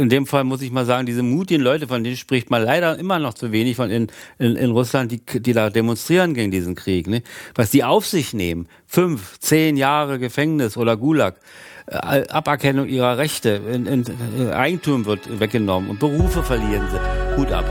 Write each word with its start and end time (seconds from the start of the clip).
in 0.00 0.08
dem 0.08 0.26
Fall 0.26 0.44
muss 0.44 0.62
ich 0.62 0.70
mal 0.70 0.86
sagen, 0.86 1.06
diese 1.06 1.24
mutigen 1.24 1.60
Leute, 1.60 1.88
von 1.88 2.04
denen 2.04 2.16
spricht 2.16 2.50
man 2.50 2.62
leider 2.62 2.96
immer 2.98 3.18
noch 3.18 3.34
zu 3.34 3.50
wenig 3.50 3.74
von 3.74 3.90
in, 3.90 4.06
in, 4.38 4.54
in 4.54 4.70
Russland, 4.70 5.10
die, 5.10 5.40
die 5.40 5.52
da 5.52 5.70
demonstrieren 5.70 6.34
gegen 6.34 6.52
diesen 6.52 6.76
Krieg. 6.76 7.08
Ne? 7.08 7.22
Was 7.56 7.70
die 7.70 7.82
auf 7.82 8.06
sich 8.06 8.32
nehmen, 8.32 8.68
fünf, 8.86 9.40
zehn 9.40 9.76
Jahre 9.76 10.20
Gefängnis 10.20 10.76
oder 10.76 10.96
Gulag, 10.96 11.40
äh, 11.88 12.28
Aberkennung 12.28 12.86
ihrer 12.86 13.18
Rechte, 13.18 13.60
in, 13.72 13.86
in, 13.86 14.04
äh, 14.38 14.52
Eigentum 14.52 15.04
wird 15.04 15.40
weggenommen 15.40 15.90
und 15.90 15.98
Berufe 15.98 16.44
verlieren 16.44 16.86
sie. 16.92 17.36
Hut 17.36 17.50
ab. 17.50 17.66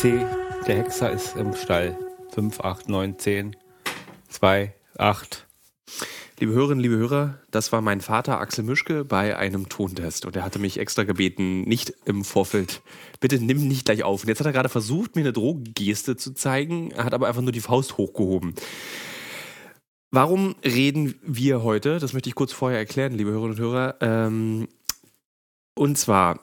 C. 0.00 0.24
Der 0.68 0.76
Hexer 0.76 1.10
ist 1.10 1.34
im 1.34 1.56
Stall. 1.56 1.98
5, 2.30 2.60
8, 2.60 2.88
9, 2.88 3.18
10, 3.18 3.56
2, 4.28 4.72
8. 4.96 5.46
Liebe 6.38 6.52
Hörerinnen, 6.52 6.80
liebe 6.80 6.94
Hörer, 6.94 7.40
das 7.50 7.72
war 7.72 7.80
mein 7.80 8.00
Vater 8.00 8.38
Axel 8.38 8.62
Mischke 8.62 9.04
bei 9.04 9.36
einem 9.36 9.68
Tontest 9.68 10.24
und 10.24 10.36
er 10.36 10.44
hatte 10.44 10.60
mich 10.60 10.78
extra 10.78 11.02
gebeten, 11.02 11.62
nicht 11.62 11.94
im 12.04 12.22
Vorfeld, 12.22 12.80
bitte 13.18 13.40
nimm 13.40 13.66
nicht 13.66 13.86
gleich 13.86 14.04
auf. 14.04 14.22
Und 14.22 14.28
jetzt 14.28 14.38
hat 14.38 14.46
er 14.46 14.52
gerade 14.52 14.68
versucht, 14.68 15.16
mir 15.16 15.22
eine 15.22 15.32
Droggeste 15.32 16.16
zu 16.16 16.32
zeigen, 16.32 16.94
hat 16.96 17.12
aber 17.12 17.26
einfach 17.26 17.42
nur 17.42 17.50
die 17.50 17.58
Faust 17.58 17.98
hochgehoben. 17.98 18.54
Warum 20.12 20.54
reden 20.64 21.16
wir 21.24 21.64
heute? 21.64 21.98
Das 21.98 22.12
möchte 22.12 22.28
ich 22.28 22.36
kurz 22.36 22.52
vorher 22.52 22.78
erklären, 22.78 23.14
liebe 23.14 23.32
Hörerinnen 23.32 23.56
und 23.56 23.60
Hörer. 23.60 23.96
Ähm, 24.00 24.68
und 25.74 25.98
zwar 25.98 26.38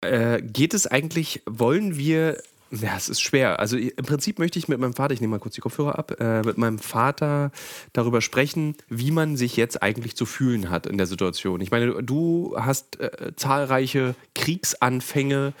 äh, 0.00 0.42
geht 0.42 0.74
es 0.74 0.86
eigentlich, 0.86 1.42
wollen 1.46 1.96
wir 1.96 2.40
ja, 2.70 2.96
es 2.96 3.08
ist 3.08 3.20
schwer. 3.20 3.60
Also 3.60 3.76
im 3.76 4.04
Prinzip 4.04 4.38
möchte 4.38 4.58
ich 4.58 4.68
mit 4.68 4.78
meinem 4.78 4.92
Vater, 4.92 5.14
ich 5.14 5.20
nehme 5.20 5.32
mal 5.32 5.38
kurz 5.38 5.54
die 5.54 5.60
Kopfhörer 5.60 5.98
ab, 5.98 6.20
äh, 6.20 6.42
mit 6.42 6.58
meinem 6.58 6.78
Vater 6.78 7.50
darüber 7.92 8.20
sprechen, 8.20 8.76
wie 8.88 9.10
man 9.10 9.36
sich 9.36 9.56
jetzt 9.56 9.82
eigentlich 9.82 10.16
zu 10.16 10.26
fühlen 10.26 10.70
hat 10.70 10.86
in 10.86 10.98
der 10.98 11.06
Situation. 11.06 11.60
Ich 11.60 11.70
meine, 11.70 12.02
du 12.02 12.54
hast 12.58 13.00
äh, 13.00 13.32
zahlreiche 13.36 14.14
Kriegsanfänge 14.34 15.54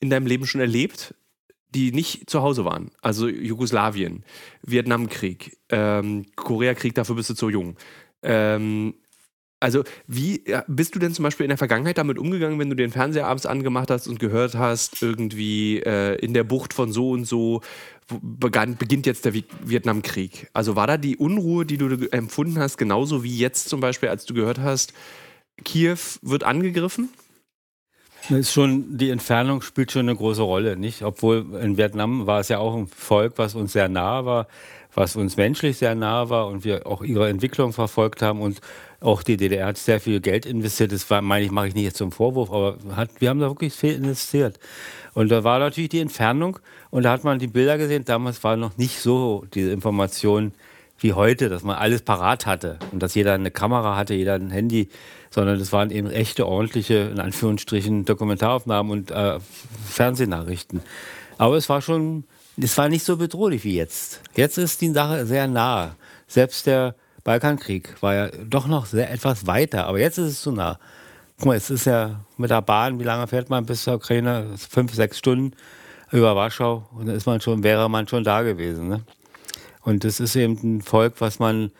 in 0.00 0.10
deinem 0.10 0.26
Leben 0.26 0.46
schon 0.46 0.60
erlebt, 0.60 1.14
die 1.74 1.90
nicht 1.90 2.30
zu 2.30 2.42
Hause 2.42 2.64
waren. 2.64 2.90
Also 3.02 3.26
Jugoslawien, 3.26 4.24
Vietnamkrieg, 4.62 5.56
ähm, 5.70 6.26
Koreakrieg, 6.36 6.94
dafür 6.94 7.16
bist 7.16 7.30
du 7.30 7.34
zu 7.34 7.48
jung. 7.48 7.76
Ähm, 8.22 8.94
also, 9.64 9.82
wie 10.06 10.44
bist 10.68 10.94
du 10.94 10.98
denn 10.98 11.14
zum 11.14 11.22
Beispiel 11.22 11.44
in 11.44 11.48
der 11.48 11.56
Vergangenheit 11.56 11.96
damit 11.96 12.18
umgegangen, 12.18 12.58
wenn 12.58 12.68
du 12.68 12.76
den 12.76 12.90
Fernseher 12.90 13.26
abends 13.26 13.46
angemacht 13.46 13.90
hast 13.90 14.06
und 14.06 14.18
gehört 14.18 14.56
hast, 14.56 15.02
irgendwie 15.02 15.78
äh, 15.78 16.16
in 16.16 16.34
der 16.34 16.44
Bucht 16.44 16.74
von 16.74 16.92
so 16.92 17.12
und 17.12 17.24
so 17.24 17.62
begann, 18.20 18.76
beginnt 18.76 19.06
jetzt 19.06 19.24
der 19.24 19.32
Vietnamkrieg? 19.32 20.50
Also 20.52 20.76
war 20.76 20.86
da 20.86 20.98
die 20.98 21.16
Unruhe, 21.16 21.64
die 21.64 21.78
du 21.78 21.88
empfunden 22.10 22.58
hast, 22.58 22.76
genauso 22.76 23.24
wie 23.24 23.38
jetzt 23.38 23.70
zum 23.70 23.80
Beispiel, 23.80 24.10
als 24.10 24.26
du 24.26 24.34
gehört 24.34 24.58
hast, 24.58 24.92
Kiew 25.64 25.96
wird 26.20 26.44
angegriffen? 26.44 27.08
Ist 28.28 28.52
schon, 28.52 28.98
die 28.98 29.08
Entfernung 29.08 29.62
spielt 29.62 29.92
schon 29.92 30.02
eine 30.02 30.16
große 30.16 30.42
Rolle, 30.42 30.76
nicht? 30.76 31.02
Obwohl 31.02 31.46
in 31.62 31.78
Vietnam 31.78 32.26
war 32.26 32.40
es 32.40 32.48
ja 32.48 32.58
auch 32.58 32.76
ein 32.76 32.86
Volk, 32.86 33.34
was 33.36 33.54
uns 33.54 33.72
sehr 33.72 33.88
nah 33.88 34.26
war, 34.26 34.46
was 34.94 35.16
uns 35.16 35.36
menschlich 35.36 35.78
sehr 35.78 35.94
nah 35.94 36.28
war 36.28 36.46
und 36.48 36.64
wir 36.64 36.86
auch 36.86 37.02
ihre 37.02 37.28
Entwicklung 37.28 37.72
verfolgt 37.72 38.22
haben 38.22 38.40
und 38.40 38.60
auch 39.00 39.22
die 39.22 39.36
DDR 39.36 39.66
hat 39.66 39.76
sehr 39.76 40.00
viel 40.00 40.20
Geld 40.20 40.46
investiert. 40.46 40.92
Das 40.92 41.08
war, 41.10 41.20
meine 41.20 41.44
ich, 41.44 41.50
mache 41.50 41.68
ich 41.68 41.74
nicht 41.74 41.84
jetzt 41.84 41.98
zum 41.98 42.12
Vorwurf, 42.12 42.50
aber 42.50 42.78
hat, 42.96 43.10
wir 43.20 43.28
haben 43.28 43.40
da 43.40 43.48
wirklich 43.48 43.74
viel 43.74 43.94
investiert. 43.94 44.58
Und 45.12 45.30
da 45.30 45.44
war 45.44 45.58
natürlich 45.58 45.90
die 45.90 46.00
Entfernung 46.00 46.58
und 46.90 47.02
da 47.04 47.12
hat 47.12 47.24
man 47.24 47.38
die 47.38 47.46
Bilder 47.46 47.76
gesehen. 47.76 48.04
Damals 48.04 48.42
war 48.44 48.56
noch 48.56 48.76
nicht 48.78 49.00
so 49.00 49.44
diese 49.52 49.72
Information 49.72 50.52
wie 50.98 51.12
heute, 51.12 51.48
dass 51.48 51.62
man 51.62 51.76
alles 51.76 52.02
parat 52.02 52.46
hatte 52.46 52.78
und 52.92 53.02
dass 53.02 53.14
jeder 53.14 53.34
eine 53.34 53.50
Kamera 53.50 53.96
hatte, 53.96 54.14
jeder 54.14 54.34
ein 54.34 54.50
Handy, 54.50 54.88
sondern 55.30 55.58
das 55.58 55.72
waren 55.72 55.90
eben 55.90 56.10
echte, 56.10 56.46
ordentliche, 56.46 57.10
in 57.12 57.20
Anführungsstrichen, 57.20 58.04
Dokumentaraufnahmen 58.04 58.92
und 58.92 59.10
äh, 59.10 59.38
Fernsehnachrichten. 59.86 60.80
Aber 61.36 61.56
es 61.56 61.68
war 61.68 61.82
schon, 61.82 62.24
es 62.56 62.78
war 62.78 62.88
nicht 62.88 63.04
so 63.04 63.16
bedrohlich 63.16 63.64
wie 63.64 63.76
jetzt. 63.76 64.20
Jetzt 64.34 64.58
ist 64.58 64.80
die 64.80 64.90
Sache 64.90 65.26
sehr 65.26 65.46
nah. 65.46 65.96
Selbst 66.26 66.66
der 66.66 66.94
Balkankrieg 67.24 68.00
war 68.00 68.14
ja 68.14 68.28
doch 68.44 68.66
noch 68.66 68.86
sehr 68.86 69.10
etwas 69.10 69.46
weiter, 69.46 69.86
aber 69.86 69.98
jetzt 69.98 70.18
ist 70.18 70.28
es 70.28 70.42
zu 70.42 70.52
nah. 70.52 70.78
Guck 71.38 71.46
mal, 71.46 71.56
es 71.56 71.70
ist 71.70 71.86
ja 71.86 72.20
mit 72.36 72.50
der 72.50 72.62
Bahn, 72.62 73.00
wie 73.00 73.04
lange 73.04 73.26
fährt 73.26 73.50
man 73.50 73.66
bis 73.66 73.82
zur 73.82 73.94
Ukraine? 73.94 74.46
Fünf, 74.56 74.94
sechs 74.94 75.18
Stunden 75.18 75.52
über 76.12 76.36
Warschau 76.36 76.88
und 76.92 77.06
dann 77.06 77.16
ist 77.16 77.26
man 77.26 77.40
schon, 77.40 77.64
wäre 77.64 77.90
man 77.90 78.06
schon 78.06 78.22
da 78.22 78.42
gewesen. 78.42 78.88
Ne? 78.88 79.00
Und 79.82 80.04
das 80.04 80.20
ist 80.20 80.36
eben 80.36 80.58
ein 80.62 80.82
Volk, 80.82 81.14
was 81.18 81.38
man, 81.40 81.72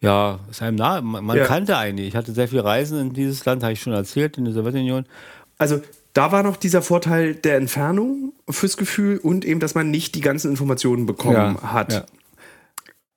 ja, 0.00 0.40
ist 0.50 0.62
einem 0.62 0.76
nah, 0.76 1.00
man, 1.00 1.24
man 1.24 1.36
ja. 1.36 1.44
kannte 1.44 1.76
eigentlich. 1.76 2.08
Ich 2.08 2.16
hatte 2.16 2.32
sehr 2.32 2.48
viel 2.48 2.60
Reisen 2.60 2.98
in 2.98 3.12
dieses 3.12 3.44
Land, 3.44 3.62
habe 3.62 3.72
ich 3.72 3.80
schon 3.80 3.92
erzählt, 3.92 4.36
in 4.36 4.46
der 4.46 4.54
Sowjetunion. 4.54 5.06
Also 5.58 5.80
da 6.18 6.32
war 6.32 6.42
noch 6.42 6.56
dieser 6.56 6.82
Vorteil 6.82 7.36
der 7.36 7.58
Entfernung 7.58 8.32
fürs 8.50 8.76
Gefühl 8.76 9.18
und 9.18 9.44
eben, 9.44 9.60
dass 9.60 9.76
man 9.76 9.92
nicht 9.92 10.16
die 10.16 10.20
ganzen 10.20 10.50
Informationen 10.50 11.06
bekommen 11.06 11.56
ja, 11.62 11.72
hat. 11.72 12.08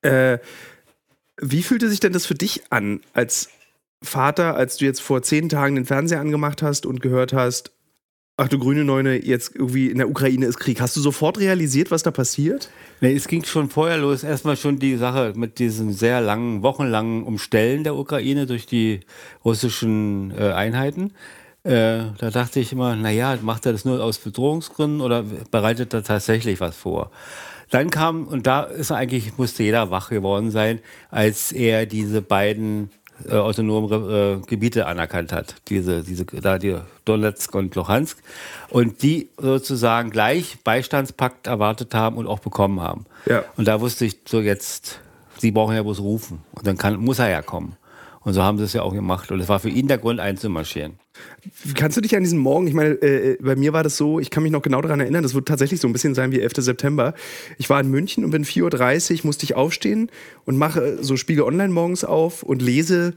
Ja. 0.03 0.33
Äh, 0.33 0.39
wie 1.41 1.63
fühlte 1.63 1.89
sich 1.89 1.99
denn 1.99 2.13
das 2.13 2.27
für 2.27 2.35
dich 2.35 2.61
an 2.69 3.01
als 3.13 3.49
Vater, 4.03 4.55
als 4.55 4.77
du 4.77 4.85
jetzt 4.85 5.01
vor 5.01 5.23
zehn 5.23 5.49
Tagen 5.49 5.73
den 5.73 5.85
Fernseher 5.85 6.19
angemacht 6.19 6.61
hast 6.61 6.85
und 6.85 7.01
gehört 7.01 7.33
hast, 7.33 7.71
ach 8.37 8.49
du 8.49 8.59
grüne 8.59 8.83
Neune, 8.83 9.25
jetzt 9.25 9.55
irgendwie 9.55 9.87
in 9.87 9.97
der 9.97 10.07
Ukraine 10.07 10.45
ist 10.45 10.59
Krieg. 10.59 10.79
Hast 10.79 10.95
du 10.95 11.01
sofort 11.01 11.39
realisiert, 11.39 11.89
was 11.89 12.03
da 12.03 12.11
passiert? 12.11 12.69
Nee, 12.99 13.15
es 13.15 13.27
ging 13.27 13.43
schon 13.43 13.71
vorher 13.71 13.97
los. 13.97 14.23
Erstmal 14.23 14.57
schon 14.57 14.77
die 14.77 14.97
Sache 14.97 15.33
mit 15.35 15.57
diesen 15.57 15.91
sehr 15.91 16.21
langen, 16.21 16.61
wochenlangen 16.61 17.23
Umstellen 17.23 17.83
der 17.83 17.95
Ukraine 17.95 18.45
durch 18.45 18.67
die 18.67 18.99
russischen 19.43 20.31
äh, 20.37 20.51
Einheiten. 20.51 21.13
Äh, 21.63 22.05
da 22.17 22.31
dachte 22.31 22.59
ich 22.59 22.71
immer, 22.71 22.95
naja, 22.95 23.37
macht 23.41 23.65
er 23.65 23.71
das 23.71 23.85
nur 23.85 24.03
aus 24.03 24.17
Bedrohungsgründen 24.17 25.01
oder 25.01 25.23
bereitet 25.51 25.93
er 25.93 26.03
tatsächlich 26.03 26.59
was 26.59 26.75
vor? 26.75 27.11
Dann 27.69 27.89
kam, 27.89 28.27
und 28.27 28.47
da 28.47 28.63
ist 28.63 28.91
eigentlich, 28.91 29.37
musste 29.37 29.63
jeder 29.63 29.91
wach 29.91 30.09
geworden 30.09 30.51
sein, 30.51 30.79
als 31.09 31.51
er 31.51 31.85
diese 31.85 32.21
beiden 32.21 32.89
äh, 33.29 33.35
autonomen 33.35 34.09
äh, 34.09 34.45
Gebiete 34.45 34.87
anerkannt 34.87 35.31
hat. 35.31 35.55
Diese, 35.69 36.03
diese, 36.03 36.25
da 36.25 36.57
die 36.57 36.77
Donetsk 37.05 37.53
und 37.55 37.75
Luhansk. 37.75 38.17
Und 38.69 39.03
die 39.03 39.29
sozusagen 39.37 40.09
gleich 40.09 40.57
Beistandspakt 40.63 41.47
erwartet 41.47 41.93
haben 41.93 42.17
und 42.17 42.27
auch 42.27 42.39
bekommen 42.39 42.81
haben. 42.81 43.05
Ja. 43.25 43.43
Und 43.55 43.67
da 43.67 43.79
wusste 43.81 44.05
ich 44.05 44.17
so 44.25 44.41
jetzt, 44.41 44.99
sie 45.37 45.51
brauchen 45.51 45.75
ja 45.75 45.83
bloß 45.83 45.99
rufen. 45.99 46.41
Und 46.53 46.65
dann 46.67 46.77
kann, 46.77 46.97
muss 46.97 47.19
er 47.19 47.29
ja 47.29 47.41
kommen. 47.41 47.77
Und 48.23 48.33
so 48.33 48.43
haben 48.43 48.59
sie 48.59 48.65
es 48.65 48.73
ja 48.73 48.83
auch 48.83 48.93
gemacht. 48.93 49.31
Und 49.31 49.39
es 49.39 49.49
war 49.49 49.59
für 49.59 49.69
ihn 49.69 49.87
der 49.87 49.97
Grund 49.97 50.19
einzumarschieren. 50.19 50.99
Kannst 51.75 51.97
du 51.97 52.01
dich 52.01 52.15
an 52.15 52.23
diesen 52.23 52.37
Morgen, 52.37 52.67
ich 52.67 52.73
meine, 52.73 52.93
äh, 53.01 53.37
bei 53.41 53.55
mir 53.55 53.73
war 53.73 53.83
das 53.83 53.97
so, 53.97 54.19
ich 54.19 54.29
kann 54.29 54.43
mich 54.43 54.51
noch 54.51 54.61
genau 54.61 54.81
daran 54.81 54.99
erinnern, 54.99 55.23
das 55.23 55.33
wird 55.33 55.47
tatsächlich 55.47 55.81
so 55.81 55.87
ein 55.87 55.93
bisschen 55.93 56.13
sein 56.13 56.31
wie 56.31 56.39
11. 56.39 56.53
September. 56.57 57.15
Ich 57.57 57.69
war 57.69 57.81
in 57.81 57.89
München 57.89 58.23
und 58.23 58.31
bin 58.31 58.45
4.30 58.45 59.19
Uhr, 59.19 59.19
musste 59.23 59.43
ich 59.45 59.55
aufstehen 59.55 60.11
und 60.45 60.57
mache 60.57 61.03
so 61.03 61.17
Spiegel 61.17 61.43
Online 61.43 61.73
morgens 61.73 62.03
auf 62.03 62.43
und 62.43 62.61
lese, 62.61 63.15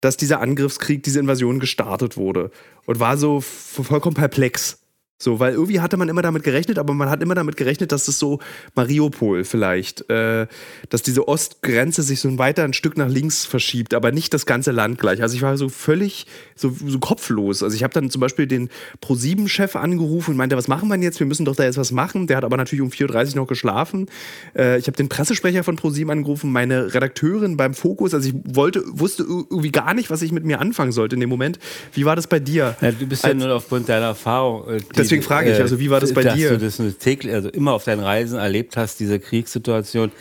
dass 0.00 0.16
dieser 0.16 0.40
Angriffskrieg, 0.40 1.02
diese 1.02 1.20
Invasion 1.20 1.60
gestartet 1.60 2.16
wurde. 2.16 2.50
Und 2.86 3.00
war 3.00 3.18
so 3.18 3.40
vollkommen 3.40 4.14
perplex. 4.14 4.78
So, 5.20 5.40
weil 5.40 5.54
irgendwie 5.54 5.80
hatte 5.80 5.96
man 5.96 6.08
immer 6.08 6.22
damit 6.22 6.44
gerechnet, 6.44 6.78
aber 6.78 6.94
man 6.94 7.10
hat 7.10 7.20
immer 7.22 7.34
damit 7.34 7.56
gerechnet, 7.56 7.90
dass 7.90 8.06
es 8.06 8.20
so 8.20 8.38
Mariupol 8.76 9.42
vielleicht, 9.42 10.08
äh, 10.08 10.46
dass 10.90 11.02
diese 11.02 11.26
Ostgrenze 11.26 12.04
sich 12.04 12.20
so 12.20 12.28
ein 12.28 12.38
weiter 12.38 12.62
ein 12.62 12.72
Stück 12.72 12.96
nach 12.96 13.08
links 13.08 13.44
verschiebt, 13.44 13.94
aber 13.94 14.12
nicht 14.12 14.32
das 14.32 14.46
ganze 14.46 14.70
Land 14.70 14.98
gleich. 14.98 15.20
Also 15.20 15.34
ich 15.34 15.42
war 15.42 15.56
so 15.56 15.68
völlig 15.68 16.26
so, 16.54 16.72
so 16.86 17.00
kopflos. 17.00 17.64
Also 17.64 17.74
ich 17.74 17.82
habe 17.82 17.92
dann 17.92 18.10
zum 18.10 18.20
Beispiel 18.20 18.46
den 18.46 18.68
Pro-7-Chef 19.00 19.74
angerufen 19.74 20.32
und 20.32 20.36
meinte, 20.36 20.56
was 20.56 20.68
machen 20.68 20.88
wir 20.88 20.94
denn 20.94 21.02
jetzt? 21.02 21.18
Wir 21.18 21.26
müssen 21.26 21.44
doch 21.44 21.56
da 21.56 21.64
jetzt 21.64 21.78
was 21.78 21.90
machen. 21.90 22.28
Der 22.28 22.36
hat 22.36 22.44
aber 22.44 22.56
natürlich 22.56 22.82
um 22.82 22.90
4.30 22.90 23.30
Uhr 23.30 23.36
noch 23.38 23.48
geschlafen. 23.48 24.06
Äh, 24.56 24.78
ich 24.78 24.86
habe 24.86 24.96
den 24.96 25.08
Pressesprecher 25.08 25.64
von 25.64 25.74
Pro-7 25.74 26.12
angerufen, 26.12 26.52
meine 26.52 26.94
Redakteurin 26.94 27.56
beim 27.56 27.74
Fokus. 27.74 28.14
Also 28.14 28.28
ich 28.28 28.36
wollte, 28.44 28.84
wusste 28.86 29.24
irgendwie 29.24 29.72
gar 29.72 29.94
nicht, 29.94 30.10
was 30.10 30.22
ich 30.22 30.30
mit 30.30 30.44
mir 30.44 30.60
anfangen 30.60 30.92
sollte 30.92 31.16
in 31.16 31.20
dem 31.20 31.28
Moment. 31.30 31.58
Wie 31.92 32.04
war 32.04 32.14
das 32.14 32.28
bei 32.28 32.38
dir? 32.38 32.76
Ja, 32.80 32.92
du 32.92 33.04
bist 33.04 33.24
ja 33.24 33.34
nur 33.34 33.52
aufgrund 33.52 33.88
deiner 33.88 34.06
Erfahrung. 34.06 34.68
Äh, 34.68 34.78
Deswegen 35.08 35.22
frage 35.22 35.52
ich, 35.52 35.60
also 35.60 35.78
wie 35.80 35.90
war 35.90 36.00
das 36.00 36.12
bei 36.12 36.22
dass 36.22 36.34
dir? 36.34 36.58
Dass 36.58 36.76
du 36.76 36.84
das 36.84 36.98
täglich, 36.98 37.32
also 37.32 37.48
immer 37.48 37.72
auf 37.72 37.84
deinen 37.84 38.02
Reisen 38.02 38.38
erlebt 38.38 38.76
hast, 38.76 39.00
diese 39.00 39.18
Kriegssituation. 39.18 40.12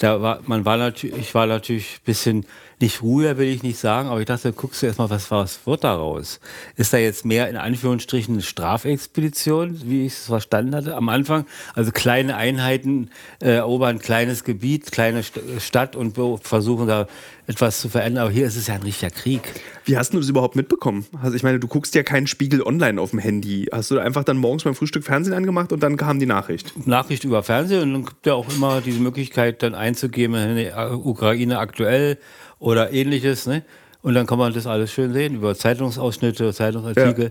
Da 0.00 0.20
war, 0.20 0.40
man 0.46 0.64
war 0.64 0.76
natürlich, 0.76 1.16
ich 1.16 1.34
war 1.34 1.46
natürlich 1.46 1.96
ein 1.96 2.04
bisschen 2.04 2.46
nicht 2.80 3.02
Ruhe 3.02 3.38
will 3.38 3.48
ich 3.48 3.62
nicht 3.62 3.78
sagen, 3.78 4.08
aber 4.08 4.20
ich 4.20 4.26
dachte, 4.26 4.52
guckst 4.52 4.82
du 4.82 4.86
erstmal, 4.86 5.08
was, 5.08 5.30
was 5.30 5.66
wird 5.66 5.84
daraus? 5.84 6.40
Ist 6.76 6.92
da 6.92 6.98
jetzt 6.98 7.24
mehr 7.24 7.48
in 7.48 7.56
Anführungsstrichen 7.56 8.34
eine 8.34 8.42
Strafexpedition, 8.42 9.80
wie 9.84 10.06
ich 10.06 10.12
es 10.12 10.26
verstanden 10.26 10.74
hatte 10.74 10.94
am 10.94 11.08
Anfang? 11.08 11.46
Also 11.74 11.90
kleine 11.90 12.36
Einheiten 12.36 13.10
äh, 13.40 13.52
erobern 13.52 13.96
ein 13.96 13.98
kleines 13.98 14.44
Gebiet, 14.44 14.92
kleine 14.92 15.22
Stadt 15.58 15.96
und 15.96 16.18
versuchen 16.42 16.86
da 16.86 17.06
etwas 17.46 17.80
zu 17.80 17.88
verändern. 17.88 18.24
Aber 18.24 18.32
hier 18.32 18.46
ist 18.46 18.56
es 18.56 18.66
ja 18.66 18.74
ein 18.74 18.82
richtiger 18.82 19.10
Krieg. 19.10 19.42
Wie 19.84 19.96
hast 19.96 20.12
du 20.12 20.18
das 20.18 20.28
überhaupt 20.28 20.56
mitbekommen? 20.56 21.06
Also 21.22 21.36
ich 21.36 21.42
meine, 21.42 21.60
du 21.60 21.68
guckst 21.68 21.94
ja 21.94 22.02
keinen 22.02 22.26
Spiegel 22.26 22.62
online 22.62 23.00
auf 23.00 23.10
dem 23.10 23.20
Handy. 23.20 23.68
Hast 23.72 23.90
du 23.90 23.98
einfach 23.98 24.24
dann 24.24 24.36
morgens 24.36 24.64
beim 24.64 24.74
Frühstück 24.74 25.04
Fernsehen 25.04 25.34
angemacht 25.34 25.72
und 25.72 25.82
dann 25.82 25.96
kam 25.96 26.18
die 26.18 26.26
Nachricht? 26.26 26.86
Nachricht 26.86 27.24
über 27.24 27.42
Fernsehen 27.42 27.82
und 27.82 27.92
dann 27.92 28.04
gibt 28.04 28.26
ja 28.26 28.34
auch 28.34 28.48
immer 28.48 28.80
diese 28.80 29.00
Möglichkeit, 29.00 29.62
dann 29.62 29.74
einzugeben, 29.74 30.36
Ukraine 31.04 31.58
aktuell 31.58 32.18
oder 32.58 32.92
ähnliches. 32.92 33.46
Ne? 33.46 33.62
Und 34.02 34.14
dann 34.14 34.26
kann 34.26 34.38
man 34.38 34.52
das 34.52 34.66
alles 34.66 34.92
schön 34.92 35.12
sehen 35.12 35.34
über 35.34 35.54
Zeitungsausschnitte, 35.54 36.52
Zeitungsartikel 36.52 37.24
ja. 37.24 37.30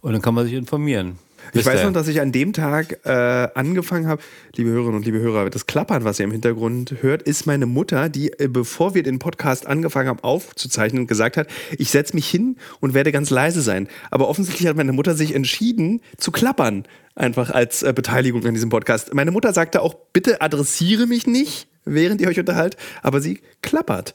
und 0.00 0.12
dann 0.12 0.22
kann 0.22 0.34
man 0.34 0.44
sich 0.44 0.54
informieren. 0.54 1.18
Ich 1.52 1.66
weiß 1.66 1.82
noch, 1.84 1.92
dass 1.92 2.08
ich 2.08 2.20
an 2.20 2.32
dem 2.32 2.52
Tag 2.52 3.04
äh, 3.04 3.10
angefangen 3.10 4.06
habe, 4.06 4.22
liebe 4.54 4.70
Hörerinnen 4.70 4.96
und 4.96 5.04
liebe 5.04 5.18
Hörer, 5.18 5.50
das 5.50 5.66
Klappern, 5.66 6.04
was 6.04 6.18
ihr 6.18 6.24
im 6.24 6.30
Hintergrund 6.30 6.96
hört, 7.00 7.22
ist 7.22 7.46
meine 7.46 7.66
Mutter, 7.66 8.08
die, 8.08 8.30
äh, 8.38 8.48
bevor 8.48 8.94
wir 8.94 9.02
den 9.02 9.18
Podcast 9.18 9.66
angefangen 9.66 10.08
haben 10.08 10.20
aufzuzeichnen, 10.20 11.06
gesagt 11.06 11.36
hat, 11.36 11.48
ich 11.76 11.90
setze 11.90 12.14
mich 12.14 12.28
hin 12.28 12.56
und 12.80 12.94
werde 12.94 13.12
ganz 13.12 13.30
leise 13.30 13.60
sein. 13.60 13.88
Aber 14.10 14.28
offensichtlich 14.28 14.68
hat 14.68 14.76
meine 14.76 14.92
Mutter 14.92 15.14
sich 15.14 15.34
entschieden 15.34 16.00
zu 16.16 16.30
klappern, 16.30 16.84
einfach 17.14 17.50
als 17.50 17.82
äh, 17.82 17.92
Beteiligung 17.92 18.46
an 18.46 18.54
diesem 18.54 18.70
Podcast. 18.70 19.12
Meine 19.12 19.32
Mutter 19.32 19.52
sagte 19.52 19.82
auch, 19.82 19.94
bitte 20.12 20.40
adressiere 20.40 21.06
mich 21.06 21.26
nicht 21.26 21.66
während 21.84 22.20
ihr 22.20 22.28
euch 22.28 22.38
unterhaltet, 22.38 22.78
aber 23.02 23.20
sie 23.20 23.40
klappert. 23.62 24.14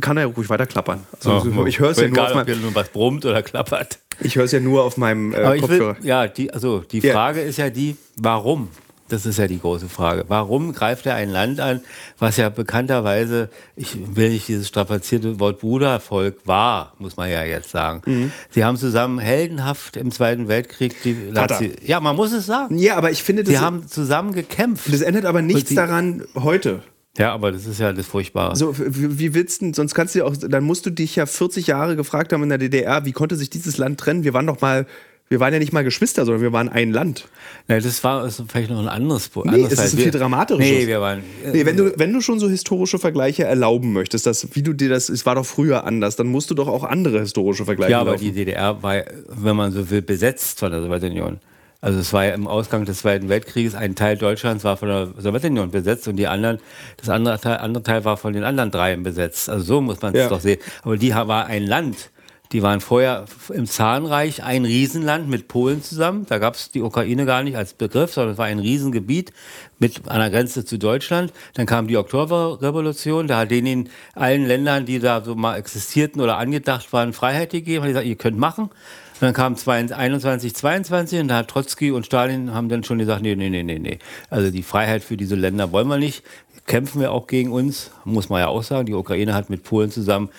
Kann 0.00 0.16
er 0.16 0.24
ja 0.24 0.32
ruhig 0.34 0.48
weiter 0.48 0.66
klappern. 0.66 1.06
Also, 1.16 1.46
oh, 1.56 1.66
ich 1.66 1.78
höre 1.78 1.90
es 1.90 2.00
ja 2.00 2.08
nur 2.08 2.24
auf 2.24 2.34
meinem, 2.34 2.60
nur 2.60 2.74
was 2.74 2.88
brummt 2.88 3.24
oder 3.24 3.42
klappert. 3.42 3.98
Ich 4.20 4.36
höre 4.36 4.44
es 4.44 4.52
ja 4.52 4.60
nur 4.60 4.84
auf 4.84 4.96
meinem 4.96 5.32
äh, 5.32 5.58
Kopfhörer. 5.58 5.96
Will, 5.98 6.06
ja, 6.06 6.28
die, 6.28 6.52
also 6.52 6.80
die 6.80 7.00
Frage 7.00 7.40
ja. 7.40 7.46
ist 7.46 7.56
ja 7.56 7.70
die, 7.70 7.96
warum? 8.16 8.68
Das 9.10 9.26
ist 9.26 9.38
ja 9.38 9.48
die 9.48 9.58
große 9.58 9.88
Frage. 9.88 10.24
Warum 10.28 10.72
greift 10.72 11.04
er 11.06 11.16
ein 11.16 11.30
Land 11.30 11.58
an, 11.58 11.80
was 12.18 12.36
ja 12.36 12.48
bekannterweise, 12.48 13.50
ich 13.74 13.96
will 14.14 14.30
nicht 14.30 14.46
dieses 14.46 14.68
strapazierte 14.68 15.40
Wort 15.40 15.60
Brudervolk 15.60 16.36
war, 16.44 16.92
muss 16.98 17.16
man 17.16 17.28
ja 17.28 17.42
jetzt 17.42 17.70
sagen. 17.70 18.02
Mhm. 18.06 18.32
Sie 18.50 18.64
haben 18.64 18.76
zusammen 18.76 19.18
heldenhaft 19.18 19.96
im 19.96 20.12
Zweiten 20.12 20.46
Weltkrieg 20.46 21.02
die 21.02 21.14
Nazi 21.32 21.72
Ja, 21.84 21.98
man 21.98 22.14
muss 22.14 22.32
es 22.32 22.46
sagen. 22.46 22.78
Ja, 22.78 22.96
aber 22.96 23.10
ich 23.10 23.22
finde, 23.22 23.42
das. 23.42 23.52
Sie 23.52 23.58
haben 23.58 23.88
zusammen 23.88 24.32
gekämpft. 24.32 24.92
Das 24.92 25.00
ändert 25.00 25.24
aber 25.24 25.42
nichts 25.42 25.74
daran 25.74 26.24
heute. 26.36 26.82
Ja, 27.18 27.32
aber 27.32 27.50
das 27.52 27.66
ist 27.66 27.80
ja 27.80 27.92
das 27.92 28.06
Furchtbare. 28.06 28.54
So, 28.56 28.74
wie 28.78 29.34
willst 29.34 29.62
du, 29.62 29.72
sonst 29.74 29.94
kannst 29.94 30.14
du 30.14 30.20
ja 30.20 30.24
auch, 30.26 30.36
dann 30.36 30.62
musst 30.64 30.86
du 30.86 30.90
dich 30.90 31.16
ja 31.16 31.26
40 31.26 31.66
Jahre 31.66 31.96
gefragt 31.96 32.32
haben 32.32 32.42
in 32.44 32.48
der 32.50 32.58
DDR, 32.58 33.04
wie 33.04 33.12
konnte 33.12 33.36
sich 33.36 33.50
dieses 33.50 33.78
Land 33.78 33.98
trennen? 33.98 34.22
Wir 34.22 34.32
waren 34.32 34.46
doch 34.46 34.60
mal, 34.60 34.86
wir 35.28 35.40
waren 35.40 35.52
ja 35.52 35.58
nicht 35.58 35.72
mal 35.72 35.82
Geschwister, 35.82 36.24
sondern 36.24 36.40
wir 36.42 36.52
waren 36.52 36.68
ein 36.68 36.92
Land. 36.92 37.26
Ja, 37.66 37.80
das 37.80 38.02
war 38.04 38.22
das 38.22 38.40
vielleicht 38.48 38.70
noch 38.70 38.78
ein 38.78 38.88
anderes 38.88 39.28
Nee, 39.34 39.42
anderes 39.42 39.72
es 39.72 39.84
ist 39.86 39.94
ein 39.94 39.98
viel 39.98 40.10
dramatisches. 40.12 40.64
Nee, 40.64 40.86
wir 40.86 41.00
waren. 41.00 41.22
Nee, 41.52 41.66
wenn 41.66 41.76
du, 41.76 41.92
wenn 41.98 42.12
du 42.12 42.20
schon 42.20 42.38
so 42.38 42.48
historische 42.48 43.00
Vergleiche 43.00 43.42
erlauben 43.44 43.92
möchtest, 43.92 44.26
dass, 44.26 44.46
wie 44.54 44.62
du 44.62 44.72
dir 44.72 44.88
das, 44.88 45.08
es 45.08 45.26
war 45.26 45.34
doch 45.34 45.46
früher 45.46 45.84
anders, 45.84 46.14
dann 46.14 46.28
musst 46.28 46.50
du 46.50 46.54
doch 46.54 46.68
auch 46.68 46.84
andere 46.84 47.20
historische 47.20 47.64
Vergleiche 47.64 47.90
Ja, 47.92 48.00
aber 48.00 48.12
laufen. 48.12 48.24
die 48.24 48.32
DDR 48.32 48.80
war, 48.84 49.02
wenn 49.28 49.56
man 49.56 49.72
so 49.72 49.90
will, 49.90 50.02
besetzt 50.02 50.60
von 50.60 50.70
der 50.70 50.80
Sowjetunion. 50.80 51.38
Also 51.80 51.98
es 51.98 52.12
war 52.12 52.26
ja 52.26 52.34
im 52.34 52.46
Ausgang 52.46 52.84
des 52.84 52.98
Zweiten 52.98 53.28
Weltkrieges, 53.28 53.74
ein 53.74 53.94
Teil 53.94 54.18
Deutschlands 54.18 54.64
war 54.64 54.76
von 54.76 54.88
der 54.88 55.08
Sowjetunion 55.16 55.70
besetzt 55.70 56.08
und 56.08 56.16
die 56.16 56.26
anderen, 56.26 56.58
das 56.98 57.08
andere 57.08 57.40
Teil, 57.40 57.56
andere 57.58 57.82
Teil 57.82 58.04
war 58.04 58.16
von 58.18 58.34
den 58.34 58.44
anderen 58.44 58.70
dreien 58.70 59.02
besetzt. 59.02 59.48
Also 59.48 59.64
so 59.64 59.80
muss 59.80 60.02
man 60.02 60.14
es 60.14 60.20
ja. 60.20 60.28
doch 60.28 60.40
sehen. 60.40 60.60
Aber 60.82 60.96
die 60.96 61.14
war 61.14 61.46
ein 61.46 61.66
Land. 61.66 62.10
Die 62.52 62.64
waren 62.64 62.80
vorher 62.80 63.26
im 63.50 63.66
Zahnreich 63.66 64.42
ein 64.42 64.64
Riesenland 64.64 65.28
mit 65.28 65.46
Polen 65.46 65.84
zusammen. 65.84 66.26
Da 66.28 66.38
gab 66.38 66.56
es 66.56 66.72
die 66.72 66.82
Ukraine 66.82 67.24
gar 67.24 67.44
nicht 67.44 67.56
als 67.56 67.74
Begriff, 67.74 68.12
sondern 68.12 68.32
es 68.32 68.38
war 68.38 68.46
ein 68.46 68.58
Riesengebiet 68.58 69.32
mit 69.78 70.08
einer 70.08 70.30
Grenze 70.30 70.64
zu 70.64 70.76
Deutschland. 70.76 71.32
Dann 71.54 71.66
kam 71.66 71.86
die 71.86 71.96
Oktoberrevolution. 71.96 73.28
Da 73.28 73.38
hat 73.38 73.52
denen 73.52 73.88
allen 74.14 74.46
Ländern, 74.46 74.84
die 74.84 74.98
da 74.98 75.22
so 75.22 75.36
mal 75.36 75.56
existierten 75.58 76.20
oder 76.20 76.38
angedacht 76.38 76.92
waren, 76.92 77.12
Freiheit 77.12 77.50
gegeben. 77.50 77.84
Die 77.84 77.90
gesagt, 77.90 78.06
ihr 78.06 78.16
könnt 78.16 78.36
machen. 78.36 78.70
Und 79.20 79.26
dann 79.26 79.34
kam 79.34 79.56
21, 79.56 80.54
22 80.54 81.20
und 81.20 81.28
da 81.28 81.38
hat 81.38 81.48
Trotzki 81.48 81.90
und 81.90 82.06
Stalin 82.06 82.54
haben 82.54 82.68
dann 82.70 82.84
schon 82.84 82.98
gesagt, 82.98 83.20
nee, 83.20 83.34
nee, 83.36 83.50
nee, 83.50 83.62
nee, 83.62 83.78
nee. 83.78 83.98
Also 84.30 84.50
die 84.50 84.62
Freiheit 84.62 85.04
für 85.04 85.16
diese 85.16 85.34
Länder 85.34 85.72
wollen 85.72 85.88
wir 85.88 85.98
nicht. 85.98 86.22
Kämpfen 86.66 87.00
wir 87.00 87.12
auch 87.12 87.26
gegen 87.26 87.52
uns, 87.52 87.90
muss 88.04 88.28
man 88.30 88.40
ja 88.40 88.48
auch 88.48 88.62
sagen. 88.62 88.86
Die 88.86 88.94
Ukraine 88.94 89.34
hat 89.34 89.50
mit 89.50 89.62
Polen 89.62 89.90
zusammen 89.90 90.30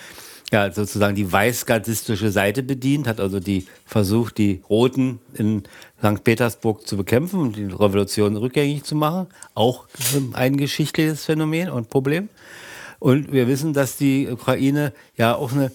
ja, 0.52 0.70
sozusagen 0.70 1.16
die 1.16 1.32
weißgardistische 1.32 2.30
Seite 2.30 2.62
bedient, 2.62 3.06
hat 3.06 3.20
also 3.20 3.40
die 3.40 3.66
versucht, 3.86 4.36
die 4.36 4.60
Roten 4.68 5.18
in 5.32 5.62
St. 5.98 6.22
Petersburg 6.22 6.86
zu 6.86 6.98
bekämpfen 6.98 7.40
und 7.40 7.56
die 7.56 7.64
Revolution 7.64 8.36
rückgängig 8.36 8.84
zu 8.84 8.94
machen. 8.94 9.28
Auch 9.54 9.86
ein 10.34 10.58
geschichtliches 10.58 11.24
Phänomen 11.24 11.70
und 11.70 11.88
Problem. 11.88 12.28
Und 12.98 13.32
wir 13.32 13.48
wissen, 13.48 13.72
dass 13.72 13.96
die 13.96 14.28
Ukraine 14.28 14.92
ja 15.16 15.34
auch 15.34 15.52
eine 15.52 15.72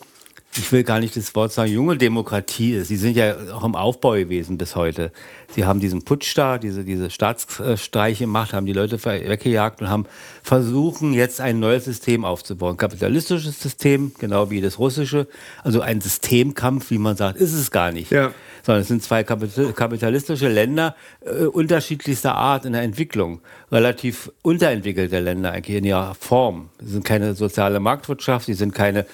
ich 0.57 0.71
will 0.71 0.83
gar 0.83 0.99
nicht 0.99 1.15
das 1.15 1.33
Wort 1.35 1.51
sagen, 1.51 1.71
junge 1.71 1.97
Demokratie 1.97 2.73
ist. 2.73 2.87
Sie 2.87 2.95
sind 2.95 3.15
ja 3.15 3.35
auch 3.53 3.63
im 3.63 3.75
Aufbau 3.75 4.13
gewesen 4.13 4.57
bis 4.57 4.75
heute. 4.75 5.11
Sie 5.53 5.65
haben 5.65 5.79
diesen 5.79 6.03
Putsch 6.03 6.37
da, 6.37 6.57
diese, 6.57 6.83
diese 6.83 7.09
Staatsstreiche 7.09 8.25
gemacht, 8.25 8.53
haben 8.53 8.65
die 8.65 8.73
Leute 8.73 9.03
weggejagt 9.03 9.81
und 9.81 9.89
haben 9.89 10.05
versuchen, 10.43 11.13
jetzt 11.13 11.41
ein 11.41 11.59
neues 11.59 11.85
System 11.85 12.25
aufzubauen. 12.25 12.77
Kapitalistisches 12.77 13.61
System, 13.61 14.11
genau 14.19 14.49
wie 14.49 14.61
das 14.61 14.79
russische. 14.79 15.27
Also 15.63 15.81
ein 15.81 16.01
Systemkampf, 16.01 16.89
wie 16.91 16.97
man 16.97 17.15
sagt, 17.15 17.37
ist 17.37 17.53
es 17.53 17.71
gar 17.71 17.91
nicht. 17.91 18.11
Ja. 18.11 18.31
Sondern 18.67 18.81
es 18.81 18.89
sind 18.89 19.01
zwei 19.01 19.23
kapitalistische 19.23 20.49
Länder 20.49 20.93
äh, 21.21 21.45
unterschiedlichster 21.45 22.35
Art 22.35 22.65
in 22.65 22.73
der 22.73 22.81
Entwicklung. 22.81 23.39
Relativ 23.71 24.29
unterentwickelte 24.41 25.21
Länder 25.21 25.53
eigentlich 25.53 25.77
in 25.77 25.85
ihrer 25.85 26.15
Form. 26.15 26.67
Sie 26.81 26.91
sind 26.91 27.05
keine 27.05 27.33
soziale 27.33 27.79
Marktwirtschaft, 27.79 28.45
sie 28.45 28.55
sind 28.55 28.75
keine, 28.75 29.05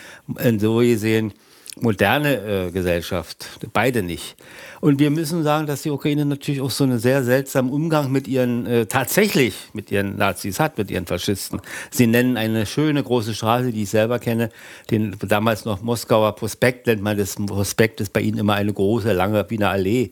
so 0.57 0.77
gesehen, 0.77 1.33
moderne 1.79 2.67
äh, 2.67 2.71
Gesellschaft. 2.71 3.47
Beide 3.73 4.03
nicht. 4.03 4.35
Und 4.79 4.99
wir 4.99 5.09
müssen 5.09 5.43
sagen, 5.43 5.65
dass 5.65 5.81
die 5.81 5.89
Ukraine 5.89 6.25
natürlich 6.25 6.61
auch 6.61 6.69
so 6.69 6.83
einen 6.83 6.99
sehr 6.99 7.23
seltsamen 7.23 7.71
Umgang 7.71 8.11
mit 8.11 8.27
ihren, 8.27 8.65
äh, 8.65 8.85
tatsächlich 8.85 9.55
mit 9.73 9.91
ihren 9.91 10.17
Nazis 10.17 10.59
hat, 10.59 10.77
mit 10.77 10.91
ihren 10.91 11.05
Faschisten. 11.05 11.61
Sie 11.89 12.07
nennen 12.07 12.37
eine 12.37 12.65
schöne 12.65 13.01
große 13.01 13.33
Straße, 13.33 13.71
die 13.71 13.83
ich 13.83 13.89
selber 13.89 14.19
kenne, 14.19 14.49
den 14.91 15.15
damals 15.27 15.65
noch 15.65 15.81
Moskauer 15.81 16.35
Prospekt 16.35 16.87
nennt 16.87 17.01
man 17.01 17.17
das. 17.17 17.35
Prospekt 17.35 18.01
ist 18.01 18.13
bei 18.13 18.21
ihnen 18.21 18.37
immer 18.37 18.53
eine 18.53 18.73
große, 18.73 19.11
lange 19.13 19.49
Wiener 19.49 19.69
Allee 19.69 20.11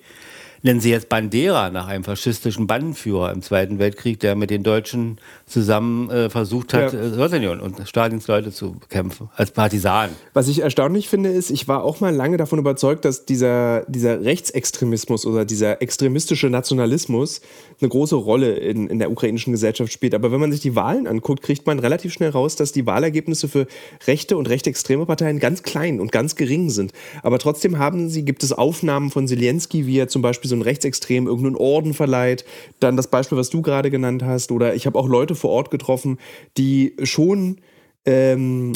nennen 0.63 0.79
Sie 0.79 0.89
jetzt 0.89 1.09
Bandera 1.09 1.69
nach 1.69 1.87
einem 1.87 2.03
faschistischen 2.03 2.67
Bandenführer 2.67 3.31
im 3.31 3.41
Zweiten 3.41 3.79
Weltkrieg, 3.79 4.19
der 4.19 4.35
mit 4.35 4.49
den 4.49 4.63
Deutschen 4.63 5.19
zusammen 5.45 6.09
äh, 6.09 6.29
versucht 6.29 6.73
hat, 6.73 6.93
ja. 6.93 6.99
Äh, 6.99 7.09
Sowjetunion 7.09 7.59
und 7.59 7.87
Stalins 7.87 8.27
Leute 8.27 8.51
zu 8.51 8.73
bekämpfen, 8.73 9.29
als 9.35 9.51
Partisan. 9.51 10.09
Was 10.33 10.47
ich 10.47 10.59
erstaunlich 10.59 11.09
finde, 11.09 11.29
ist, 11.29 11.49
ich 11.49 11.67
war 11.67 11.83
auch 11.83 11.99
mal 11.99 12.13
lange 12.13 12.37
davon 12.37 12.59
überzeugt, 12.59 13.05
dass 13.05 13.25
dieser, 13.25 13.85
dieser 13.87 14.23
Rechtsextremismus 14.23 15.25
oder 15.25 15.45
dieser 15.45 15.81
extremistische 15.81 16.49
Nationalismus 16.49 17.41
eine 17.81 17.89
große 17.89 18.15
Rolle 18.15 18.53
in, 18.53 18.87
in 18.87 18.99
der 18.99 19.11
ukrainischen 19.11 19.51
Gesellschaft 19.51 19.91
spielt. 19.91 20.13
Aber 20.13 20.31
wenn 20.31 20.39
man 20.39 20.51
sich 20.51 20.61
die 20.61 20.75
Wahlen 20.75 21.07
anguckt, 21.07 21.41
kriegt 21.41 21.65
man 21.65 21.79
relativ 21.79 22.13
schnell 22.13 22.29
raus, 22.29 22.55
dass 22.55 22.71
die 22.71 22.85
Wahlergebnisse 22.85 23.47
für 23.47 23.67
rechte 24.07 24.37
und 24.37 24.49
rechtsextreme 24.49 25.05
Parteien 25.05 25.39
ganz 25.39 25.63
klein 25.63 25.99
und 25.99 26.11
ganz 26.11 26.35
gering 26.35 26.69
sind. 26.69 26.93
Aber 27.23 27.39
trotzdem 27.39 27.77
haben 27.77 28.09
sie, 28.09 28.23
gibt 28.23 28.43
es 28.43 28.53
Aufnahmen 28.53 29.09
von 29.09 29.27
Zelensky, 29.27 29.87
wie 29.87 29.97
er 29.97 30.07
zum 30.07 30.21
Beispiel 30.21 30.49
so 30.49 30.55
ein 30.55 30.61
Rechtsextrem 30.61 31.27
irgendeinen 31.27 31.55
Orden 31.55 31.93
verleiht. 31.93 32.45
Dann 32.79 32.97
das 32.97 33.07
Beispiel, 33.07 33.37
was 33.37 33.49
du 33.49 33.61
gerade 33.61 33.89
genannt 33.89 34.23
hast. 34.23 34.51
Oder 34.51 34.75
ich 34.75 34.85
habe 34.85 34.97
auch 34.97 35.07
Leute 35.07 35.35
vor 35.35 35.51
Ort 35.51 35.71
getroffen, 35.71 36.17
die 36.57 36.95
schon, 37.03 37.57
ähm, 38.05 38.73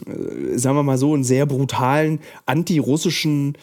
sagen 0.55 0.75
wir 0.75 0.83
mal 0.83 0.97
so, 0.97 1.13
einen 1.13 1.23
sehr 1.23 1.45
brutalen 1.45 2.19
antirussischen 2.45 3.57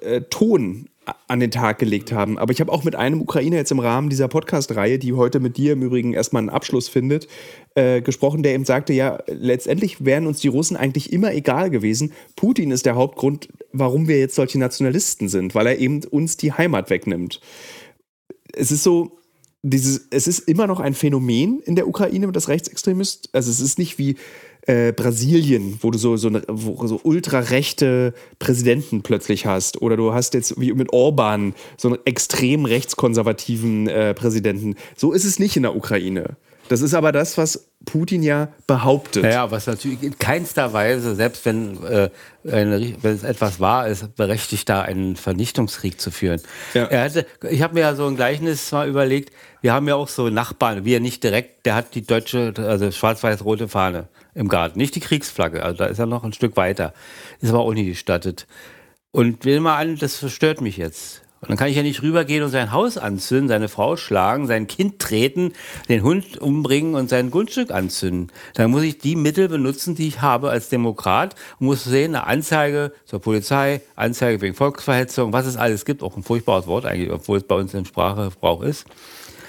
äh, 0.00 0.22
Ton 0.22 0.88
an 1.26 1.40
den 1.40 1.50
Tag 1.50 1.78
gelegt 1.78 2.12
haben. 2.12 2.38
Aber 2.38 2.52
ich 2.52 2.60
habe 2.60 2.70
auch 2.70 2.84
mit 2.84 2.94
einem 2.94 3.20
Ukrainer 3.20 3.56
jetzt 3.56 3.72
im 3.72 3.80
Rahmen 3.80 4.08
dieser 4.08 4.28
Podcast-Reihe, 4.28 4.98
die 4.98 5.14
heute 5.14 5.40
mit 5.40 5.56
dir 5.56 5.72
im 5.72 5.82
Übrigen 5.82 6.12
erstmal 6.12 6.40
einen 6.40 6.50
Abschluss 6.50 6.88
findet, 6.88 7.26
äh, 7.74 8.02
gesprochen, 8.02 8.42
der 8.42 8.54
eben 8.54 8.64
sagte, 8.64 8.92
ja, 8.92 9.18
letztendlich 9.26 10.04
wären 10.04 10.26
uns 10.26 10.40
die 10.40 10.48
Russen 10.48 10.76
eigentlich 10.76 11.12
immer 11.12 11.34
egal 11.34 11.70
gewesen. 11.70 12.12
Putin 12.36 12.70
ist 12.70 12.86
der 12.86 12.94
Hauptgrund, 12.94 13.48
warum 13.72 14.06
wir 14.06 14.18
jetzt 14.18 14.36
solche 14.36 14.58
Nationalisten 14.58 15.28
sind, 15.28 15.54
weil 15.54 15.66
er 15.66 15.78
eben 15.78 16.04
uns 16.04 16.36
die 16.36 16.52
Heimat 16.52 16.88
wegnimmt. 16.88 17.40
Es 18.52 18.70
ist 18.70 18.84
so, 18.84 19.18
dieses, 19.62 20.06
es 20.10 20.28
ist 20.28 20.40
immer 20.40 20.66
noch 20.66 20.78
ein 20.78 20.94
Phänomen 20.94 21.60
in 21.60 21.74
der 21.74 21.88
Ukraine, 21.88 22.30
das 22.30 22.48
Rechtsextremist. 22.48 23.30
Also 23.32 23.50
es 23.50 23.60
ist 23.60 23.78
nicht 23.78 23.98
wie 23.98 24.16
äh, 24.66 24.92
Brasilien, 24.92 25.78
wo 25.80 25.90
du 25.90 25.98
so, 25.98 26.16
so, 26.16 26.28
eine, 26.28 26.42
wo 26.48 26.86
so 26.86 27.00
ultrarechte 27.02 28.14
Präsidenten 28.38 29.02
plötzlich 29.02 29.46
hast. 29.46 29.82
Oder 29.82 29.96
du 29.96 30.12
hast 30.12 30.34
jetzt 30.34 30.60
wie 30.60 30.72
mit 30.72 30.92
Orban 30.92 31.54
so 31.76 31.88
einen 31.88 31.98
extrem 32.04 32.64
rechtskonservativen 32.64 33.88
äh, 33.88 34.14
Präsidenten. 34.14 34.76
So 34.96 35.12
ist 35.12 35.24
es 35.24 35.38
nicht 35.38 35.56
in 35.56 35.62
der 35.62 35.74
Ukraine. 35.74 36.36
Das 36.68 36.80
ist 36.80 36.94
aber 36.94 37.12
das, 37.12 37.36
was 37.38 37.71
Putin 37.84 38.22
ja 38.22 38.48
behauptet. 38.66 39.24
Ja, 39.24 39.50
was 39.50 39.66
natürlich 39.66 40.02
in 40.02 40.18
keinster 40.18 40.72
Weise, 40.72 41.14
selbst 41.14 41.44
wenn, 41.44 41.82
äh, 41.84 42.10
eine, 42.44 42.94
wenn 43.02 43.14
es 43.14 43.22
etwas 43.22 43.60
wahr 43.60 43.88
ist, 43.88 44.16
berechtigt 44.16 44.68
da 44.68 44.82
einen 44.82 45.16
Vernichtungskrieg 45.16 46.00
zu 46.00 46.10
führen. 46.10 46.40
Ja. 46.74 46.84
Er 46.84 47.04
hatte, 47.04 47.26
ich 47.48 47.62
habe 47.62 47.74
mir 47.74 47.80
ja 47.80 47.94
so 47.94 48.06
ein 48.06 48.16
Gleichnis 48.16 48.70
mal 48.72 48.88
überlegt, 48.88 49.32
wir 49.60 49.72
haben 49.72 49.86
ja 49.88 49.94
auch 49.94 50.08
so 50.08 50.28
Nachbarn, 50.28 50.84
wie 50.84 50.94
er 50.94 51.00
nicht 51.00 51.22
direkt, 51.22 51.66
der 51.66 51.74
hat 51.74 51.94
die 51.94 52.04
deutsche, 52.04 52.52
also 52.56 52.90
schwarz-weiß-rote 52.90 53.68
Fahne 53.68 54.08
im 54.34 54.48
Garten, 54.48 54.78
nicht 54.78 54.94
die 54.94 55.00
Kriegsflagge, 55.00 55.62
also 55.62 55.78
da 55.78 55.86
ist 55.86 55.98
er 55.98 56.06
noch 56.06 56.24
ein 56.24 56.32
Stück 56.32 56.56
weiter, 56.56 56.92
ist 57.40 57.50
aber 57.50 57.60
auch 57.60 57.72
nicht 57.72 57.86
gestattet. 57.86 58.46
Und 59.12 59.44
will 59.44 59.60
mal 59.60 59.76
an, 59.76 59.96
das 59.96 60.16
verstört 60.16 60.60
mich 60.60 60.78
jetzt. 60.78 61.21
Und 61.42 61.50
dann 61.50 61.56
kann 61.56 61.66
ich 61.66 61.76
ja 61.76 61.82
nicht 61.82 62.02
rübergehen 62.02 62.44
und 62.44 62.50
sein 62.50 62.70
Haus 62.70 62.96
anzünden, 62.96 63.48
seine 63.48 63.68
Frau 63.68 63.96
schlagen, 63.96 64.46
sein 64.46 64.68
Kind 64.68 65.00
treten, 65.00 65.54
den 65.88 66.04
Hund 66.04 66.38
umbringen 66.38 66.94
und 66.94 67.08
sein 67.10 67.32
Grundstück 67.32 67.72
anzünden. 67.72 68.30
Dann 68.54 68.70
muss 68.70 68.84
ich 68.84 68.98
die 68.98 69.16
Mittel 69.16 69.48
benutzen, 69.48 69.96
die 69.96 70.06
ich 70.06 70.22
habe 70.22 70.50
als 70.50 70.68
Demokrat 70.68 71.34
und 71.58 71.66
muss 71.66 71.82
sehen, 71.82 72.14
eine 72.14 72.28
Anzeige 72.28 72.92
zur 73.06 73.20
Polizei, 73.20 73.80
Anzeige 73.96 74.40
wegen 74.40 74.54
Volksverhetzung, 74.54 75.32
was 75.32 75.46
es 75.46 75.56
alles 75.56 75.84
gibt, 75.84 76.04
auch 76.04 76.16
ein 76.16 76.22
furchtbares 76.22 76.68
Wort 76.68 76.86
eigentlich, 76.86 77.10
obwohl 77.10 77.38
es 77.38 77.44
bei 77.44 77.56
uns 77.56 77.74
im 77.74 77.86
Sprachgebrauch 77.86 78.62
ist. 78.62 78.86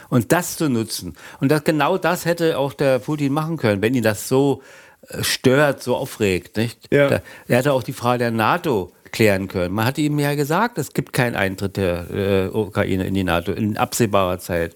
Und 0.09 0.31
das 0.31 0.57
zu 0.57 0.69
nutzen. 0.69 1.15
Und 1.41 1.50
das, 1.51 1.63
genau 1.63 2.00
das 2.00 2.25
hätte 2.25 2.57
auch 2.57 2.73
der 2.73 2.97
Putin 2.97 3.33
machen 3.33 3.57
können, 3.57 3.83
wenn 3.83 3.93
ihn 3.93 4.03
das 4.03 4.27
so 4.27 4.63
äh, 5.09 5.23
stört, 5.23 5.83
so 5.83 5.95
aufregt. 5.95 6.57
Nicht? 6.57 6.88
Ja. 6.91 7.21
er 7.47 7.57
hatte 7.57 7.71
auch 7.71 7.83
die 7.83 7.93
Frage 7.93 8.17
der 8.17 8.31
NATO 8.31 8.91
klären 9.13 9.48
können. 9.48 9.74
Man 9.74 9.86
hatte 9.86 10.01
ihm 10.01 10.20
ja 10.20 10.36
gesagt, 10.36 10.77
es 10.77 10.91
gibt 10.91 11.13
keinen 11.13 11.36
Eintritt 11.36 11.77
der 11.77 12.10
äh, 12.12 12.48
Ukraine 12.50 13.08
in 13.08 13.13
die 13.13 13.24
NATO 13.24 13.53
in 13.53 13.77
absehbarer 13.77 14.39
Zeit. 14.39 14.75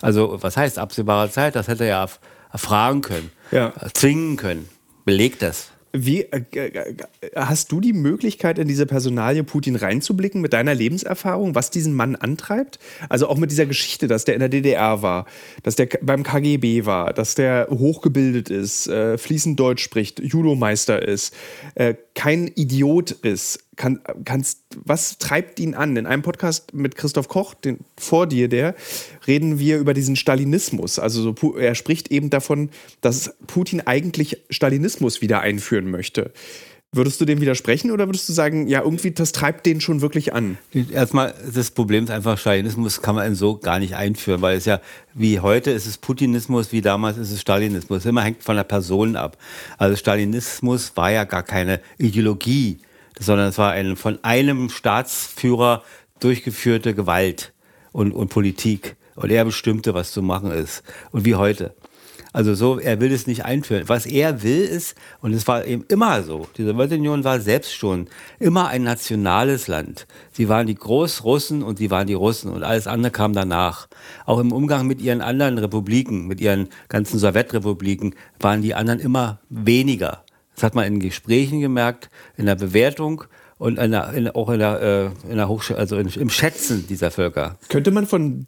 Also 0.00 0.38
was 0.40 0.56
heißt 0.56 0.78
absehbarer 0.78 1.30
Zeit? 1.30 1.54
Das 1.54 1.68
hätte 1.68 1.84
er 1.84 1.90
ja 1.90 2.06
erfragen 2.52 3.02
können, 3.02 3.30
ja. 3.52 3.72
zwingen 3.92 4.36
können. 4.36 4.68
Belegt 5.04 5.42
das. 5.42 5.70
Wie, 5.98 6.22
äh, 6.22 6.96
hast 7.34 7.72
du 7.72 7.80
die 7.80 7.92
Möglichkeit, 7.92 8.58
in 8.58 8.68
diese 8.68 8.86
Personalie 8.86 9.44
Putin 9.44 9.76
reinzublicken 9.76 10.40
mit 10.40 10.52
deiner 10.52 10.74
Lebenserfahrung, 10.74 11.54
was 11.54 11.70
diesen 11.70 11.94
Mann 11.94 12.16
antreibt? 12.16 12.78
Also 13.08 13.28
auch 13.28 13.38
mit 13.38 13.50
dieser 13.50 13.66
Geschichte, 13.66 14.06
dass 14.06 14.24
der 14.24 14.34
in 14.34 14.40
der 14.40 14.48
DDR 14.48 15.00
war, 15.02 15.26
dass 15.62 15.76
der 15.76 15.88
beim 16.02 16.22
KGB 16.22 16.84
war, 16.84 17.14
dass 17.14 17.34
der 17.34 17.68
hochgebildet 17.70 18.50
ist, 18.50 18.88
äh, 18.88 19.16
fließend 19.16 19.58
Deutsch 19.58 19.82
spricht, 19.82 20.20
Judo-Meister 20.20 21.00
ist, 21.06 21.34
äh, 21.76 21.94
kein 22.16 22.48
Idiot 22.48 23.12
ist. 23.12 23.60
Kann, 23.76 24.00
kannst, 24.24 24.62
was 24.74 25.18
treibt 25.18 25.60
ihn 25.60 25.74
an? 25.74 25.96
In 25.96 26.06
einem 26.06 26.22
Podcast 26.22 26.72
mit 26.72 26.96
Christoph 26.96 27.28
Koch, 27.28 27.54
den, 27.54 27.78
vor 27.96 28.26
dir, 28.26 28.48
der, 28.48 28.74
reden 29.26 29.58
wir 29.58 29.78
über 29.78 29.94
diesen 29.94 30.16
Stalinismus. 30.16 30.98
Also 30.98 31.22
so, 31.22 31.56
er 31.56 31.74
spricht 31.74 32.10
eben 32.10 32.30
davon, 32.30 32.70
dass 33.02 33.36
Putin 33.46 33.82
eigentlich 33.82 34.42
Stalinismus 34.48 35.20
wieder 35.20 35.40
einführen 35.40 35.90
möchte. 35.90 36.32
Würdest 36.92 37.20
du 37.20 37.24
dem 37.24 37.40
widersprechen 37.40 37.90
oder 37.90 38.06
würdest 38.06 38.28
du 38.28 38.32
sagen, 38.32 38.68
ja, 38.68 38.82
irgendwie, 38.82 39.10
das 39.10 39.32
treibt 39.32 39.66
den 39.66 39.80
schon 39.80 40.00
wirklich 40.00 40.32
an? 40.32 40.56
Erstmal, 40.90 41.34
das 41.52 41.70
Problem 41.70 42.04
ist 42.04 42.10
einfach, 42.10 42.38
Stalinismus 42.38 43.02
kann 43.02 43.16
man 43.16 43.34
so 43.34 43.58
gar 43.58 43.78
nicht 43.78 43.96
einführen, 43.96 44.40
weil 44.40 44.56
es 44.56 44.64
ja, 44.64 44.80
wie 45.12 45.40
heute 45.40 45.72
ist 45.72 45.86
es 45.86 45.98
Putinismus, 45.98 46.72
wie 46.72 46.80
damals 46.80 47.18
ist 47.18 47.32
es 47.32 47.40
Stalinismus. 47.40 48.06
Immer 48.06 48.22
hängt 48.22 48.42
von 48.42 48.56
der 48.56 48.64
Person 48.64 49.16
ab. 49.16 49.36
Also 49.76 49.96
Stalinismus 49.96 50.96
war 50.96 51.10
ja 51.10 51.24
gar 51.24 51.42
keine 51.42 51.80
Ideologie, 51.98 52.78
sondern 53.18 53.48
es 53.48 53.58
war 53.58 53.72
eine 53.72 53.96
von 53.96 54.18
einem 54.22 54.70
Staatsführer 54.70 55.82
durchgeführte 56.20 56.94
Gewalt 56.94 57.52
und, 57.92 58.12
und 58.12 58.28
Politik. 58.28 58.96
Und 59.16 59.30
er 59.30 59.44
bestimmte, 59.44 59.92
was 59.94 60.12
zu 60.12 60.22
machen 60.22 60.50
ist. 60.50 60.82
Und 61.10 61.24
wie 61.24 61.34
heute. 61.34 61.74
Also 62.36 62.54
so, 62.54 62.78
er 62.78 63.00
will 63.00 63.12
es 63.12 63.26
nicht 63.26 63.46
einführen. 63.46 63.84
Was 63.86 64.04
er 64.04 64.42
will 64.42 64.60
ist, 64.60 64.94
und 65.22 65.32
es 65.32 65.48
war 65.48 65.64
eben 65.64 65.86
immer 65.88 66.22
so, 66.22 66.46
die 66.58 66.64
Sowjetunion 66.64 67.24
war 67.24 67.40
selbst 67.40 67.74
schon 67.74 68.08
immer 68.38 68.68
ein 68.68 68.82
nationales 68.82 69.68
Land. 69.68 70.06
Sie 70.32 70.46
waren 70.50 70.66
die 70.66 70.74
Großrussen 70.74 71.62
und 71.62 71.78
sie 71.78 71.90
waren 71.90 72.06
die 72.06 72.12
Russen 72.12 72.52
und 72.52 72.62
alles 72.62 72.88
andere 72.88 73.10
kam 73.10 73.32
danach. 73.32 73.88
Auch 74.26 74.38
im 74.38 74.52
Umgang 74.52 74.86
mit 74.86 75.00
ihren 75.00 75.22
anderen 75.22 75.56
Republiken, 75.56 76.26
mit 76.26 76.42
ihren 76.42 76.68
ganzen 76.90 77.18
Sowjetrepubliken, 77.18 78.14
waren 78.38 78.60
die 78.60 78.74
anderen 78.74 79.00
immer 79.00 79.40
weniger. 79.48 80.22
Das 80.56 80.62
hat 80.62 80.74
man 80.74 80.84
in 80.84 81.00
Gesprächen 81.00 81.62
gemerkt, 81.62 82.10
in 82.36 82.44
der 82.44 82.56
Bewertung 82.56 83.24
und 83.56 83.78
in 83.78 83.92
der, 83.92 84.12
in, 84.12 84.28
auch 84.28 84.50
in 84.50 84.58
der, 84.58 84.82
äh, 84.82 85.30
in 85.30 85.38
der 85.38 85.48
Hochschule, 85.48 85.78
also 85.78 85.96
in, 85.96 86.08
im 86.08 86.28
Schätzen 86.28 86.86
dieser 86.86 87.10
Völker. 87.10 87.56
Könnte 87.70 87.92
man 87.92 88.06
von 88.06 88.46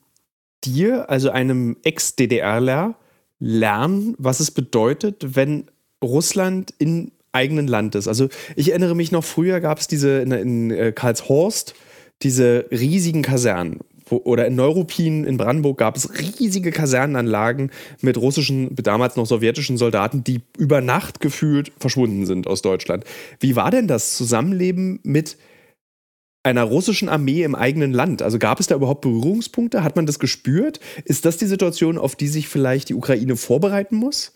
dir, 0.63 1.09
also 1.09 1.31
einem 1.31 1.79
Ex-DDRler, 1.85 2.95
lernen, 3.41 4.15
was 4.19 4.41
es 4.41 4.51
bedeutet, 4.51 5.37
wenn 5.37 5.67
Russland 6.03 6.73
in 6.79 7.13
eigenen 7.33 7.69
Land 7.69 7.95
ist. 7.95 8.09
Also 8.09 8.29
ich 8.57 8.71
erinnere 8.71 8.95
mich 8.95 9.13
noch, 9.13 9.25
früher 9.25 9.61
gab 9.61 9.79
es 9.79 9.87
diese 9.87 10.21
in, 10.21 10.33
in 10.33 10.71
äh, 10.71 10.93
Karlshorst, 10.93 11.75
diese 12.23 12.67
riesigen 12.71 13.23
Kasernen. 13.23 13.81
Oder 14.11 14.47
in 14.47 14.55
Neuruppin 14.55 15.25
in 15.25 15.37
Brandenburg 15.37 15.77
gab 15.77 15.95
es 15.95 16.11
riesige 16.19 16.71
Kasernenanlagen 16.71 17.71
mit 18.01 18.17
russischen, 18.17 18.75
damals 18.75 19.17
noch 19.17 19.27
sowjetischen 19.27 19.77
Soldaten, 19.77 20.25
die 20.25 20.41
über 20.57 20.81
Nacht 20.81 21.21
gefühlt 21.21 21.73
verschwunden 21.79 22.25
sind 22.25 22.47
aus 22.47 22.63
Deutschland. 22.63 23.05
Wie 23.39 23.55
war 23.55 23.71
denn 23.71 23.87
das 23.87 24.17
Zusammenleben 24.17 25.01
mit 25.03 25.37
einer 26.49 26.65
russischen 26.65 27.09
Armee 27.09 27.43
im 27.43 27.55
eigenen 27.55 27.93
Land? 27.93 28.23
Also 28.23 28.39
gab 28.39 28.61
es 28.61 28.67
da 28.67 28.75
überhaupt 28.75 29.03
Berührungspunkte? 29.03 29.85
Hat 29.85 29.97
man 29.97 30.07
das 30.07 30.19
gespürt? 30.19 30.81
Ist 31.05 31.25
das 31.25 31.37
die 31.37 31.47
Situation, 31.47 31.99
auf 31.99 32.17
die 32.17 32.29
sich 32.29 32.49
vielleicht 32.49 32.89
die 32.89 32.95
Ukraine 32.95 33.37
vorbereiten 33.37 33.97
muss? 33.97 34.33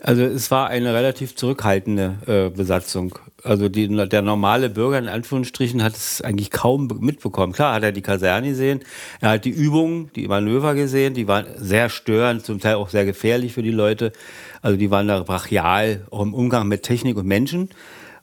Also 0.00 0.22
es 0.24 0.50
war 0.50 0.68
eine 0.68 0.94
relativ 0.94 1.36
zurückhaltende 1.36 2.18
äh, 2.26 2.56
Besatzung. 2.56 3.18
Also 3.44 3.68
die, 3.68 3.88
der 4.08 4.22
normale 4.22 4.68
Bürger 4.68 4.98
in 4.98 5.08
Anführungsstrichen 5.08 5.82
hat 5.82 5.94
es 5.94 6.20
eigentlich 6.22 6.50
kaum 6.50 6.88
mitbekommen. 7.00 7.52
Klar 7.52 7.74
hat 7.74 7.84
er 7.84 7.92
die 7.92 8.02
Kaserne 8.02 8.48
gesehen, 8.48 8.80
er 9.20 9.30
hat 9.30 9.44
die 9.44 9.50
Übungen, 9.50 10.10
die 10.16 10.26
Manöver 10.26 10.74
gesehen, 10.74 11.14
die 11.14 11.28
waren 11.28 11.46
sehr 11.56 11.88
störend, 11.88 12.44
zum 12.44 12.58
Teil 12.58 12.76
auch 12.76 12.88
sehr 12.88 13.04
gefährlich 13.04 13.52
für 13.52 13.62
die 13.62 13.70
Leute. 13.70 14.12
Also 14.60 14.76
die 14.76 14.90
waren 14.90 15.06
da 15.06 15.22
brachial, 15.22 16.06
auch 16.10 16.22
im 16.22 16.34
Umgang 16.34 16.66
mit 16.66 16.82
Technik 16.82 17.16
und 17.16 17.26
Menschen. 17.26 17.70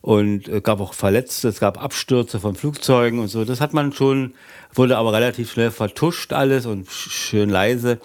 Und 0.01 0.47
es 0.47 0.63
gab 0.63 0.79
auch 0.79 0.93
Verletzte, 0.93 1.49
es 1.49 1.59
gab 1.59 1.81
Abstürze 1.81 2.39
von 2.39 2.55
Flugzeugen 2.55 3.19
und 3.19 3.27
so. 3.27 3.43
Das 3.43 3.59
hat 3.59 3.73
man 3.73 3.91
schon, 3.91 4.33
wurde 4.73 4.97
aber 4.97 5.13
relativ 5.13 5.51
schnell 5.51 5.71
vertuscht 5.71 6.31
alles 6.31 6.65
und 6.65 6.89
schön 6.89 7.49
leise. 7.49 7.99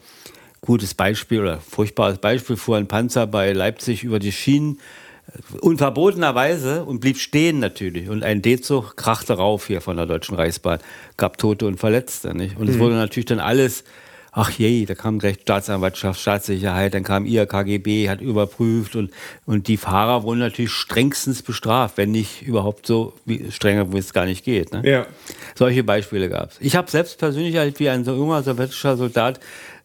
Gutes 0.61 0.95
Beispiel 0.95 1.41
oder 1.41 1.59
furchtbares 1.61 2.19
Beispiel 2.19 2.57
fuhr 2.57 2.79
ein 2.79 2.89
Panzer 2.89 3.27
bei 3.27 3.53
Leipzig 3.53 4.03
über 4.03 4.19
die 4.19 4.33
Schienen 4.33 4.81
äh, 5.29 5.59
unverbotenerweise 5.59 6.85
und 6.85 7.01
blieb 7.01 7.19
stehen 7.19 7.61
natürlich. 7.61 8.09
Und 8.09 8.25
ein 8.25 8.43
D-Zug 8.43 8.97
krachte 8.97 9.35
rauf 9.35 9.69
hier 9.69 9.81
von 9.81 9.97
der 9.97 10.07
Deutschen 10.07 10.35
Reichsbahn, 10.35 10.81
gab 11.17 11.39
Tote 11.39 11.67
und 11.67 11.79
Verletzte. 11.79 12.35
Nicht? 12.35 12.57
Und 12.57 12.69
es 12.69 12.77
mhm. 12.77 12.81
wurde 12.81 12.95
natürlich 12.97 13.27
dann 13.27 13.41
alles 13.41 13.85
ach 14.35 14.51
je, 14.51 14.85
da 14.85 14.95
kam 14.95 15.21
gleich 15.21 15.37
Staatsanwaltschaft, 15.41 16.21
Staatssicherheit, 16.21 16.93
dann 16.93 17.05
kam 17.05 17.25
ihr 17.25 17.47
KGB, 17.47 18.09
hat 18.09 18.21
überprüft 18.21 18.97
und, 18.97 19.11
und 19.47 19.69
die 19.69 19.77
Fahrer 19.77 20.25
wurden 20.25 20.41
natürlich 20.41 20.73
strengstens 20.73 21.43
bestraft, 21.43 21.97
wenn 21.97 22.11
nicht 22.11 22.43
überhaupt 22.43 22.87
so 22.87 23.15
wie, 23.25 23.51
strenger, 23.53 23.93
wie 23.93 23.99
es 23.99 24.13
gar 24.13 24.27
nicht 24.27 24.45
geht. 24.45 24.73
Ne? 24.73 24.83
Ja. 24.85 25.07
Solche 25.55 25.85
Beispiele 25.85 26.29
gab 26.29 26.51
es. 26.51 26.57
Ich 26.61 26.75
habe 26.75 26.91
selbst 26.91 27.19
persönlich 27.19 27.57
halt 27.57 27.79
wie 27.79 27.89
ein 27.89 28.05
so 28.05 28.15
junger 28.15 28.43
sowjetischer 28.43 28.97
Soldat 28.97 29.39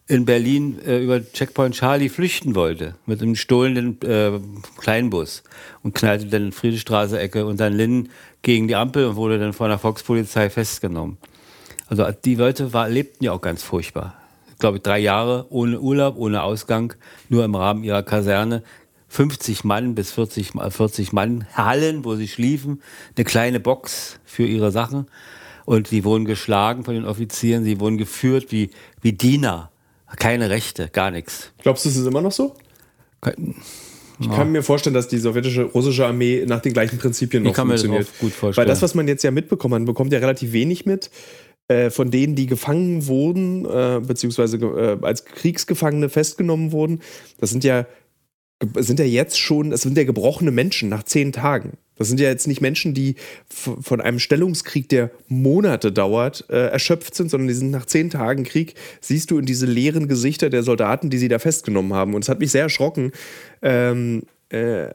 in 0.08 0.24
Berlin 0.24 0.80
äh, 0.84 0.98
über 0.98 1.22
Checkpoint 1.22 1.76
Charlie 1.76 2.08
flüchten 2.08 2.56
wollte 2.56 2.96
mit 3.06 3.22
einem 3.22 3.36
stohlenden 3.36 4.02
äh, 4.02 4.40
Kleinbus 4.80 5.44
und 5.84 5.94
knallte 5.94 6.26
dann 6.26 6.46
in 6.46 6.52
Friedrichstraße-Ecke 6.52 7.46
und 7.46 7.60
dann 7.60 7.72
Linden 7.74 8.08
gegen 8.42 8.66
die 8.66 8.74
Ampel 8.74 9.06
und 9.06 9.14
wurde 9.14 9.38
dann 9.38 9.52
von 9.52 9.68
der 9.68 9.78
Volkspolizei 9.78 10.50
festgenommen. 10.50 11.18
Also 11.86 12.04
die 12.24 12.34
Leute 12.34 12.72
war, 12.72 12.88
lebten 12.88 13.24
ja 13.24 13.32
auch 13.32 13.40
ganz 13.40 13.62
furchtbar 13.62 14.19
glaube 14.60 14.78
ich, 14.78 14.82
drei 14.82 14.98
Jahre 14.98 15.46
ohne 15.50 15.80
Urlaub, 15.80 16.16
ohne 16.16 16.42
Ausgang, 16.42 16.94
nur 17.28 17.44
im 17.44 17.54
Rahmen 17.54 17.84
ihrer 17.84 18.02
Kaserne. 18.02 18.62
50 19.08 19.64
Mann 19.64 19.96
bis 19.96 20.12
40, 20.12 20.52
40 20.68 21.12
Mann 21.12 21.46
Hallen, 21.54 22.04
wo 22.04 22.14
sie 22.14 22.28
schliefen, 22.28 22.80
eine 23.16 23.24
kleine 23.24 23.58
Box 23.58 24.20
für 24.24 24.44
ihre 24.44 24.70
Sachen. 24.70 25.06
Und 25.64 25.88
sie 25.88 26.04
wurden 26.04 26.24
geschlagen 26.24 26.84
von 26.84 26.94
den 26.94 27.04
Offizieren, 27.04 27.64
sie 27.64 27.80
wurden 27.80 27.98
geführt 27.98 28.52
wie, 28.52 28.70
wie 29.02 29.12
Diener. 29.12 29.70
Keine 30.16 30.50
Rechte, 30.50 30.88
gar 30.88 31.10
nichts. 31.10 31.52
Glaubst 31.62 31.84
du, 31.84 31.88
es 31.88 31.96
ist 31.96 32.06
immer 32.06 32.20
noch 32.20 32.32
so? 32.32 32.54
Ich 34.20 34.30
kann 34.30 34.52
mir 34.52 34.62
vorstellen, 34.62 34.94
dass 34.94 35.08
die 35.08 35.18
sowjetische, 35.18 35.62
russische 35.62 36.06
Armee 36.06 36.44
nach 36.46 36.60
den 36.60 36.72
gleichen 36.72 36.98
Prinzipien 36.98 37.42
noch 37.42 37.50
ich 37.50 37.56
kann 37.56 37.68
funktioniert. 37.68 38.00
Mir 38.00 38.04
das 38.06 38.14
auch 38.14 38.20
gut 38.20 38.32
vorstellen. 38.32 38.66
Weil 38.66 38.70
das, 38.70 38.82
was 38.82 38.94
man 38.94 39.08
jetzt 39.08 39.22
ja 39.22 39.30
mitbekommt, 39.30 39.72
man 39.72 39.84
bekommt 39.84 40.12
ja 40.12 40.18
relativ 40.18 40.52
wenig 40.52 40.84
mit. 40.84 41.10
Äh, 41.70 41.90
von 41.90 42.10
denen, 42.10 42.34
die 42.34 42.46
gefangen 42.46 43.06
wurden, 43.06 43.64
äh, 43.64 44.00
beziehungsweise 44.04 44.56
äh, 44.56 44.98
als 45.06 45.24
Kriegsgefangene 45.24 46.08
festgenommen 46.08 46.72
wurden, 46.72 46.98
das 47.38 47.50
sind 47.50 47.62
ja 47.62 47.86
sind 48.76 48.98
ja 48.98 49.06
jetzt 49.06 49.38
schon, 49.38 49.72
es 49.72 49.82
sind 49.82 49.96
ja 49.96 50.02
gebrochene 50.04 50.50
Menschen 50.50 50.88
nach 50.88 51.04
zehn 51.04 51.32
Tagen. 51.32 51.78
Das 51.94 52.08
sind 52.08 52.18
ja 52.18 52.28
jetzt 52.28 52.48
nicht 52.48 52.60
Menschen, 52.60 52.92
die 52.92 53.14
von 53.48 54.00
einem 54.00 54.18
Stellungskrieg, 54.18 54.88
der 54.88 55.12
Monate 55.28 55.92
dauert, 55.92 56.44
äh, 56.50 56.66
erschöpft 56.66 57.14
sind, 57.14 57.30
sondern 57.30 57.46
die 57.46 57.54
sind 57.54 57.70
nach 57.70 57.86
zehn 57.86 58.10
Tagen 58.10 58.42
Krieg, 58.42 58.74
siehst 59.00 59.30
du 59.30 59.38
in 59.38 59.46
diese 59.46 59.66
leeren 59.66 60.08
Gesichter 60.08 60.50
der 60.50 60.64
Soldaten, 60.64 61.08
die 61.08 61.18
sie 61.18 61.28
da 61.28 61.38
festgenommen 61.38 61.94
haben. 61.94 62.14
Und 62.14 62.24
es 62.24 62.28
hat 62.28 62.40
mich 62.40 62.50
sehr 62.50 62.64
erschrocken. 62.64 63.12
Ähm, 63.62 64.24
äh, 64.48 64.88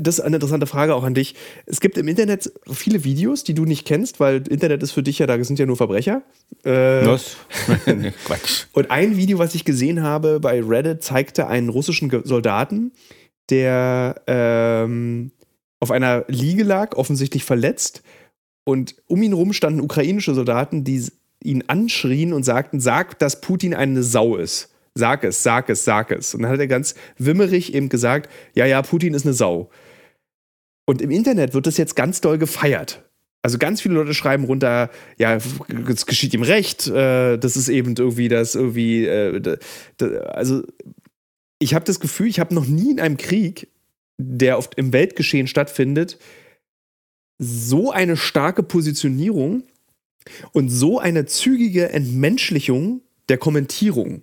das 0.00 0.18
ist 0.18 0.20
eine 0.20 0.36
interessante 0.36 0.66
Frage 0.66 0.94
auch 0.94 1.02
an 1.02 1.14
dich. 1.14 1.34
Es 1.66 1.80
gibt 1.80 1.98
im 1.98 2.06
Internet 2.06 2.52
viele 2.70 3.02
Videos, 3.02 3.42
die 3.42 3.54
du 3.54 3.64
nicht 3.64 3.86
kennst, 3.86 4.20
weil 4.20 4.46
Internet 4.48 4.82
ist 4.82 4.92
für 4.92 5.02
dich 5.02 5.18
ja, 5.18 5.26
da 5.26 5.42
sind 5.42 5.58
ja 5.58 5.66
nur 5.66 5.76
Verbrecher. 5.76 6.22
Äh, 6.64 7.04
was? 7.04 7.36
Quatsch. 8.24 8.66
Und 8.72 8.90
ein 8.90 9.16
Video, 9.16 9.38
was 9.38 9.54
ich 9.54 9.64
gesehen 9.64 10.02
habe 10.02 10.38
bei 10.38 10.62
Reddit, 10.62 11.02
zeigte 11.02 11.48
einen 11.48 11.68
russischen 11.68 12.10
Soldaten, 12.24 12.92
der 13.50 14.22
ähm, 14.28 15.32
auf 15.80 15.90
einer 15.90 16.24
Liege 16.28 16.62
lag, 16.62 16.96
offensichtlich 16.96 17.44
verletzt. 17.44 18.02
Und 18.64 18.94
um 19.08 19.20
ihn 19.20 19.32
rum 19.32 19.52
standen 19.52 19.80
ukrainische 19.80 20.34
Soldaten, 20.34 20.84
die 20.84 21.08
ihn 21.42 21.64
anschrien 21.66 22.32
und 22.32 22.44
sagten: 22.44 22.78
Sag, 22.78 23.18
dass 23.18 23.40
Putin 23.40 23.74
eine 23.74 24.04
Sau 24.04 24.36
ist. 24.36 24.71
Sag 24.94 25.24
es, 25.24 25.42
sag 25.42 25.70
es, 25.70 25.84
sag 25.84 26.10
es. 26.10 26.34
Und 26.34 26.42
dann 26.42 26.50
hat 26.50 26.60
er 26.60 26.66
ganz 26.66 26.94
wimmerig 27.18 27.74
eben 27.74 27.88
gesagt: 27.88 28.30
Ja, 28.54 28.66
ja, 28.66 28.82
Putin 28.82 29.14
ist 29.14 29.24
eine 29.24 29.34
Sau. 29.34 29.70
Und 30.84 31.00
im 31.00 31.10
Internet 31.10 31.54
wird 31.54 31.66
das 31.66 31.76
jetzt 31.76 31.96
ganz 31.96 32.20
doll 32.20 32.38
gefeiert. 32.38 33.02
Also 33.42 33.58
ganz 33.58 33.80
viele 33.80 33.94
Leute 33.94 34.14
schreiben 34.14 34.44
runter, 34.44 34.90
ja, 35.18 35.36
es 35.88 36.06
geschieht 36.06 36.32
ihm 36.32 36.42
recht, 36.42 36.86
äh, 36.86 37.38
das 37.38 37.56
ist 37.56 37.68
eben 37.68 37.96
irgendwie 37.96 38.28
das 38.28 38.54
irgendwie, 38.54 39.04
äh, 39.06 39.58
also 40.28 40.62
ich 41.58 41.74
habe 41.74 41.84
das 41.84 41.98
Gefühl, 41.98 42.28
ich 42.28 42.38
habe 42.38 42.54
noch 42.54 42.66
nie 42.66 42.92
in 42.92 43.00
einem 43.00 43.16
Krieg 43.16 43.68
der 44.18 44.58
oft 44.58 44.76
im 44.76 44.92
Weltgeschehen 44.92 45.46
stattfindet, 45.46 46.18
so 47.38 47.90
eine 47.90 48.16
starke 48.16 48.62
Positionierung 48.62 49.64
und 50.52 50.68
so 50.68 50.98
eine 50.98 51.26
zügige 51.26 51.88
Entmenschlichung 51.88 53.02
der 53.28 53.38
Kommentierung 53.38 54.22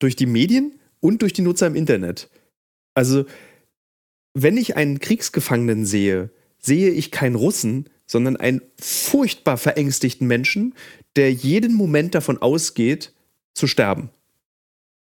durch 0.00 0.16
die 0.16 0.26
Medien 0.26 0.80
und 0.98 1.22
durch 1.22 1.32
die 1.32 1.42
Nutzer 1.42 1.68
im 1.68 1.76
Internet. 1.76 2.28
Also, 2.94 3.24
wenn 4.34 4.56
ich 4.56 4.76
einen 4.76 4.98
Kriegsgefangenen 4.98 5.86
sehe, 5.86 6.30
sehe 6.58 6.90
ich 6.90 7.12
keinen 7.12 7.36
Russen, 7.36 7.88
sondern 8.06 8.36
einen 8.36 8.60
furchtbar 8.80 9.56
verängstigten 9.56 10.26
Menschen, 10.26 10.74
der 11.14 11.32
jeden 11.32 11.74
Moment 11.74 12.16
davon 12.16 12.38
ausgeht, 12.38 13.12
zu 13.54 13.68
sterben 13.68 14.10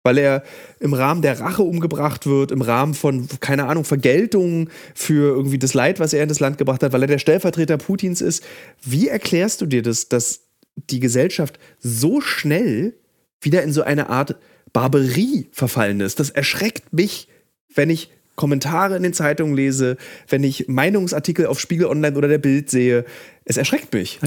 weil 0.06 0.20
er 0.20 0.44
im 0.80 0.94
Rahmen 0.94 1.24
der 1.24 1.40
Rache 1.40 1.64
umgebracht 1.64 2.28
wird, 2.28 2.52
im 2.52 2.62
Rahmen 2.62 2.94
von, 2.94 3.28
keine 3.40 3.66
Ahnung, 3.66 3.86
Vergeltung 3.86 4.70
für 4.94 5.36
irgendwie 5.36 5.58
das 5.58 5.74
Leid, 5.74 6.00
was 6.00 6.14
er 6.14 6.22
in 6.22 6.30
das 6.30 6.40
Land 6.40 6.60
gebracht 6.60 6.84
hat, 6.84 6.94
weil 6.94 7.02
er 7.02 7.08
der 7.08 7.18
Stellvertreter 7.18 7.78
Putins 7.78 8.22
ist. 8.22 8.44
Wie 8.84 9.08
erklärst 9.08 9.62
du 9.62 9.66
dir 9.66 9.82
das, 9.82 10.08
dass 10.08 10.42
die 10.76 11.00
Gesellschaft 11.00 11.58
so 11.80 12.22
schnell 12.22 12.94
wieder 13.42 13.64
in 13.64 13.74
so 13.74 13.82
eine 13.82 14.10
Art 14.10 14.36
Barbarie 14.76 15.48
verfallen 15.54 16.02
ist? 16.02 16.20
Das 16.20 16.30
erschreckt 16.30 16.92
mich, 16.92 17.30
wenn 17.74 17.90
ich 17.90 18.12
Kommentare 18.36 18.98
in 18.98 19.04
den 19.04 19.14
Zeitungen 19.14 19.56
lese, 19.56 19.96
wenn 20.28 20.44
ich 20.44 20.68
Meinungsartikel 20.68 21.46
auf 21.46 21.62
Spiegel 21.62 21.86
Online 21.86 22.18
oder 22.18 22.28
der 22.28 22.40
Bild 22.40 22.70
sehe. 22.70 23.06
Es 23.46 23.56
erschreckt 23.56 23.94
mich. 23.94 24.20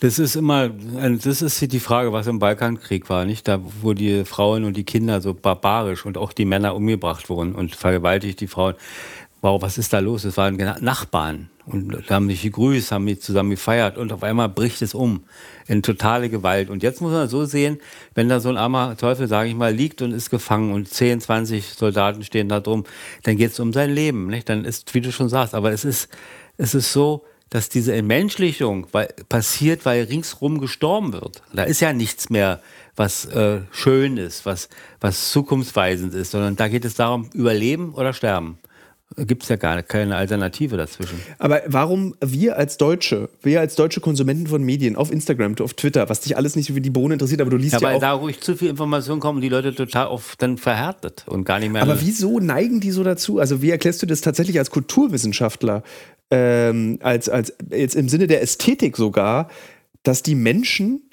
Das 0.00 0.18
ist 0.18 0.34
immer, 0.36 0.70
das 0.70 1.42
ist 1.42 1.60
die 1.60 1.80
Frage, 1.80 2.14
was 2.14 2.26
im 2.26 2.38
Balkankrieg 2.38 3.10
war, 3.10 3.26
nicht? 3.26 3.46
Da, 3.46 3.60
wo 3.82 3.92
die 3.92 4.24
Frauen 4.24 4.64
und 4.64 4.74
die 4.78 4.84
Kinder 4.84 5.20
so 5.20 5.34
barbarisch 5.34 6.06
und 6.06 6.16
auch 6.16 6.32
die 6.32 6.46
Männer 6.46 6.74
umgebracht 6.74 7.28
wurden 7.28 7.54
und 7.54 7.76
vergewaltigt 7.76 8.40
die 8.40 8.46
Frauen. 8.46 8.74
Wow, 9.42 9.60
was 9.60 9.78
ist 9.78 9.92
da 9.92 9.98
los? 9.98 10.24
Es 10.24 10.36
waren 10.36 10.56
Nachbarn 10.80 11.50
und 11.66 12.10
haben 12.10 12.28
sich 12.28 12.42
gegrüßt, 12.42 12.90
haben 12.90 13.04
mich 13.04 13.20
zusammen 13.20 13.50
gefeiert 13.50 13.98
und 13.98 14.12
auf 14.12 14.22
einmal 14.22 14.48
bricht 14.48 14.80
es 14.82 14.94
um 14.94 15.24
in 15.66 15.82
totale 15.82 16.30
Gewalt. 16.30 16.70
Und 16.70 16.82
jetzt 16.82 17.00
muss 17.00 17.12
man 17.12 17.28
so 17.28 17.44
sehen, 17.44 17.78
wenn 18.14 18.28
da 18.28 18.40
so 18.40 18.48
ein 18.48 18.56
armer 18.56 18.96
Teufel, 18.96 19.28
sage 19.28 19.48
ich 19.50 19.54
mal, 19.54 19.74
liegt 19.74 20.00
und 20.00 20.12
ist 20.12 20.30
gefangen 20.30 20.72
und 20.72 20.88
10, 20.88 21.20
20 21.20 21.74
Soldaten 21.74 22.22
stehen 22.22 22.48
da 22.48 22.60
drum, 22.60 22.84
dann 23.24 23.36
geht 23.36 23.52
es 23.52 23.60
um 23.60 23.72
sein 23.72 23.90
Leben. 23.90 24.28
Nicht? 24.28 24.48
Dann 24.48 24.64
ist, 24.64 24.94
wie 24.94 25.00
du 25.00 25.12
schon 25.12 25.28
sagst, 25.28 25.54
aber 25.54 25.70
es 25.70 25.84
ist, 25.84 26.08
es 26.56 26.74
ist 26.74 26.92
so, 26.92 27.24
dass 27.50 27.68
diese 27.68 27.94
Entmenschlichung 27.94 28.86
weil, 28.92 29.08
passiert, 29.28 29.84
weil 29.84 30.04
ringsrum 30.04 30.60
gestorben 30.60 31.12
wird. 31.12 31.42
Da 31.52 31.64
ist 31.64 31.80
ja 31.80 31.92
nichts 31.92 32.30
mehr, 32.30 32.60
was 32.96 33.26
äh, 33.26 33.60
schön 33.70 34.16
ist, 34.16 34.46
was, 34.46 34.68
was 35.00 35.30
zukunftsweisend 35.30 36.14
ist, 36.14 36.30
sondern 36.30 36.56
da 36.56 36.68
geht 36.68 36.84
es 36.84 36.94
darum, 36.94 37.28
überleben 37.34 37.92
oder 37.94 38.12
sterben 38.12 38.58
gibt 39.16 39.44
es 39.44 39.48
ja 39.48 39.56
gar 39.56 39.82
keine 39.82 40.16
Alternative 40.16 40.76
dazwischen. 40.76 41.20
Aber 41.38 41.62
warum 41.66 42.16
wir 42.20 42.56
als 42.56 42.76
Deutsche, 42.76 43.28
wir 43.42 43.60
als 43.60 43.76
deutsche 43.76 44.00
Konsumenten 44.00 44.48
von 44.48 44.62
Medien 44.62 44.96
auf 44.96 45.12
Instagram, 45.12 45.54
auf 45.60 45.74
Twitter, 45.74 46.08
was 46.08 46.20
dich 46.20 46.36
alles 46.36 46.56
nicht 46.56 46.74
wie 46.74 46.80
die 46.80 46.90
Bohne 46.90 47.14
interessiert, 47.14 47.40
aber 47.40 47.50
du 47.50 47.56
liest 47.56 47.74
ja, 47.74 47.80
ja 47.80 47.86
weil 47.88 47.96
auch... 47.96 48.00
da 48.00 48.12
ruhig 48.12 48.40
zu 48.40 48.56
viel 48.56 48.68
Information 48.68 49.20
kommen, 49.20 49.40
die 49.40 49.48
Leute 49.48 49.74
total 49.74 50.08
oft 50.08 50.42
dann 50.42 50.58
verhärtet 50.58 51.24
und 51.28 51.44
gar 51.44 51.60
nicht 51.60 51.70
mehr... 51.70 51.82
Aber 51.82 52.00
wieso 52.00 52.40
neigen 52.40 52.80
die 52.80 52.90
so 52.90 53.04
dazu? 53.04 53.38
Also 53.38 53.62
wie 53.62 53.70
erklärst 53.70 54.02
du 54.02 54.06
das 54.06 54.22
tatsächlich 54.22 54.58
als 54.58 54.70
Kulturwissenschaftler, 54.70 55.84
ähm, 56.30 56.98
als, 57.00 57.28
als 57.28 57.54
jetzt 57.70 57.94
im 57.94 58.08
Sinne 58.08 58.26
der 58.26 58.42
Ästhetik 58.42 58.96
sogar, 58.96 59.48
dass 60.02 60.24
die 60.24 60.34
Menschen 60.34 61.10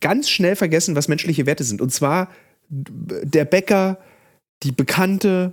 ganz 0.00 0.30
schnell 0.30 0.56
vergessen, 0.56 0.96
was 0.96 1.08
menschliche 1.08 1.44
Werte 1.44 1.64
sind. 1.64 1.82
Und 1.82 1.92
zwar 1.92 2.30
der 2.70 3.44
Bäcker, 3.44 3.98
die 4.62 4.72
Bekannte, 4.72 5.52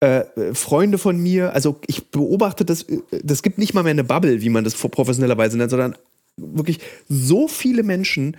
äh, 0.00 0.54
Freunde 0.54 0.98
von 0.98 1.18
mir, 1.18 1.52
also 1.54 1.80
ich 1.86 2.10
beobachte 2.10 2.64
das, 2.64 2.86
das 3.22 3.42
gibt 3.42 3.58
nicht 3.58 3.74
mal 3.74 3.82
mehr 3.82 3.92
eine 3.92 4.04
Bubble, 4.04 4.40
wie 4.42 4.50
man 4.50 4.64
das 4.64 4.74
professionellerweise 4.74 5.56
nennt, 5.56 5.70
sondern 5.70 5.96
wirklich 6.36 6.80
so 7.08 7.48
viele 7.48 7.82
Menschen 7.82 8.36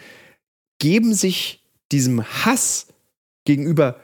geben 0.80 1.14
sich 1.14 1.64
diesem 1.92 2.24
Hass 2.24 2.88
gegenüber 3.46 4.00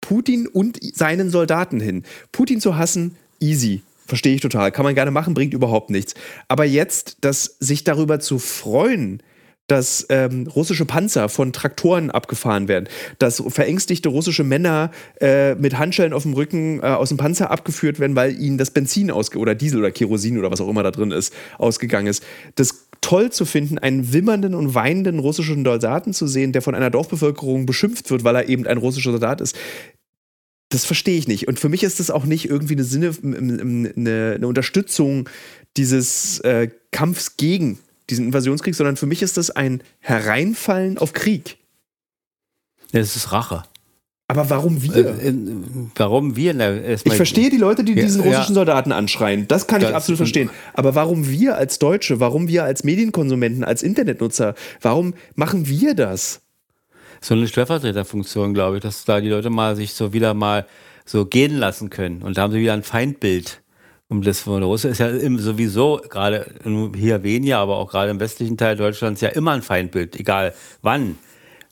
Putin 0.00 0.46
und 0.46 0.78
seinen 0.96 1.30
Soldaten 1.30 1.80
hin. 1.80 2.04
Putin 2.32 2.60
zu 2.60 2.76
hassen, 2.76 3.16
easy. 3.40 3.82
Verstehe 4.06 4.34
ich 4.34 4.42
total. 4.42 4.70
Kann 4.70 4.84
man 4.84 4.94
gerne 4.94 5.10
machen, 5.10 5.32
bringt 5.32 5.54
überhaupt 5.54 5.90
nichts. 5.90 6.14
Aber 6.46 6.64
jetzt, 6.64 7.18
dass 7.22 7.56
sich 7.58 7.84
darüber 7.84 8.20
zu 8.20 8.38
freuen, 8.38 9.22
dass 9.66 10.06
ähm, 10.10 10.46
russische 10.46 10.84
Panzer 10.84 11.28
von 11.28 11.52
Traktoren 11.52 12.10
abgefahren 12.10 12.68
werden, 12.68 12.88
dass 13.18 13.42
verängstigte 13.46 14.10
russische 14.10 14.44
Männer 14.44 14.90
äh, 15.20 15.54
mit 15.54 15.78
Handschellen 15.78 16.12
auf 16.12 16.24
dem 16.24 16.34
Rücken 16.34 16.80
äh, 16.80 16.86
aus 16.86 17.08
dem 17.08 17.16
Panzer 17.16 17.50
abgeführt 17.50 17.98
werden, 17.98 18.14
weil 18.14 18.38
ihnen 18.38 18.58
das 18.58 18.70
Benzin 18.70 19.10
ausge 19.10 19.38
oder 19.38 19.54
Diesel 19.54 19.78
oder 19.78 19.90
Kerosin 19.90 20.38
oder 20.38 20.50
was 20.50 20.60
auch 20.60 20.68
immer 20.68 20.82
da 20.82 20.90
drin 20.90 21.12
ist, 21.12 21.32
ausgegangen 21.58 22.08
ist. 22.08 22.22
Das 22.56 22.88
toll 23.00 23.30
zu 23.30 23.44
finden, 23.44 23.78
einen 23.78 24.12
wimmernden 24.12 24.54
und 24.54 24.74
weinenden 24.74 25.18
russischen 25.18 25.64
Soldaten 25.64 26.12
zu 26.12 26.26
sehen, 26.26 26.52
der 26.52 26.62
von 26.62 26.74
einer 26.74 26.90
Dorfbevölkerung 26.90 27.66
beschimpft 27.66 28.10
wird, 28.10 28.24
weil 28.24 28.36
er 28.36 28.48
eben 28.48 28.66
ein 28.66 28.78
russischer 28.78 29.12
Soldat 29.12 29.40
ist. 29.40 29.56
Das 30.70 30.84
verstehe 30.84 31.18
ich 31.18 31.28
nicht. 31.28 31.46
Und 31.46 31.60
für 31.60 31.68
mich 31.68 31.82
ist 31.84 32.00
das 32.00 32.10
auch 32.10 32.24
nicht 32.24 32.48
irgendwie 32.48 32.74
eine 32.74 32.84
Sinne, 32.84 33.14
eine, 33.22 33.92
eine 34.36 34.46
Unterstützung 34.46 35.28
dieses 35.76 36.40
äh, 36.40 36.68
Kampfs 36.90 37.36
gegen 37.36 37.78
diesen 38.10 38.26
Invasionskrieg, 38.26 38.74
sondern 38.74 38.96
für 38.96 39.06
mich 39.06 39.22
ist 39.22 39.36
das 39.36 39.50
ein 39.50 39.82
Hereinfallen 40.00 40.98
auf 40.98 41.12
Krieg. 41.12 41.58
Es 42.92 43.16
ist 43.16 43.32
Rache. 43.32 43.64
Aber 44.26 44.48
warum 44.48 44.82
wir? 44.82 44.94
Äh, 44.96 45.34
warum 45.96 46.34
wir? 46.34 46.54
Na, 46.54 46.74
ich 46.74 47.02
verstehe 47.02 47.50
die 47.50 47.58
Leute, 47.58 47.84
die 47.84 47.94
diesen 47.94 48.22
russischen 48.22 48.54
ja. 48.54 48.54
Soldaten 48.54 48.90
anschreien. 48.90 49.46
Das 49.48 49.66
kann 49.66 49.82
das 49.82 49.90
ich 49.90 49.96
absolut 49.96 50.16
verstehen. 50.16 50.48
Aber 50.72 50.94
warum 50.94 51.28
wir 51.28 51.58
als 51.58 51.78
Deutsche, 51.78 52.20
warum 52.20 52.48
wir 52.48 52.64
als 52.64 52.84
Medienkonsumenten, 52.84 53.64
als 53.64 53.82
Internetnutzer, 53.82 54.54
warum 54.80 55.12
machen 55.34 55.68
wir 55.68 55.94
das? 55.94 56.40
So 57.20 57.34
eine 57.34 57.48
Stellvertreterfunktion, 57.48 58.54
glaube 58.54 58.76
ich, 58.76 58.82
dass 58.82 59.04
da 59.04 59.20
die 59.20 59.28
Leute 59.28 59.50
mal 59.50 59.76
sich 59.76 59.92
so 59.92 60.12
wieder 60.14 60.32
mal 60.32 60.66
so 61.04 61.26
gehen 61.26 61.58
lassen 61.58 61.90
können. 61.90 62.22
Und 62.22 62.38
da 62.38 62.42
haben 62.42 62.52
sie 62.52 62.60
wieder 62.60 62.72
ein 62.72 62.82
Feindbild 62.82 63.62
um 64.08 64.22
das 64.22 64.40
von 64.40 64.62
Russland 64.62 64.92
ist 64.92 64.98
ja 64.98 65.38
sowieso 65.38 66.00
gerade 66.08 66.46
hier 66.94 67.22
weniger, 67.22 67.58
aber 67.58 67.76
auch 67.76 67.90
gerade 67.90 68.10
im 68.10 68.20
westlichen 68.20 68.56
Teil 68.56 68.76
Deutschlands 68.76 69.20
ja 69.20 69.30
immer 69.30 69.52
ein 69.52 69.62
Feindbild, 69.62 70.18
egal 70.18 70.54
wann. 70.82 71.18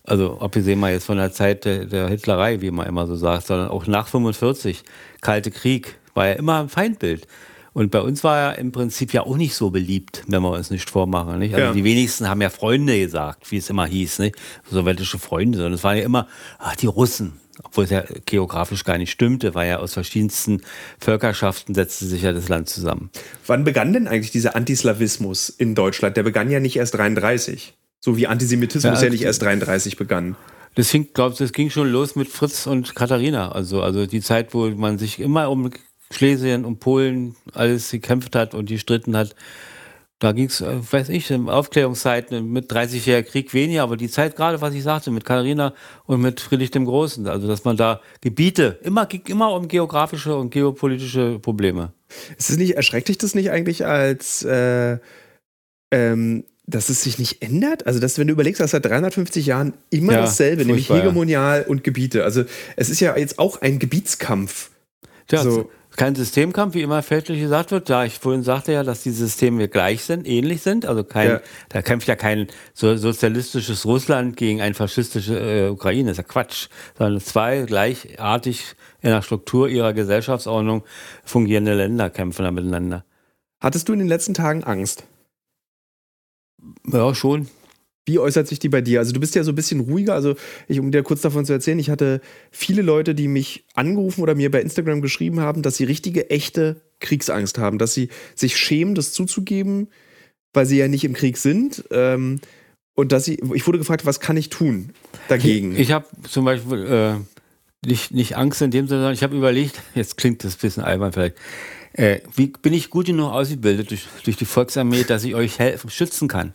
Also 0.04 0.40
abgesehen 0.40 0.80
mal 0.80 0.92
jetzt 0.92 1.04
von 1.04 1.18
der 1.18 1.32
Zeit 1.32 1.64
der, 1.64 1.84
der 1.84 2.08
Hitlerei, 2.08 2.60
wie 2.60 2.70
man 2.70 2.86
immer 2.86 3.06
so 3.06 3.14
sagt, 3.14 3.46
sondern 3.46 3.68
auch 3.68 3.86
nach 3.86 4.08
45, 4.08 4.82
Kalte 5.20 5.50
Krieg, 5.50 5.98
war 6.14 6.26
ja 6.26 6.32
immer 6.32 6.60
ein 6.60 6.68
Feindbild. 6.68 7.26
Und 7.74 7.90
bei 7.90 8.00
uns 8.00 8.22
war 8.22 8.38
er 8.38 8.58
im 8.58 8.72
Prinzip 8.72 9.12
ja 9.14 9.22
auch 9.22 9.36
nicht 9.36 9.54
so 9.54 9.70
beliebt, 9.70 10.24
wenn 10.26 10.42
wir 10.42 10.50
uns 10.50 10.70
nicht 10.70 10.90
vormachen. 10.90 11.38
Nicht? 11.38 11.54
Also 11.54 11.68
ja. 11.68 11.72
die 11.72 11.84
wenigsten 11.84 12.28
haben 12.28 12.42
ja 12.42 12.50
Freunde 12.50 12.98
gesagt, 12.98 13.50
wie 13.50 13.56
es 13.56 13.70
immer 13.70 13.86
hieß, 13.86 14.18
nicht? 14.18 14.36
sowjetische 14.70 15.18
Freunde, 15.18 15.58
sondern 15.58 15.74
es 15.74 15.84
waren 15.84 15.96
ja 15.96 16.04
immer, 16.04 16.26
ach, 16.58 16.76
die 16.76 16.86
Russen, 16.86 17.40
obwohl 17.64 17.84
es 17.84 17.90
ja 17.90 18.04
geografisch 18.26 18.84
gar 18.84 18.98
nicht 18.98 19.10
stimmte, 19.10 19.54
weil 19.54 19.68
ja 19.68 19.78
aus 19.78 19.94
verschiedensten 19.94 20.62
Völkerschaften 20.98 21.74
setzte 21.74 22.06
sich 22.06 22.22
ja 22.22 22.32
das 22.32 22.48
Land 22.48 22.68
zusammen. 22.68 23.10
Wann 23.46 23.64
begann 23.64 23.92
denn 23.92 24.08
eigentlich 24.08 24.30
dieser 24.30 24.56
Antislawismus 24.56 25.48
in 25.48 25.74
Deutschland? 25.74 26.16
Der 26.16 26.22
begann 26.22 26.50
ja 26.50 26.60
nicht 26.60 26.76
erst 26.76 26.94
33, 26.94 27.74
so 28.00 28.16
wie 28.16 28.26
Antisemitismus 28.26 29.00
ja, 29.00 29.06
ja 29.06 29.10
nicht 29.10 29.22
erst 29.22 29.42
33 29.42 29.96
begann. 29.96 30.36
Das, 30.74 30.90
fing, 30.90 31.08
glaub, 31.12 31.36
das 31.36 31.52
ging 31.52 31.70
schon 31.70 31.90
los 31.90 32.16
mit 32.16 32.28
Fritz 32.28 32.66
und 32.66 32.94
Katharina. 32.94 33.52
Also, 33.52 33.82
also 33.82 34.06
die 34.06 34.22
Zeit, 34.22 34.54
wo 34.54 34.68
man 34.70 34.98
sich 34.98 35.20
immer 35.20 35.50
um 35.50 35.70
Schlesien, 36.10 36.64
um 36.64 36.78
Polen 36.78 37.36
alles 37.52 37.90
gekämpft 37.90 38.36
hat 38.36 38.54
und 38.54 38.68
gestritten 38.68 39.16
hat. 39.16 39.34
Da 40.22 40.30
ging 40.30 40.46
es, 40.46 40.60
äh, 40.60 40.78
weiß 40.88 41.08
ich, 41.08 41.32
in 41.32 41.48
Aufklärungszeiten 41.48 42.48
mit 42.52 42.70
30-jähriger 42.70 43.24
Krieg 43.24 43.52
weniger, 43.54 43.82
aber 43.82 43.96
die 43.96 44.08
Zeit 44.08 44.36
gerade, 44.36 44.60
was 44.60 44.72
ich 44.72 44.84
sagte, 44.84 45.10
mit 45.10 45.24
Katharina 45.24 45.74
und 46.04 46.20
mit 46.20 46.38
Friedrich 46.38 46.70
dem 46.70 46.84
Großen, 46.84 47.26
also 47.26 47.48
dass 47.48 47.64
man 47.64 47.76
da 47.76 48.00
Gebiete, 48.20 48.78
immer 48.84 49.06
ging 49.06 49.22
immer 49.26 49.52
um 49.52 49.66
geografische 49.66 50.36
und 50.36 50.50
geopolitische 50.50 51.40
Probleme. 51.40 51.92
Ist 52.38 52.50
es 52.50 52.56
nicht, 52.56 52.76
erschreckt 52.76 53.08
dich 53.08 53.18
das 53.18 53.34
nicht 53.34 53.50
eigentlich 53.50 53.84
als, 53.84 54.44
äh, 54.44 54.98
ähm, 55.90 56.44
dass 56.66 56.88
es 56.88 57.02
sich 57.02 57.18
nicht 57.18 57.42
ändert? 57.42 57.88
Also, 57.88 57.98
dass 57.98 58.16
wenn 58.16 58.28
du 58.28 58.32
überlegst, 58.32 58.60
dass 58.60 58.70
seit 58.70 58.84
350 58.84 59.44
Jahren 59.44 59.72
immer 59.90 60.12
ja, 60.12 60.20
dasselbe, 60.20 60.64
nämlich 60.64 60.88
hegemonial 60.88 61.62
ja. 61.62 61.66
und 61.68 61.82
Gebiete. 61.82 62.22
Also, 62.22 62.44
es 62.76 62.90
ist 62.90 63.00
ja 63.00 63.16
jetzt 63.16 63.40
auch 63.40 63.60
ein 63.60 63.80
Gebietskampf. 63.80 64.70
Ja, 65.32 65.42
so 65.42 65.68
kein 65.96 66.14
Systemkampf, 66.14 66.74
wie 66.74 66.82
immer 66.82 67.02
fälschlich 67.02 67.40
gesagt 67.40 67.70
wird. 67.70 67.90
Da 67.90 68.04
ich 68.04 68.18
vorhin 68.18 68.42
sagte 68.42 68.72
ja, 68.72 68.82
dass 68.82 69.02
die 69.02 69.10
Systeme 69.10 69.68
gleich 69.68 70.04
sind, 70.04 70.26
ähnlich 70.26 70.62
sind. 70.62 70.86
Also 70.86 71.04
kein, 71.04 71.28
ja. 71.28 71.40
da 71.68 71.82
kämpft 71.82 72.08
ja 72.08 72.16
kein 72.16 72.48
so 72.74 72.96
sozialistisches 72.96 73.84
Russland 73.84 74.36
gegen 74.36 74.60
ein 74.60 74.74
faschistische 74.74 75.38
äh, 75.38 75.68
Ukraine. 75.68 76.10
Das 76.10 76.18
ist 76.18 76.24
ja 76.24 76.32
Quatsch. 76.32 76.68
Sondern 76.96 77.20
zwei 77.20 77.62
gleichartig 77.62 78.74
in 79.00 79.10
der 79.10 79.22
Struktur 79.22 79.68
ihrer 79.68 79.92
Gesellschaftsordnung 79.92 80.84
fungierende 81.24 81.74
Länder 81.74 82.10
kämpfen 82.10 82.44
da 82.44 82.50
miteinander. 82.50 83.04
Hattest 83.60 83.88
du 83.88 83.92
in 83.92 84.00
den 84.00 84.08
letzten 84.08 84.34
Tagen 84.34 84.64
Angst? 84.64 85.04
Ja, 86.86 87.14
schon. 87.14 87.48
Wie 88.04 88.18
äußert 88.18 88.48
sich 88.48 88.58
die 88.58 88.68
bei 88.68 88.80
dir? 88.80 88.98
Also 88.98 89.12
du 89.12 89.20
bist 89.20 89.34
ja 89.34 89.44
so 89.44 89.52
ein 89.52 89.54
bisschen 89.54 89.80
ruhiger. 89.80 90.14
Also 90.14 90.34
ich, 90.66 90.80
um 90.80 90.90
dir 90.90 91.02
kurz 91.02 91.20
davon 91.20 91.44
zu 91.44 91.52
erzählen, 91.52 91.78
ich 91.78 91.90
hatte 91.90 92.20
viele 92.50 92.82
Leute, 92.82 93.14
die 93.14 93.28
mich 93.28 93.64
angerufen 93.74 94.22
oder 94.22 94.34
mir 94.34 94.50
bei 94.50 94.60
Instagram 94.60 95.02
geschrieben 95.02 95.40
haben, 95.40 95.62
dass 95.62 95.76
sie 95.76 95.84
richtige, 95.84 96.28
echte 96.30 96.82
Kriegsangst 97.00 97.58
haben, 97.58 97.78
dass 97.78 97.94
sie 97.94 98.08
sich 98.34 98.56
schämen, 98.56 98.94
das 98.94 99.12
zuzugeben, 99.12 99.88
weil 100.52 100.66
sie 100.66 100.78
ja 100.78 100.88
nicht 100.88 101.04
im 101.04 101.12
Krieg 101.12 101.36
sind. 101.36 101.84
Ähm, 101.90 102.40
und 102.94 103.12
dass 103.12 103.24
sie, 103.24 103.40
ich 103.54 103.66
wurde 103.66 103.78
gefragt, 103.78 104.04
was 104.04 104.20
kann 104.20 104.36
ich 104.36 104.50
tun 104.50 104.90
dagegen? 105.28 105.72
Ich, 105.72 105.80
ich 105.80 105.92
habe 105.92 106.06
zum 106.28 106.44
Beispiel 106.44 106.86
äh, 106.86 107.86
nicht, 107.86 108.12
nicht 108.12 108.36
Angst 108.36 108.60
in 108.62 108.70
dem 108.70 108.86
Sinne, 108.86 109.00
sondern 109.00 109.14
ich 109.14 109.22
habe 109.22 109.36
überlegt, 109.36 109.80
jetzt 109.94 110.16
klingt 110.16 110.44
das 110.44 110.56
ein 110.56 110.60
bisschen 110.60 110.82
albern 110.82 111.12
vielleicht, 111.12 111.36
äh, 111.94 112.20
wie 112.34 112.48
bin 112.48 112.72
ich 112.72 112.90
gut 112.90 113.06
genug 113.06 113.32
ausgebildet 113.32 113.90
durch, 113.90 114.06
durch 114.24 114.36
die 114.36 114.44
Volksarmee, 114.44 115.04
dass 115.04 115.24
ich 115.24 115.34
euch 115.34 115.58
helfen, 115.58 115.90
schützen 115.90 116.26
kann? 116.26 116.54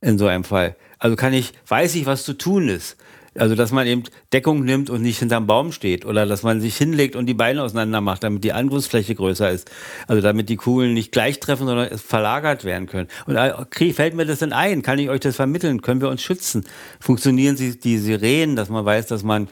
In 0.00 0.18
so 0.18 0.26
einem 0.26 0.44
Fall. 0.44 0.76
Also 0.98 1.16
kann 1.16 1.32
ich, 1.32 1.52
weiß 1.66 1.94
ich, 1.94 2.06
was 2.06 2.24
zu 2.24 2.34
tun 2.34 2.68
ist. 2.68 2.96
Also, 3.38 3.54
dass 3.54 3.70
man 3.70 3.86
eben 3.86 4.02
Deckung 4.32 4.64
nimmt 4.64 4.90
und 4.90 5.02
nicht 5.02 5.20
hinterm 5.20 5.46
Baum 5.46 5.70
steht 5.70 6.04
oder 6.04 6.26
dass 6.26 6.42
man 6.42 6.60
sich 6.60 6.76
hinlegt 6.76 7.14
und 7.14 7.26
die 7.26 7.34
Beine 7.34 7.62
auseinander 7.62 8.00
macht, 8.00 8.24
damit 8.24 8.42
die 8.42 8.52
Angriffsfläche 8.52 9.14
größer 9.14 9.50
ist. 9.50 9.70
Also, 10.08 10.20
damit 10.20 10.48
die 10.48 10.56
Kugeln 10.56 10.94
nicht 10.94 11.12
gleich 11.12 11.38
treffen, 11.38 11.66
sondern 11.66 11.96
verlagert 11.96 12.64
werden 12.64 12.88
können. 12.88 13.06
Und 13.26 13.38
okay, 13.38 13.92
fällt 13.92 14.14
mir 14.14 14.26
das 14.26 14.40
denn 14.40 14.52
ein? 14.52 14.82
Kann 14.82 14.98
ich 14.98 15.10
euch 15.10 15.20
das 15.20 15.36
vermitteln? 15.36 15.80
Können 15.80 16.00
wir 16.00 16.08
uns 16.08 16.22
schützen? 16.22 16.64
Funktionieren 16.98 17.56
die 17.56 17.98
Sirenen, 17.98 18.56
dass 18.56 18.68
man 18.68 18.84
weiß, 18.84 19.06
dass 19.06 19.22
man 19.22 19.46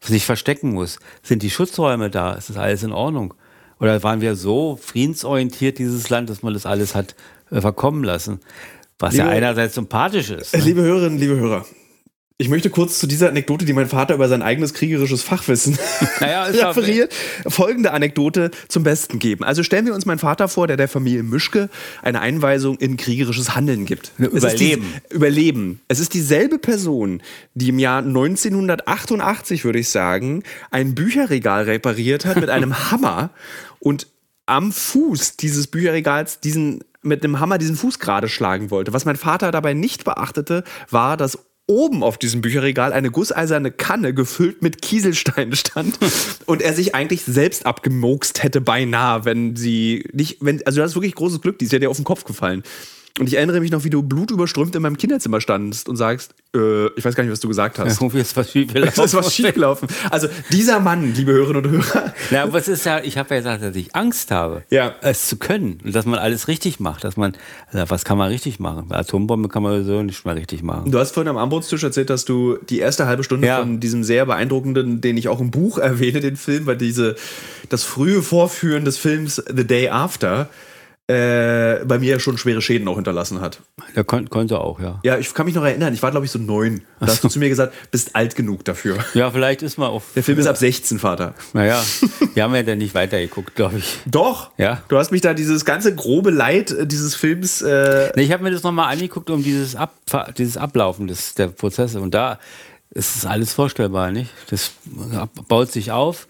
sich 0.00 0.26
verstecken 0.26 0.72
muss? 0.72 0.98
Sind 1.22 1.42
die 1.42 1.50
Schutzräume 1.50 2.10
da? 2.10 2.32
Ist 2.34 2.50
das 2.50 2.56
alles 2.56 2.82
in 2.82 2.92
Ordnung? 2.92 3.34
Oder 3.78 4.02
waren 4.02 4.20
wir 4.20 4.34
so 4.34 4.76
friedensorientiert, 4.76 5.78
dieses 5.78 6.10
Land, 6.10 6.30
dass 6.30 6.42
man 6.42 6.52
das 6.52 6.66
alles 6.66 6.94
hat 6.96 7.14
äh, 7.50 7.60
verkommen 7.60 8.02
lassen? 8.02 8.40
Was 9.04 9.12
liebe, 9.12 9.26
ja 9.26 9.30
einerseits 9.30 9.74
sympathisch 9.74 10.30
ist. 10.30 10.54
Ne? 10.54 10.62
Liebe 10.62 10.82
Hörerinnen, 10.82 11.18
liebe 11.18 11.36
Hörer, 11.36 11.66
ich 12.36 12.48
möchte 12.48 12.68
kurz 12.68 12.98
zu 12.98 13.06
dieser 13.06 13.28
Anekdote, 13.28 13.64
die 13.64 13.72
mein 13.72 13.86
Vater 13.86 14.14
über 14.14 14.28
sein 14.28 14.42
eigenes 14.42 14.74
kriegerisches 14.74 15.22
Fachwissen 15.22 15.78
naja, 16.20 16.44
referiert, 16.44 17.14
folgende 17.46 17.92
Anekdote 17.92 18.50
zum 18.66 18.82
Besten 18.82 19.20
geben. 19.20 19.44
Also 19.44 19.62
stellen 19.62 19.86
wir 19.86 19.94
uns 19.94 20.04
meinen 20.04 20.18
Vater 20.18 20.48
vor, 20.48 20.66
der 20.66 20.76
der 20.76 20.88
Familie 20.88 21.22
Mischke 21.22 21.68
eine 22.02 22.20
Einweisung 22.20 22.76
in 22.78 22.96
kriegerisches 22.96 23.54
Handeln 23.54 23.84
gibt. 23.84 24.10
Überleben. 24.18 24.84
Die, 25.10 25.14
überleben. 25.14 25.80
Es 25.86 26.00
ist 26.00 26.12
dieselbe 26.12 26.58
Person, 26.58 27.22
die 27.54 27.68
im 27.68 27.78
Jahr 27.78 27.98
1988, 27.98 29.64
würde 29.64 29.78
ich 29.78 29.90
sagen, 29.90 30.42
ein 30.72 30.96
Bücherregal 30.96 31.64
repariert 31.64 32.24
hat 32.24 32.40
mit 32.40 32.50
einem 32.50 32.90
Hammer 32.90 33.30
und 33.78 34.08
am 34.46 34.72
Fuß 34.72 35.36
dieses 35.36 35.68
Bücherregals 35.68 36.40
diesen 36.40 36.82
mit 37.04 37.24
einem 37.24 37.40
Hammer 37.40 37.58
diesen 37.58 37.76
Fuß 37.76 37.98
gerade 37.98 38.28
schlagen 38.28 38.70
wollte. 38.70 38.92
Was 38.92 39.04
mein 39.04 39.16
Vater 39.16 39.50
dabei 39.50 39.74
nicht 39.74 40.04
beachtete, 40.04 40.64
war, 40.90 41.16
dass 41.16 41.38
oben 41.66 42.02
auf 42.02 42.18
diesem 42.18 42.42
Bücherregal 42.42 42.92
eine 42.92 43.10
gusseiserne 43.10 43.70
Kanne 43.70 44.12
gefüllt 44.12 44.60
mit 44.62 44.82
Kieselsteinen 44.82 45.56
stand 45.56 45.98
und 46.46 46.60
er 46.60 46.74
sich 46.74 46.94
eigentlich 46.94 47.22
selbst 47.24 47.64
abgemokst 47.64 48.42
hätte 48.42 48.60
beinahe, 48.60 49.24
wenn 49.24 49.56
sie 49.56 50.04
nicht, 50.12 50.38
wenn, 50.40 50.64
also 50.66 50.80
das 50.80 50.90
ist 50.90 50.96
wirklich 50.96 51.14
großes 51.14 51.40
Glück, 51.40 51.58
die 51.58 51.64
ist 51.64 51.72
ja 51.72 51.78
dir 51.78 51.90
auf 51.90 51.96
den 51.96 52.04
Kopf 52.04 52.24
gefallen. 52.24 52.62
Und 53.20 53.28
ich 53.28 53.34
erinnere 53.34 53.60
mich 53.60 53.70
noch, 53.70 53.84
wie 53.84 53.90
du 53.90 54.02
blutüberströmt 54.02 54.74
in 54.74 54.82
meinem 54.82 54.96
Kinderzimmer 54.96 55.40
standest 55.40 55.88
und 55.88 55.94
sagst, 55.94 56.34
äh, 56.52 56.86
ich 56.96 57.04
weiß 57.04 57.14
gar 57.14 57.22
nicht, 57.22 57.30
was 57.30 57.38
du 57.38 57.46
gesagt 57.46 57.78
hast. 57.78 58.00
Ja, 58.00 58.08
ist 58.08 58.36
was 58.36 58.50
schiefgelaufen. 58.50 59.04
Es 59.04 59.12
ist 59.12 59.14
was 59.14 59.32
schiefgelaufen. 59.32 59.88
Also 60.10 60.28
dieser 60.50 60.80
Mann, 60.80 61.14
liebe 61.14 61.32
Hörerinnen 61.32 61.64
und 61.64 61.70
Hörer. 61.70 62.12
Na, 62.32 62.42
aber 62.42 62.58
es 62.58 62.66
ist 62.66 62.84
ja, 62.84 63.00
ich 63.00 63.16
habe 63.16 63.30
ja 63.30 63.36
gesagt, 63.40 63.62
dass 63.62 63.76
ich 63.76 63.94
Angst 63.94 64.32
habe, 64.32 64.64
ja. 64.70 64.96
es 65.00 65.28
zu 65.28 65.36
können 65.36 65.78
und 65.84 65.94
dass 65.94 66.06
man 66.06 66.18
alles 66.18 66.48
richtig 66.48 66.80
macht. 66.80 67.04
Dass 67.04 67.16
man, 67.16 67.36
also 67.70 67.88
was 67.88 68.04
kann 68.04 68.18
man 68.18 68.30
richtig 68.30 68.58
machen? 68.58 68.88
Bei 68.88 68.96
Atombombe 68.96 69.48
kann 69.48 69.62
man 69.62 69.84
so 69.84 70.02
nicht 70.02 70.24
mehr 70.24 70.34
richtig 70.34 70.64
machen. 70.64 70.90
Du 70.90 70.98
hast 70.98 71.12
vorhin 71.12 71.28
am 71.28 71.36
Armbrotstisch 71.36 71.84
erzählt, 71.84 72.10
dass 72.10 72.24
du 72.24 72.58
die 72.68 72.80
erste 72.80 73.06
halbe 73.06 73.22
Stunde 73.22 73.46
ja. 73.46 73.60
von 73.60 73.78
diesem 73.78 74.02
sehr 74.02 74.26
beeindruckenden, 74.26 75.00
den 75.00 75.16
ich 75.16 75.28
auch 75.28 75.40
im 75.40 75.52
Buch 75.52 75.78
erwähne, 75.78 76.18
den 76.18 76.36
Film, 76.36 76.66
weil 76.66 76.76
diese, 76.76 77.14
das 77.68 77.84
frühe 77.84 78.22
Vorführen 78.22 78.84
des 78.84 78.98
Films 78.98 79.36
The 79.36 79.64
Day 79.64 79.88
After 79.88 80.48
äh, 81.06 81.84
bei 81.84 81.98
mir 81.98 82.18
schon 82.18 82.38
schwere 82.38 82.62
Schäden 82.62 82.88
auch 82.88 82.94
hinterlassen 82.94 83.42
hat. 83.42 83.60
Ja, 83.94 84.02
kon 84.04 84.30
konnte 84.30 84.58
auch, 84.58 84.80
ja. 84.80 85.00
Ja, 85.02 85.18
ich 85.18 85.34
kann 85.34 85.44
mich 85.44 85.54
noch 85.54 85.64
erinnern, 85.64 85.92
ich 85.92 86.02
war 86.02 86.10
glaube 86.10 86.24
ich 86.24 86.32
so 86.32 86.38
neun. 86.38 86.80
Da 86.98 87.08
hast 87.08 87.22
du 87.22 87.28
zu 87.28 87.38
mir 87.38 87.50
gesagt, 87.50 87.74
bist 87.90 88.16
alt 88.16 88.34
genug 88.36 88.64
dafür. 88.64 88.96
Ja, 89.12 89.30
vielleicht 89.30 89.62
ist 89.62 89.76
man 89.76 89.90
auch. 89.90 90.02
Der 90.14 90.22
Film 90.22 90.38
ist 90.38 90.46
ab 90.46 90.56
16, 90.56 90.98
Vater. 90.98 91.34
Naja, 91.52 91.82
wir 92.34 92.42
haben 92.42 92.54
ja 92.54 92.62
dann 92.62 92.78
nicht 92.78 92.94
weitergeguckt, 92.94 93.54
glaube 93.54 93.78
ich. 93.78 93.98
Doch. 94.06 94.50
Ja. 94.56 94.82
Du 94.88 94.96
hast 94.96 95.12
mich 95.12 95.20
da 95.20 95.34
dieses 95.34 95.66
ganze 95.66 95.94
grobe 95.94 96.30
Leid 96.30 96.70
äh, 96.70 96.86
dieses 96.86 97.14
Films. 97.14 97.60
Äh 97.60 98.10
nee, 98.16 98.22
ich 98.22 98.32
habe 98.32 98.42
mir 98.42 98.50
das 98.50 98.62
nochmal 98.62 98.90
angeguckt, 98.90 99.28
um 99.28 99.42
dieses, 99.42 99.76
Ab 99.76 99.94
dieses 100.38 100.56
Ablaufen 100.56 101.06
des, 101.06 101.34
der 101.34 101.48
Prozesse. 101.48 102.00
Und 102.00 102.14
da 102.14 102.38
ist 102.90 103.16
es 103.16 103.26
alles 103.26 103.52
vorstellbar, 103.52 104.10
nicht? 104.10 104.30
Das 104.48 104.72
baut 105.48 105.70
sich 105.70 105.92
auf. 105.92 106.28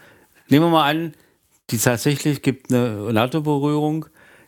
Nehmen 0.49 0.67
wir 0.67 0.71
mal 0.71 0.91
an, 0.91 1.15
die 1.71 1.79
tatsächlich 1.79 2.43
gibt 2.43 2.73
eine 2.73 3.13
NATO-Berührung 3.13 4.07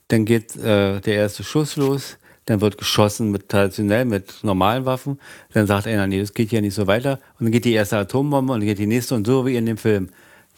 dann 0.08 0.24
geht 0.24 0.56
äh, 0.56 1.00
der 1.00 1.14
erste 1.14 1.44
Schuss 1.44 1.76
los. 1.76 2.18
Dann 2.46 2.60
wird 2.60 2.78
geschossen 2.78 3.32
mit 3.32 3.48
traditionell 3.48 4.04
mit 4.04 4.44
normalen 4.44 4.84
Waffen. 4.84 5.18
Dann 5.52 5.66
sagt 5.66 5.88
einer, 5.88 6.06
nee, 6.06 6.20
das 6.20 6.32
geht 6.32 6.52
ja 6.52 6.60
nicht 6.60 6.74
so 6.74 6.86
weiter. 6.86 7.18
Und 7.38 7.46
dann 7.46 7.52
geht 7.52 7.64
die 7.64 7.72
erste 7.72 7.98
Atombombe 7.98 8.52
und 8.52 8.60
dann 8.60 8.68
geht 8.68 8.78
die 8.78 8.86
nächste 8.86 9.16
und 9.16 9.26
so 9.26 9.44
wie 9.46 9.56
in 9.56 9.66
dem 9.66 9.76
Film. 9.76 10.10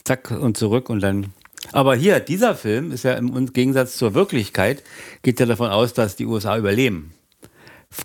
Zack 0.04 0.30
und 0.30 0.58
zurück 0.58 0.90
und 0.90 1.00
dann. 1.00 1.32
Aber 1.72 1.96
hier, 1.96 2.20
dieser 2.20 2.54
Film 2.54 2.92
ist 2.92 3.04
ja 3.04 3.14
im 3.14 3.52
Gegensatz 3.52 3.96
zur 3.96 4.14
Wirklichkeit, 4.14 4.82
geht 5.22 5.40
ja 5.40 5.46
davon 5.46 5.70
aus, 5.70 5.94
dass 5.94 6.14
die 6.14 6.26
USA 6.26 6.58
überleben. 6.58 7.14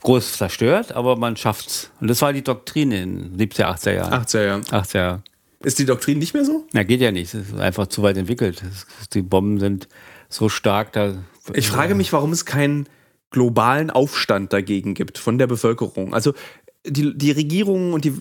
Groß 0.01 0.37
zerstört, 0.37 0.93
aber 0.93 1.17
man 1.17 1.35
schafft's. 1.35 1.91
Und 1.99 2.09
das 2.09 2.21
war 2.21 2.31
die 2.31 2.41
Doktrin 2.41 2.91
in 2.93 3.37
70er, 3.37 3.65
80er 3.65 3.93
Jahren. 3.93 4.13
80er 4.13 4.45
Jahren. 4.45 4.63
80er 4.63 4.97
Jahre. 4.97 5.23
Ist 5.61 5.77
die 5.79 5.85
Doktrin 5.85 6.19
nicht 6.19 6.33
mehr 6.33 6.45
so? 6.45 6.65
Na, 6.71 6.83
geht 6.83 7.01
ja 7.01 7.11
nicht. 7.11 7.33
Es 7.33 7.49
ist 7.49 7.59
einfach 7.59 7.87
zu 7.87 8.01
weit 8.01 8.17
entwickelt. 8.17 8.63
Die 9.13 9.21
Bomben 9.21 9.59
sind 9.59 9.87
so 10.29 10.49
stark, 10.49 10.93
da 10.93 11.15
ich 11.53 11.67
frage 11.67 11.95
mich, 11.95 12.13
warum 12.13 12.31
es 12.31 12.45
keinen 12.45 12.87
globalen 13.31 13.89
Aufstand 13.89 14.53
dagegen 14.53 14.93
gibt 14.93 15.17
von 15.17 15.37
der 15.37 15.47
Bevölkerung. 15.47 16.13
Also 16.13 16.33
die, 16.85 17.17
die 17.17 17.31
Regierungen 17.31 17.93
und 17.93 18.05
die, 18.05 18.13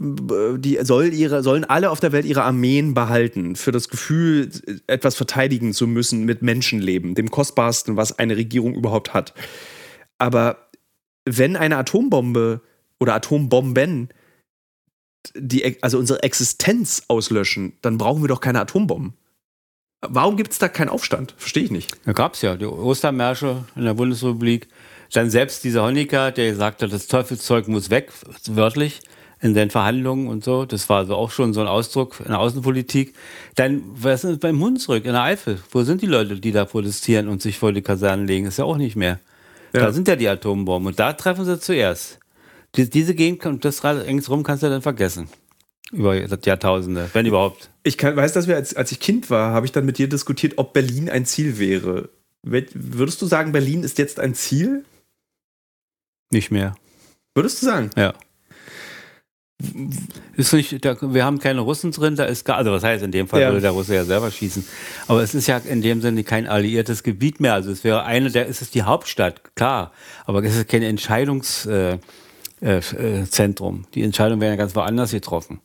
die 0.58 0.78
soll 0.84 1.12
ihre, 1.12 1.42
sollen 1.42 1.64
alle 1.64 1.90
auf 1.90 2.00
der 2.00 2.12
Welt 2.12 2.24
ihre 2.24 2.44
Armeen 2.44 2.94
behalten, 2.94 3.56
für 3.56 3.72
das 3.72 3.88
Gefühl, 3.88 4.50
etwas 4.86 5.16
verteidigen 5.16 5.72
zu 5.72 5.86
müssen 5.86 6.24
mit 6.24 6.42
Menschenleben, 6.42 7.14
dem 7.14 7.30
kostbarsten, 7.30 7.96
was 7.96 8.18
eine 8.18 8.36
Regierung 8.36 8.74
überhaupt 8.74 9.14
hat. 9.14 9.34
Aber 10.18 10.68
wenn 11.24 11.56
eine 11.56 11.76
Atombombe 11.76 12.60
oder 13.00 13.14
Atombomben 13.14 14.08
die, 15.34 15.82
also 15.82 15.98
unsere 15.98 16.22
Existenz 16.22 17.04
auslöschen, 17.08 17.74
dann 17.82 17.98
brauchen 17.98 18.22
wir 18.22 18.28
doch 18.28 18.40
keine 18.40 18.60
Atombomben. 18.60 19.14
Warum 20.02 20.36
gibt 20.36 20.52
es 20.52 20.58
da 20.58 20.68
keinen 20.68 20.88
Aufstand? 20.88 21.34
Verstehe 21.38 21.62
ich 21.62 21.70
nicht. 21.70 21.96
Da 22.04 22.12
gab 22.12 22.34
es 22.34 22.42
ja 22.42 22.56
die 22.56 22.66
Ostermärsche 22.66 23.64
in 23.76 23.84
der 23.84 23.94
Bundesrepublik. 23.94 24.66
Dann 25.12 25.30
selbst 25.30 25.62
dieser 25.62 25.84
Honecker, 25.84 26.32
der 26.32 26.50
gesagt 26.50 26.82
hat, 26.82 26.92
das 26.92 27.06
Teufelszeug 27.06 27.68
muss 27.68 27.88
weg, 27.88 28.10
wörtlich, 28.46 29.00
in 29.40 29.54
den 29.54 29.70
Verhandlungen 29.70 30.26
und 30.26 30.42
so. 30.42 30.64
Das 30.64 30.88
war 30.88 30.98
also 30.98 31.14
auch 31.14 31.30
schon 31.30 31.52
so 31.52 31.60
ein 31.60 31.68
Ausdruck 31.68 32.18
in 32.20 32.28
der 32.28 32.40
Außenpolitik. 32.40 33.14
Dann, 33.54 33.82
was 33.94 34.24
ist 34.24 34.40
beim 34.40 34.60
Hunsrück 34.60 35.04
in 35.04 35.12
der 35.12 35.22
Eifel? 35.22 35.60
Wo 35.70 35.82
sind 35.82 36.02
die 36.02 36.06
Leute, 36.06 36.40
die 36.40 36.50
da 36.50 36.64
protestieren 36.64 37.28
und 37.28 37.40
sich 37.40 37.58
vor 37.58 37.72
die 37.72 37.82
Kasernen 37.82 38.26
legen? 38.26 38.46
ist 38.46 38.58
ja 38.58 38.64
auch 38.64 38.78
nicht 38.78 38.96
mehr. 38.96 39.20
Ja. 39.72 39.80
Da 39.80 39.92
sind 39.92 40.08
ja 40.08 40.16
die 40.16 40.28
Atombomben 40.28 40.88
und 40.88 40.98
da 40.98 41.12
treffen 41.12 41.44
sie 41.44 41.60
zuerst. 41.60 42.18
Die, 42.74 42.88
diese 42.90 43.14
Gegend, 43.14 43.64
das 43.64 43.84
ringsrum 43.84 44.42
kannst 44.42 44.62
du 44.62 44.68
dann 44.68 44.82
vergessen. 44.82 45.28
Über 45.92 46.16
Jahrtausende, 46.16 47.10
wenn 47.12 47.26
überhaupt. 47.26 47.70
Ich 47.82 47.98
kann, 47.98 48.16
weiß, 48.16 48.32
dass 48.32 48.48
wir, 48.48 48.56
als, 48.56 48.74
als 48.74 48.90
ich 48.92 49.00
Kind 49.00 49.30
war, 49.30 49.52
habe 49.52 49.66
ich 49.66 49.72
dann 49.72 49.84
mit 49.84 49.98
dir 49.98 50.08
diskutiert, 50.08 50.54
ob 50.56 50.72
Berlin 50.72 51.10
ein 51.10 51.26
Ziel 51.26 51.58
wäre. 51.58 52.08
Würdest 52.42 53.22
du 53.22 53.26
sagen, 53.26 53.52
Berlin 53.52 53.84
ist 53.84 53.98
jetzt 53.98 54.18
ein 54.18 54.34
Ziel? 54.34 54.84
Nicht 56.30 56.50
mehr. 56.50 56.74
Würdest 57.34 57.62
du 57.62 57.66
sagen? 57.66 57.90
Ja. 57.96 58.14
Ist 60.36 60.52
nicht, 60.52 60.84
da, 60.84 60.96
wir 61.00 61.24
haben 61.24 61.38
keine 61.38 61.60
Russen 61.60 61.92
drin, 61.92 62.16
da 62.16 62.24
ist 62.24 62.44
gar, 62.44 62.56
also 62.56 62.72
was 62.72 62.82
heißt 62.82 63.04
in 63.04 63.12
dem 63.12 63.28
Fall 63.28 63.42
ja. 63.42 63.48
würde 63.48 63.60
der 63.60 63.70
Russe 63.70 63.94
ja 63.94 64.04
selber 64.04 64.28
schießen. 64.30 64.66
Aber 65.06 65.22
es 65.22 65.34
ist 65.34 65.46
ja 65.46 65.58
in 65.58 65.82
dem 65.82 66.00
Sinne 66.00 66.24
kein 66.24 66.48
alliiertes 66.48 67.04
Gebiet 67.04 67.38
mehr. 67.38 67.54
Also 67.54 67.70
es 67.70 67.84
wäre 67.84 68.02
eine 68.04 68.30
der, 68.30 68.46
ist 68.46 68.60
es 68.60 68.70
die 68.70 68.82
Hauptstadt, 68.82 69.54
klar. 69.54 69.92
Aber 70.24 70.42
es 70.42 70.56
ist 70.56 70.68
kein 70.68 70.82
Entscheidungszentrum. 70.82 72.00
Äh, 72.60 72.78
äh, 72.78 73.86
die 73.94 74.02
Entscheidungen 74.02 74.40
werden 74.40 74.52
ja 74.54 74.56
ganz 74.56 74.74
woanders 74.74 75.12
getroffen. 75.12 75.60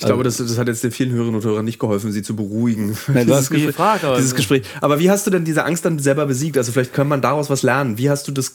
Ich 0.00 0.06
glaube, 0.06 0.24
das, 0.24 0.38
das 0.38 0.56
hat 0.56 0.66
jetzt 0.66 0.82
den 0.82 0.92
vielen 0.92 1.12
Hörerinnen 1.12 1.36
und 1.36 1.44
Hörern 1.44 1.64
nicht 1.64 1.78
geholfen, 1.78 2.10
sie 2.10 2.22
zu 2.22 2.34
beruhigen. 2.34 2.96
Nein, 3.08 3.26
du 3.26 3.34
hast 3.34 3.50
mich 3.50 3.66
gefragt, 3.66 4.02
aber 4.02 4.16
dieses 4.16 4.34
Gespräch. 4.34 4.62
Aber 4.80 4.98
wie 4.98 5.10
hast 5.10 5.26
du 5.26 5.30
denn 5.30 5.44
diese 5.44 5.64
Angst 5.64 5.84
dann 5.84 5.98
selber 5.98 6.24
besiegt? 6.24 6.56
Also 6.56 6.72
vielleicht 6.72 6.94
kann 6.94 7.06
man 7.06 7.20
daraus 7.20 7.50
was 7.50 7.62
lernen. 7.62 7.98
Wie 7.98 8.08
hast 8.08 8.26
du 8.26 8.32
das, 8.32 8.52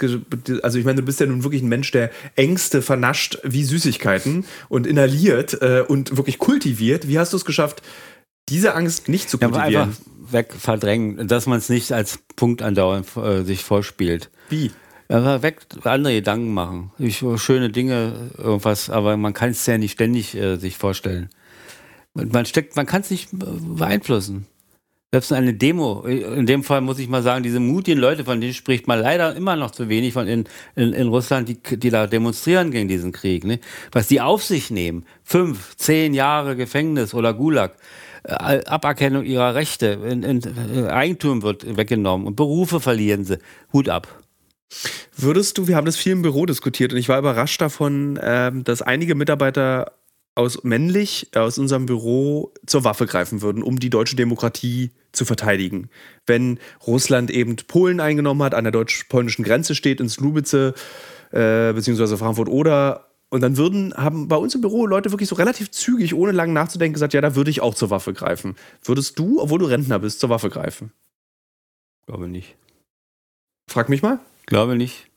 also 0.63 0.79
ich 0.79 0.85
meine, 0.85 1.01
du 1.01 1.05
bist 1.05 1.19
ja 1.19 1.27
nun 1.27 1.43
wirklich 1.43 1.61
ein 1.61 1.69
Mensch, 1.69 1.91
der 1.91 2.09
Ängste 2.35 2.81
vernascht 2.81 3.37
wie 3.43 3.63
Süßigkeiten 3.63 4.45
und 4.69 4.87
inhaliert 4.87 5.61
äh, 5.61 5.83
und 5.87 6.17
wirklich 6.17 6.39
kultiviert. 6.39 7.07
Wie 7.07 7.19
hast 7.19 7.31
du 7.31 7.37
es 7.37 7.45
geschafft, 7.45 7.83
diese 8.49 8.73
Angst 8.73 9.07
nicht 9.07 9.29
zu 9.29 9.37
kultivieren? 9.37 9.71
Ja, 9.71 9.81
einfach 9.83 9.97
weg 10.31 10.53
verdrängen, 10.57 11.27
dass 11.27 11.45
man 11.45 11.59
es 11.59 11.69
nicht 11.69 11.91
als 11.91 12.19
Punkt 12.35 12.61
andauernd 12.61 13.05
äh, 13.17 13.43
sich 13.43 13.63
vorspielt. 13.63 14.31
Wie? 14.49 14.71
Ja, 15.09 15.41
weg, 15.43 15.61
andere 15.83 16.15
Gedanken 16.15 16.53
machen. 16.53 16.91
Ich, 16.97 17.23
schöne 17.37 17.69
Dinge, 17.69 18.31
irgendwas, 18.37 18.89
aber 18.89 19.17
man 19.17 19.33
kann 19.33 19.51
es 19.51 19.65
ja 19.65 19.77
nicht 19.77 19.93
ständig 19.93 20.35
äh, 20.35 20.55
sich 20.57 20.77
vorstellen. 20.77 21.29
Man 22.13 22.45
steckt, 22.45 22.75
man 22.75 22.85
kann 22.85 23.01
es 23.01 23.11
nicht 23.11 23.29
beeinflussen. 23.31 24.47
Selbst 25.11 25.31
eine 25.31 25.53
Demo, 25.53 26.01
in 26.01 26.45
dem 26.45 26.63
Fall 26.63 26.81
muss 26.81 26.99
ich 26.99 27.07
mal 27.07 27.23
sagen, 27.23 27.43
diese 27.43 27.59
mutigen 27.59 27.99
Leute, 27.99 28.25
von 28.25 28.41
denen 28.41 28.53
spricht 28.53 28.87
man 28.87 28.99
leider 28.99 29.35
immer 29.35 29.55
noch 29.55 29.71
zu 29.71 29.87
wenig 29.87 30.13
von 30.13 30.27
in, 30.27 30.45
in, 30.75 30.91
in 30.91 31.07
Russland, 31.07 31.47
die, 31.47 31.77
die 31.77 31.89
da 31.89 32.07
demonstrieren 32.07 32.71
gegen 32.71 32.89
diesen 32.89 33.11
Krieg. 33.11 33.45
Ne? 33.45 33.59
Was 33.91 34.07
die 34.07 34.19
auf 34.19 34.43
sich 34.43 34.71
nehmen, 34.71 35.05
fünf, 35.23 35.77
zehn 35.77 36.13
Jahre 36.13 36.55
Gefängnis 36.55 37.13
oder 37.13 37.33
Gulag, 37.33 37.77
äh, 38.23 38.65
Aberkennung 38.65 39.23
ihrer 39.23 39.55
Rechte, 39.55 39.87
in, 39.87 40.23
äh, 40.23 40.89
Eigentum 40.89 41.43
wird 41.43 41.77
weggenommen 41.77 42.27
und 42.27 42.35
Berufe 42.35 42.81
verlieren 42.81 43.23
sie. 43.23 43.37
Hut 43.71 43.87
ab. 43.87 44.24
Würdest 45.15 45.57
du, 45.57 45.67
wir 45.67 45.75
haben 45.75 45.85
das 45.85 45.97
viel 45.97 46.11
im 46.11 46.21
Büro 46.21 46.45
diskutiert 46.45 46.91
und 46.91 46.99
ich 46.99 47.09
war 47.09 47.19
überrascht 47.19 47.61
davon, 47.61 48.19
ähm, 48.21 48.63
dass 48.63 48.81
einige 48.81 49.15
Mitarbeiter 49.15 49.93
aus 50.35 50.63
männlich 50.63 51.29
aus 51.33 51.57
unserem 51.57 51.85
Büro 51.85 52.53
zur 52.65 52.83
Waffe 52.83 53.05
greifen 53.05 53.41
würden, 53.41 53.63
um 53.63 53.79
die 53.79 53.89
deutsche 53.89 54.17
Demokratie 54.17 54.91
zu 55.13 55.23
verteidigen. 55.23 55.89
Wenn 56.25 56.59
Russland 56.85 57.31
eben 57.31 57.55
Polen 57.55 58.01
eingenommen 58.01 58.43
hat, 58.43 58.53
an 58.53 58.65
der 58.65 58.71
deutsch-polnischen 58.71 59.45
Grenze 59.45 59.75
steht, 59.75 60.01
in 60.01 60.09
Slubice 60.09 60.73
äh, 61.31 61.73
beziehungsweise 61.73 62.17
Frankfurt-Oder 62.17 63.07
und 63.29 63.41
dann 63.41 63.57
würden, 63.57 63.93
haben 63.95 64.27
bei 64.27 64.35
uns 64.35 64.53
im 64.55 64.61
Büro 64.61 64.85
Leute 64.85 65.11
wirklich 65.11 65.29
so 65.29 65.35
relativ 65.35 65.71
zügig, 65.71 66.13
ohne 66.13 66.33
lang 66.33 66.53
nachzudenken, 66.53 66.93
gesagt, 66.93 67.13
ja, 67.13 67.21
da 67.21 67.35
würde 67.35 67.49
ich 67.49 67.61
auch 67.61 67.73
zur 67.73 67.89
Waffe 67.89 68.13
greifen. 68.13 68.55
Würdest 68.83 69.17
du, 69.17 69.41
obwohl 69.41 69.59
du 69.59 69.65
Rentner 69.65 69.99
bist, 69.99 70.19
zur 70.19 70.29
Waffe 70.29 70.49
greifen? 70.49 70.91
Glaube 72.05 72.27
nicht. 72.27 72.55
Frag 73.67 73.89
mich 73.89 74.01
mal. 74.01 74.19
Glaube 74.45 74.75
nicht. 74.75 75.07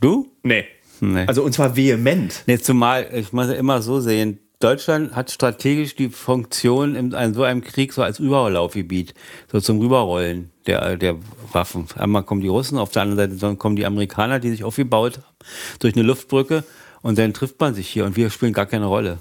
Du? 0.00 0.30
Nee. 0.42 0.64
nee. 1.00 1.24
Also 1.26 1.42
und 1.42 1.52
zwar 1.52 1.76
vehement. 1.76 2.42
Nee, 2.46 2.58
zumal, 2.58 3.08
ich 3.12 3.32
muss 3.32 3.48
ja 3.48 3.54
immer 3.54 3.82
so 3.82 4.00
sehen, 4.00 4.38
Deutschland 4.62 5.16
hat 5.16 5.30
strategisch 5.30 5.96
die 5.96 6.08
Funktion 6.08 6.94
in 6.94 7.34
so 7.34 7.42
einem 7.42 7.62
Krieg 7.62 7.92
so 7.92 8.02
als 8.02 8.20
Überlaufgebiet, 8.20 9.12
so 9.50 9.60
zum 9.60 9.80
Rüberrollen 9.80 10.52
der, 10.66 10.96
der 10.96 11.16
Waffen. 11.50 11.86
Einmal 11.96 12.22
kommen 12.22 12.40
die 12.40 12.48
Russen, 12.48 12.78
auf 12.78 12.90
der 12.90 13.02
anderen 13.02 13.38
Seite 13.38 13.56
kommen 13.56 13.74
die 13.74 13.86
Amerikaner, 13.86 14.38
die 14.38 14.50
sich 14.50 14.62
aufgebaut 14.62 15.18
haben, 15.18 15.36
durch 15.80 15.94
eine 15.96 16.04
Luftbrücke 16.04 16.62
und 17.02 17.18
dann 17.18 17.34
trifft 17.34 17.58
man 17.58 17.74
sich 17.74 17.88
hier 17.88 18.04
und 18.04 18.16
wir 18.16 18.30
spielen 18.30 18.52
gar 18.52 18.66
keine 18.66 18.86
Rolle. 18.86 19.18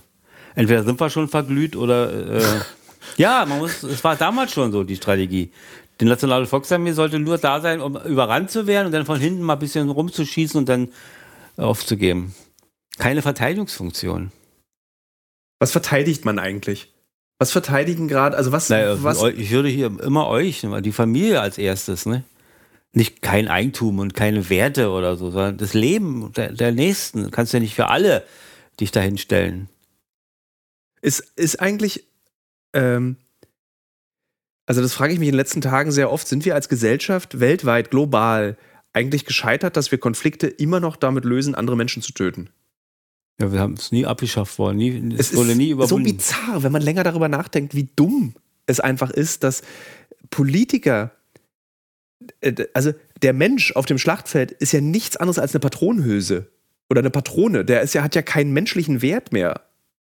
Entweder 0.54 0.84
sind 0.84 1.00
wir 1.00 1.10
schon 1.10 1.28
verglüht 1.28 1.76
oder 1.76 2.38
äh, 2.38 2.44
ja, 3.18 3.44
man 3.48 3.58
muss, 3.58 3.82
es 3.82 4.04
war 4.04 4.16
damals 4.16 4.52
schon 4.54 4.72
so 4.72 4.84
die 4.84 4.96
Strategie. 4.96 5.52
Die 6.02 6.06
nationale 6.06 6.48
Volksarmee 6.48 6.94
sollte 6.94 7.20
nur 7.20 7.38
da 7.38 7.62
sein, 7.62 7.80
um 7.80 7.96
überrannt 7.96 8.50
zu 8.50 8.66
werden 8.66 8.88
und 8.88 8.92
dann 8.92 9.06
von 9.06 9.20
hinten 9.20 9.44
mal 9.44 9.54
ein 9.54 9.60
bisschen 9.60 9.88
rumzuschießen 9.88 10.58
und 10.58 10.68
dann 10.68 10.90
aufzugeben. 11.58 12.34
Keine 12.98 13.22
Verteidigungsfunktion. 13.22 14.32
Was 15.60 15.72
verteidigt 15.72 16.26
man 16.26 16.40
eigentlich? 16.40 16.92
Was 17.38 17.52
verteidigen 17.52 18.08
gerade? 18.08 18.36
Also 18.36 18.52
was, 18.52 18.70
naja, 18.70 19.02
was? 19.04 19.22
Ich 19.24 19.52
würde 19.52 19.70
hier 19.70 19.88
immer 20.02 20.28
euch, 20.28 20.66
die 20.82 20.92
Familie 20.92 21.40
als 21.40 21.60
erstes, 21.60 22.08
ne? 22.08 22.24
Nicht 22.94 23.22
kein 23.22 23.48
Eigentum 23.48 24.00
und 24.00 24.16
keine 24.16 24.50
Werte 24.50 24.90
oder 24.90 25.16
so, 25.16 25.30
sondern 25.30 25.58
das 25.58 25.76
Leben 25.76 26.34
der, 26.34 26.52
der 26.52 26.72
Nächsten. 26.72 27.26
Du 27.26 27.30
kannst 27.30 27.54
ja 27.54 27.60
nicht 27.60 27.76
für 27.76 27.88
alle 27.90 28.26
dich 28.80 28.92
dahin 28.92 29.20
stellen. 29.20 29.70
Ist, 31.02 31.32
ist 31.36 31.60
eigentlich, 31.60 32.06
ähm, 32.74 33.18
also 34.66 34.82
das 34.82 34.94
frage 34.94 35.14
ich 35.14 35.20
mich 35.20 35.28
in 35.28 35.34
den 35.34 35.40
letzten 35.40 35.62
Tagen 35.62 35.92
sehr 35.92 36.12
oft. 36.12 36.28
Sind 36.28 36.46
wir 36.46 36.56
als 36.56 36.70
Gesellschaft 36.70 37.40
weltweit, 37.40 37.92
global 37.92 38.58
eigentlich 38.94 39.26
gescheitert, 39.26 39.78
dass 39.78 39.92
wir 39.92 39.98
Konflikte 39.98 40.48
immer 40.48 40.80
noch 40.80 40.96
damit 40.96 41.26
lösen, 41.26 41.56
andere 41.56 41.76
Menschen 41.76 42.02
zu 42.02 42.14
töten? 42.14 42.50
Ja, 43.40 43.52
wir 43.52 43.60
haben 43.60 43.74
es 43.74 43.92
nie 43.92 44.06
abgeschafft 44.06 44.60
worden. 44.60 44.78
Nie, 44.78 45.16
es, 45.18 45.32
es 45.32 45.36
wurde 45.36 45.56
nie 45.56 45.72
überwunden. 45.72 46.08
so 46.08 46.14
bizarr, 46.14 46.64
wenn 46.64 46.72
man 46.72 46.82
länger 46.82 47.04
darüber 47.04 47.28
nachdenkt, 47.28 47.74
wie 47.74 47.90
dumm 47.96 48.36
es 48.68 48.80
einfach 48.80 49.10
ist, 49.10 49.44
dass 49.44 49.64
Politiker, 50.30 51.12
äh, 52.42 52.66
also 52.74 52.94
der 53.22 53.34
Mensch 53.34 53.76
auf 53.76 53.86
dem 53.86 53.98
Schlachtfeld 53.98 54.52
ist 54.52 54.74
ja 54.74 54.82
nichts 54.82 55.18
anderes 55.18 55.40
als 55.40 55.54
eine 55.54 55.60
Patronenhülse 55.60 56.52
oder 56.90 57.00
eine 57.00 57.10
Patrone. 57.10 57.66
Der 57.66 57.82
ist 57.82 57.94
ja, 57.94 58.04
hat 58.04 58.16
ja 58.16 58.22
keinen 58.22 58.52
menschlichen 58.52 59.02
Wert 59.02 59.32
mehr. 59.32 59.62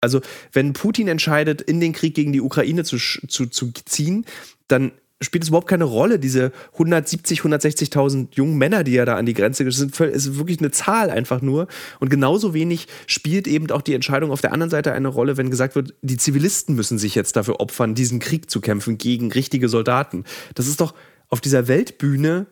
Also, 0.04 0.22
wenn 0.52 0.74
Putin 0.74 1.08
entscheidet, 1.08 1.62
in 1.62 1.80
den 1.80 1.94
Krieg 1.94 2.14
gegen 2.14 2.34
die 2.34 2.42
Ukraine 2.42 2.84
zu, 2.84 2.98
zu, 2.98 3.48
zu 3.48 3.72
ziehen, 3.86 4.26
dann 4.68 4.92
spielt 5.24 5.44
es 5.44 5.50
überhaupt 5.50 5.68
keine 5.68 5.86
Rolle, 5.86 6.20
diese 6.20 6.52
170, 6.74 7.42
160.000 7.42 8.28
jungen 8.32 8.58
Männer, 8.58 8.84
die 8.84 8.94
ja 8.94 9.06
da 9.06 9.16
an 9.16 9.26
die 9.26 9.34
Grenze 9.34 9.70
sind, 9.72 9.98
ist 10.00 10.38
wirklich 10.38 10.60
eine 10.60 10.72
Zahl 10.72 11.10
einfach 11.10 11.42
nur. 11.42 11.68
Und 12.00 12.10
genauso 12.10 12.54
wenig 12.54 12.88
spielt 13.08 13.48
eben 13.48 13.72
auch 13.72 13.82
die 13.82 13.94
Entscheidung 13.94 14.32
auf 14.32 14.42
der 14.42 14.52
anderen 14.52 14.70
Seite 14.70 14.92
eine 14.92 15.08
Rolle, 15.08 15.38
wenn 15.38 15.50
gesagt 15.50 15.76
wird, 15.76 15.94
die 16.02 16.18
Zivilisten 16.18 16.76
müssen 16.76 16.98
sich 16.98 17.16
jetzt 17.16 17.36
dafür 17.36 17.60
opfern, 17.60 17.96
diesen 17.96 18.20
Krieg 18.20 18.50
zu 18.50 18.62
kämpfen 18.62 18.98
gegen 18.98 19.32
richtige 19.32 19.70
Soldaten. 19.70 20.26
Das 20.56 20.68
ist 20.68 20.82
doch 20.82 20.94
auf 21.30 21.42
dieser 21.42 21.68
Weltbühne 21.68 22.46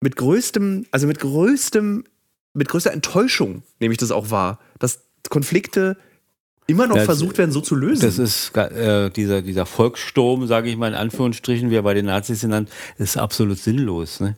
mit 0.00 0.16
größtem, 0.16 0.86
also 0.90 1.06
mit 1.06 1.18
größtem, 1.18 2.04
mit 2.54 2.68
größter 2.68 2.92
Enttäuschung, 2.92 3.62
nehme 3.80 3.92
ich 3.92 3.98
das 3.98 4.12
auch 4.12 4.30
wahr, 4.30 4.60
dass 4.78 5.00
Konflikte 5.28 5.96
immer 6.66 6.86
noch 6.86 6.96
das, 6.96 7.04
versucht 7.04 7.38
werden, 7.38 7.50
so 7.50 7.60
zu 7.60 7.74
lösen. 7.74 8.02
Das 8.02 8.18
ist 8.18 8.56
äh, 8.56 9.10
dieser, 9.10 9.42
dieser 9.42 9.66
Volkssturm, 9.66 10.46
sage 10.46 10.70
ich 10.70 10.76
mal 10.76 10.88
in 10.88 10.94
Anführungsstrichen, 10.94 11.70
wie 11.70 11.76
er 11.76 11.82
bei 11.82 11.94
den 11.94 12.06
Nazis 12.06 12.40
genannt, 12.40 12.70
ist 12.98 13.16
absolut 13.16 13.58
sinnlos. 13.58 14.20
Ne? 14.20 14.36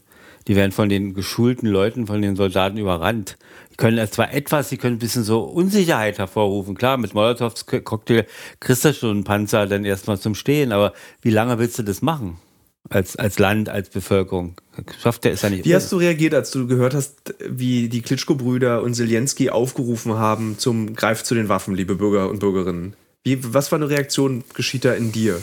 Die 0.48 0.54
werden 0.54 0.72
von 0.72 0.88
den 0.88 1.14
geschulten 1.14 1.68
Leuten, 1.68 2.06
von 2.06 2.22
den 2.22 2.36
Soldaten 2.36 2.78
überrannt. 2.78 3.36
Die 3.72 3.76
können 3.76 4.06
zwar 4.10 4.32
etwas, 4.32 4.68
die 4.68 4.76
können 4.76 4.96
ein 4.96 5.00
bisschen 5.00 5.24
so 5.24 5.40
Unsicherheit 5.40 6.18
hervorrufen. 6.18 6.76
Klar, 6.76 6.98
mit 6.98 7.14
Molotovs 7.14 7.66
Cocktail 7.66 8.26
kriegst 8.60 8.84
du 8.84 8.94
schon 8.94 9.10
einen 9.10 9.24
Panzer 9.24 9.66
dann 9.66 9.84
erstmal 9.84 10.18
zum 10.18 10.34
Stehen, 10.34 10.72
aber 10.72 10.92
wie 11.22 11.30
lange 11.30 11.58
willst 11.58 11.78
du 11.78 11.82
das 11.82 12.00
machen? 12.02 12.38
Als, 12.88 13.16
als 13.16 13.38
Land, 13.38 13.68
als 13.68 13.88
Bevölkerung. 13.88 14.54
Schafft 15.02 15.24
der 15.24 15.32
ist 15.32 15.42
ja 15.42 15.50
nicht. 15.50 15.64
Wie 15.64 15.74
hast 15.74 15.90
du 15.92 15.96
reagiert, 15.96 16.34
als 16.34 16.50
du 16.50 16.66
gehört 16.66 16.94
hast, 16.94 17.34
wie 17.48 17.88
die 17.88 18.02
Klitschko-Brüder 18.02 18.82
und 18.82 18.94
Zelensky 18.94 19.50
aufgerufen 19.50 20.14
haben 20.14 20.58
zum 20.58 20.94
Greif 20.94 21.22
zu 21.22 21.34
den 21.34 21.48
Waffen, 21.48 21.74
liebe 21.74 21.94
Bürger 21.94 22.28
und 22.28 22.40
Bürgerinnen? 22.40 22.94
Wie, 23.24 23.38
was 23.42 23.68
für 23.68 23.76
eine 23.76 23.88
Reaktion 23.88 24.44
geschieht 24.54 24.84
da 24.84 24.92
in 24.92 25.12
dir? 25.12 25.40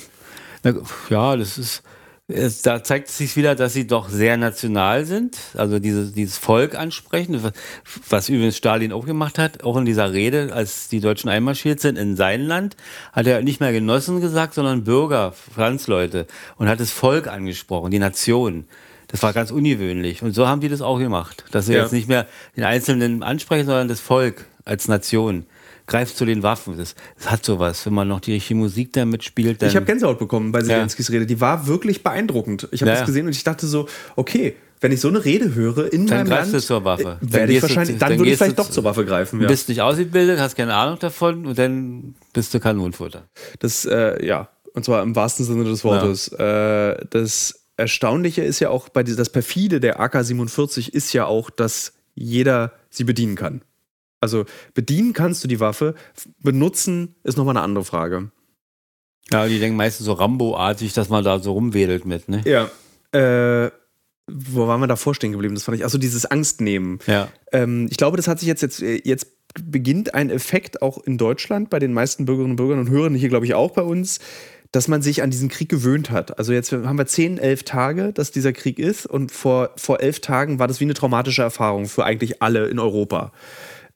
ja, 1.10 1.36
das 1.36 1.58
ist 1.58 1.84
es, 2.28 2.62
da 2.62 2.84
zeigt 2.84 3.10
es 3.10 3.18
sich 3.18 3.36
wieder, 3.36 3.54
dass 3.54 3.74
sie 3.74 3.86
doch 3.86 4.08
sehr 4.08 4.38
national 4.38 5.06
sind, 5.06 5.38
also 5.56 5.80
dieses, 5.80 6.14
dieses 6.14 6.38
Volk 6.38 6.76
ansprechen, 6.76 7.42
was, 8.10 8.30
übrigens 8.30 8.56
Stalin 8.56 8.94
auch 8.94 9.06
gemacht 9.06 9.38
hat, 9.38 9.64
auch 9.64 9.76
in 9.76 9.86
dieser 9.86 10.14
Rede, 10.14 10.54
als 10.54 10.88
die 10.88 11.02
Deutschen 11.02 11.30
einmarschiert 11.30 11.82
sind 11.82 11.98
in 11.98 12.16
sein 12.16 12.42
Land, 12.42 12.78
hat 13.12 13.28
er 13.28 13.42
nicht 13.42 13.60
mehr 13.60 13.74
Genossen 13.74 14.22
gesagt, 14.22 14.54
sondern 14.54 14.86
Bürger, 14.86 15.34
Franzleute 15.34 16.26
und 16.58 16.70
hat 16.70 16.80
das 16.80 16.92
Volk 16.92 17.28
angesprochen, 17.28 17.92
die 17.92 18.00
Nation. 18.00 18.66
Das 19.08 19.22
war 19.22 19.34
ganz 19.34 19.52
ungewöhnlich. 19.52 20.24
Und 20.24 20.34
so 20.34 20.48
haben 20.48 20.62
die 20.62 20.70
das 20.70 20.82
auch 20.82 20.98
gemacht, 20.98 21.44
dass 21.52 21.68
sie 21.68 21.74
ja. 21.74 21.84
jetzt 21.84 21.92
nicht 21.92 22.08
mehr 22.08 22.26
den 22.56 22.64
Einzelnen 22.64 23.22
ansprechen, 23.22 23.66
sondern 23.66 23.88
das 23.90 24.00
Volk 24.00 24.46
als 24.66 24.88
Nation 24.88 25.46
greift 25.88 26.18
zu 26.18 26.26
den 26.26 26.44
Waffen. 26.44 26.78
Das, 26.78 26.96
das, 27.18 27.32
hat 27.32 27.46
sowas. 27.46 27.86
Wenn 27.86 27.94
man 27.94 28.08
noch 28.08 28.20
die 28.20 28.34
richtige 28.34 28.60
Musik 28.60 28.94
da 28.94 29.06
mitspielt, 29.06 29.62
dann. 29.62 29.70
Ich 29.70 29.76
habe 29.76 29.86
Gänsehaut 29.86 30.20
bekommen 30.20 30.52
bei 30.52 30.62
Zelenskis 30.62 31.08
ja. 31.08 31.14
Rede. 31.14 31.26
Die 31.26 31.42
war 31.42 31.68
wirklich 31.68 32.04
beeindruckend. 32.04 32.68
Ich 32.72 32.82
habe 32.82 32.92
ja, 32.92 32.98
das 32.98 33.06
gesehen 33.06 33.26
und 33.26 33.36
ich 33.36 33.44
dachte 33.44 33.68
so, 33.68 33.88
okay, 34.16 34.56
wenn 34.84 34.92
ich 34.92 35.00
so 35.00 35.08
eine 35.08 35.24
Rede 35.24 35.56
höre 35.56 35.92
in 35.94 36.08
dann 36.08 36.20
meinem 36.20 36.28
greifst 36.28 36.52
Land, 36.52 36.64
du 36.64 36.68
zur 36.68 36.84
Waffe. 36.84 37.18
äh, 37.22 37.34
werde 37.34 37.54
ich 37.54 37.62
wahrscheinlich, 37.62 37.98
dann, 37.98 38.18
würde 38.18 38.32
ich 38.32 38.38
vielleicht 38.38 38.60
doch 38.60 38.70
zur 38.70 38.84
Waffe 38.84 39.06
greifen. 39.06 39.40
Du 39.40 39.46
Ja. 39.46 39.50
bist 39.50 39.70
nicht 39.70 39.82
ausgebildet, 39.82 40.40
hast 40.40 40.56
keine 40.56 40.74
Ahnung 40.74 41.00
davon 41.00 41.46
und 41.46 41.58
dann 41.58 42.16
bist 42.34 42.54
du 42.54 42.60
Kanonenfutter. 42.60 43.24
Das, 43.60 43.86
äh, 43.86 44.26
ja, 44.26 44.50
und 44.74 44.84
zwar 44.84 45.02
im 45.02 45.16
wahrsten 45.16 45.46
Sinne 45.46 45.64
des 45.64 45.84
Wortes. 45.86 46.28
Äh, 46.28 47.06
das 47.10 47.64
Erstaunliche 47.78 48.44
ist 48.44 48.60
ja 48.60 48.70
auch, 48.70 48.90
bei 48.90 49.04
das 49.04 49.30
perfide 49.30 49.80
der 49.80 50.00
AK-47 50.00 50.90
ist 50.90 51.14
ja 51.14 51.26
auch, 51.26 51.50
dass 51.50 51.94
jeder 52.14 52.74
sie 52.90 53.04
bedienen 53.04 53.36
kann. 53.36 53.62
Also 54.24 54.46
bedienen 54.74 55.14
kannst 55.14 55.44
du 55.44 55.48
die 55.48 55.60
Waffe, 55.60 55.94
benutzen 56.40 57.16
ist 57.24 57.38
nochmal 57.38 57.58
eine 57.58 57.64
andere 57.64 57.84
Frage. 57.86 58.32
Ja, 59.32 59.48
die 59.48 59.60
denken 59.60 59.78
meistens 59.78 60.06
so 60.06 60.14
Rambo-artig, 60.14 60.94
dass 60.94 61.10
man 61.10 61.24
da 61.24 61.40
so 61.40 61.52
rumwedelt 61.52 62.06
mit, 62.06 62.30
ne? 62.30 62.42
Ja. 62.46 62.70
Äh, 63.18 63.72
wo 64.32 64.68
waren 64.68 64.80
wir 64.80 64.88
davor 64.88 65.14
stehen 65.14 65.34
geblieben? 65.34 65.56
Das 65.56 65.64
fand 65.64 65.78
ich, 65.78 65.84
also 65.84 65.98
dieses 65.98 66.26
Angstnehmen. 66.26 67.00
Ja. 67.06 67.28
Ähm, 67.52 67.88
ich 67.92 67.98
glaube, 67.98 68.18
das 68.18 68.28
hat 68.28 68.40
sich 68.40 68.48
jetzt, 68.48 68.62
jetzt, 68.62 68.80
jetzt 68.80 69.28
beginnt 69.62 70.14
ein 70.14 70.30
Effekt 70.30 70.82
auch 70.82 70.98
in 71.04 71.18
Deutschland 71.18 71.70
bei 71.70 71.80
den 71.80 71.94
meisten 71.94 72.26
Bürgerinnen 72.26 72.52
und 72.52 72.58
Bürgern 72.58 72.80
und 72.80 72.90
Hörern 72.90 73.16
hier, 73.16 73.30
glaube 73.30 73.46
ich, 73.46 73.54
auch 73.54 73.72
bei 73.72 73.82
uns, 73.82 74.20
dass 74.72 74.88
man 74.88 75.02
sich 75.04 75.22
an 75.22 75.30
diesen 75.30 75.50
Krieg 75.50 75.70
gewöhnt 75.70 76.10
hat. 76.10 76.40
Also 76.40 76.52
jetzt 76.52 76.72
haben 76.72 76.98
wir 76.98 77.06
zehn, 77.06 77.38
elf 77.38 77.64
Tage, 77.64 78.12
dass 78.12 78.32
dieser 78.32 78.54
Krieg 78.54 78.80
ist 78.80 79.06
und 79.06 79.32
vor, 79.32 79.70
vor 79.76 80.00
elf 80.00 80.20
Tagen 80.20 80.58
war 80.58 80.68
das 80.68 80.80
wie 80.80 80.86
eine 80.86 80.96
traumatische 80.96 81.44
Erfahrung 81.44 81.86
für 81.86 82.06
eigentlich 82.06 82.42
alle 82.42 82.66
in 82.68 82.80
Europa. 82.80 83.32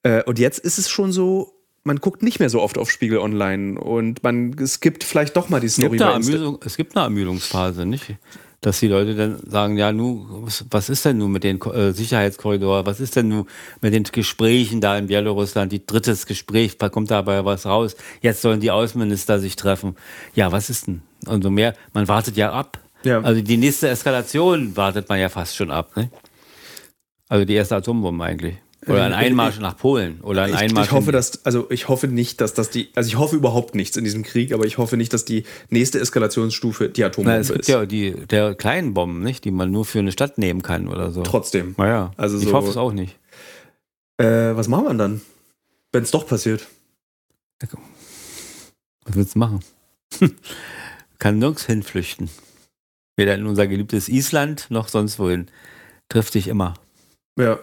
Äh, 0.08 0.24
und 0.24 0.40
jetzt 0.40 0.60
ist 0.60 0.78
es 0.78 0.90
schon 0.90 1.12
so, 1.12 1.54
man 1.84 1.98
guckt 1.98 2.24
nicht 2.24 2.40
mehr 2.40 2.50
so 2.50 2.62
oft 2.62 2.78
auf 2.78 2.90
Spiegel 2.90 3.18
Online 3.18 3.80
und 3.80 4.24
man 4.24 4.56
skippt 4.66 5.04
vielleicht 5.04 5.36
doch 5.36 5.50
mal 5.50 5.60
die 5.60 5.68
Es 5.68 5.74
Story. 5.74 5.90
gibt, 5.98 6.02
eine 6.02 6.14
Ermüdung, 6.14 6.60
es 6.64 6.78
gibt 6.78 6.96
eine 6.96 7.06
Ermüdungsphase, 7.06 7.86
nicht? 7.86 8.16
Dass 8.62 8.80
die 8.80 8.88
Leute 8.88 9.16
dann 9.16 9.40
sagen, 9.46 9.78
ja, 9.78 9.92
nu, 9.92 10.26
was, 10.42 10.66
was 10.72 10.90
ist 10.90 11.06
denn 11.06 11.18
nun 11.18 11.32
mit 11.32 11.44
den 11.44 11.62
äh, 11.62 11.92
Sicherheitskorridoren? 11.92 12.86
Was 12.86 13.00
ist 13.00 13.16
denn 13.16 13.28
nun 13.28 13.46
mit 13.82 13.94
den 13.94 14.04
Gesprächen 14.04 14.82
da 14.82 14.98
in 14.98 15.08
Belarusland? 15.08 15.72
Die 15.72 15.86
drittes 15.86 16.26
Gespräch, 16.26 16.78
da 16.78 16.90
kommt 16.90 17.12
dabei 17.12 17.46
was 17.46 17.66
raus. 17.66 17.96
Jetzt 18.22 18.42
sollen 18.42 18.60
die 18.60 18.72
Außenminister 18.72 19.40
sich 19.40 19.56
treffen. 19.58 19.96
Ja, 20.34 20.52
was 20.52 20.70
ist 20.70 20.88
denn? 20.88 21.02
Und 21.28 21.44
so 21.44 21.52
mehr, 21.52 21.76
man 21.94 22.08
wartet 22.08 22.36
ja 22.36 22.52
ab. 22.52 22.80
Ja. 23.04 23.22
Also 23.22 23.42
die 23.42 23.58
nächste 23.58 23.90
Eskalation 23.90 24.76
wartet 24.76 25.08
man 25.08 25.20
ja 25.20 25.30
fast 25.30 25.56
schon 25.56 25.70
ab, 25.70 25.96
ne? 25.96 26.10
Also 27.30 27.46
die 27.46 27.54
erste 27.54 27.76
Atombombe 27.76 28.24
eigentlich. 28.24 28.56
Oder 28.88 29.04
ein 29.06 29.14
Einmarsch 29.14 29.60
nach 29.60 29.78
Polen. 29.78 30.22
Oder 30.22 30.44
ein 30.44 30.52
Ich, 30.52 30.56
Einmarsch 30.58 30.88
ich 30.88 30.92
hoffe, 30.92 31.12
dass, 31.12 31.46
also 31.46 31.70
ich 31.70 31.88
hoffe 31.90 32.08
nicht, 32.08 32.40
dass 32.42 32.54
das 32.54 32.70
die, 32.70 32.90
also 32.96 33.08
ich 33.08 33.18
hoffe 33.18 33.36
überhaupt 33.36 33.76
nichts 33.76 33.98
in 33.98 34.04
diesem 34.04 34.24
Krieg, 34.24 34.54
aber 34.54 34.66
ich 34.66 34.78
hoffe 34.78 34.98
nicht, 34.98 35.12
dass 35.14 35.26
die 35.26 35.44
nächste 35.70 36.00
Eskalationsstufe 36.00 36.90
die 36.90 37.02
Na, 37.02 37.08
Atombombe 37.08 37.40
es 37.40 37.48
gibt 37.50 37.60
ist. 37.62 37.68
ja 37.68 37.86
die 37.86 38.12
der 38.12 38.56
kleinen 38.56 38.94
Bomben, 38.94 39.22
nicht, 39.24 39.44
die 39.46 39.52
man 39.52 39.72
nur 39.72 39.86
für 39.86 40.00
eine 40.00 40.12
Stadt 40.12 40.38
nehmen 40.38 40.62
kann 40.62 40.88
oder 40.88 41.12
so. 41.12 41.24
Trotzdem. 41.24 41.76
Naja, 41.78 42.12
Also 42.18 42.38
ich 42.38 42.46
so- 42.46 42.54
hoffe 42.54 42.70
es 42.70 42.78
auch 42.78 42.94
nicht. 42.94 43.18
Äh, 44.18 44.56
was 44.56 44.68
machen 44.68 44.86
wir 44.86 44.94
dann, 44.94 45.22
wenn 45.92 46.04
es 46.04 46.12
doch 46.12 46.26
passiert? 46.28 46.66
Was 47.60 49.16
willst 49.16 49.36
du 49.36 49.40
machen? 49.40 49.60
kann 51.20 51.40
nirgends 51.40 51.66
hinflüchten. 51.66 52.30
Weder 53.16 53.36
in 53.36 53.46
unser 53.48 53.68
geliebtes 53.68 54.10
Island 54.10 54.68
noch 54.70 54.88
sonst 54.90 55.18
wohin. 55.20 55.48
Trifft 56.10 56.36
dich 56.36 56.48
immer. 56.48 56.76
Ja. 57.38 57.60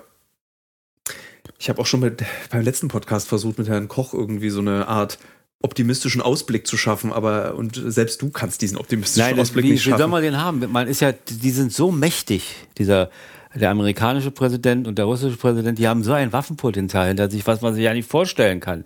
Ich 1.64 1.70
habe 1.70 1.80
auch 1.80 1.86
schon 1.86 2.00
mit, 2.00 2.22
beim 2.50 2.60
letzten 2.60 2.88
Podcast 2.88 3.26
versucht, 3.26 3.56
mit 3.56 3.68
Herrn 3.70 3.88
Koch 3.88 4.12
irgendwie 4.12 4.50
so 4.50 4.60
eine 4.60 4.86
Art 4.86 5.18
optimistischen 5.62 6.20
Ausblick 6.20 6.66
zu 6.66 6.76
schaffen, 6.76 7.10
aber 7.10 7.54
und 7.54 7.80
selbst 7.86 8.20
du 8.20 8.28
kannst 8.28 8.60
diesen 8.60 8.76
optimistischen 8.76 9.30
Nein, 9.30 9.40
Ausblick 9.40 9.64
wie, 9.64 9.70
nicht 9.70 9.86
wie 9.86 9.88
soll 9.88 9.98
schaffen. 9.98 10.10
man 10.10 10.22
den 10.22 10.38
haben? 10.38 10.70
Man 10.70 10.88
ist 10.88 11.00
ja, 11.00 11.12
die 11.12 11.50
sind 11.50 11.72
so 11.72 11.90
mächtig, 11.90 12.54
dieser 12.76 13.08
der 13.54 13.70
amerikanische 13.70 14.30
Präsident 14.30 14.88
und 14.88 14.98
der 14.98 15.04
russische 15.04 15.36
Präsident, 15.36 15.78
die 15.78 15.86
haben 15.86 16.02
so 16.02 16.12
ein 16.12 16.32
Waffenpotenzial 16.32 17.08
hinter 17.08 17.30
sich, 17.30 17.46
was 17.46 17.60
man 17.60 17.72
sich 17.74 17.84
ja 17.84 17.94
nicht 17.94 18.08
vorstellen 18.10 18.58
kann. 18.60 18.82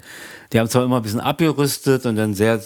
Die 0.52 0.58
haben 0.60 0.68
zwar 0.68 0.84
immer 0.84 0.96
ein 0.96 1.02
bisschen 1.02 1.20
abgerüstet 1.20 2.04
und 2.06 2.16
dann 2.16 2.34
sehr, 2.34 2.60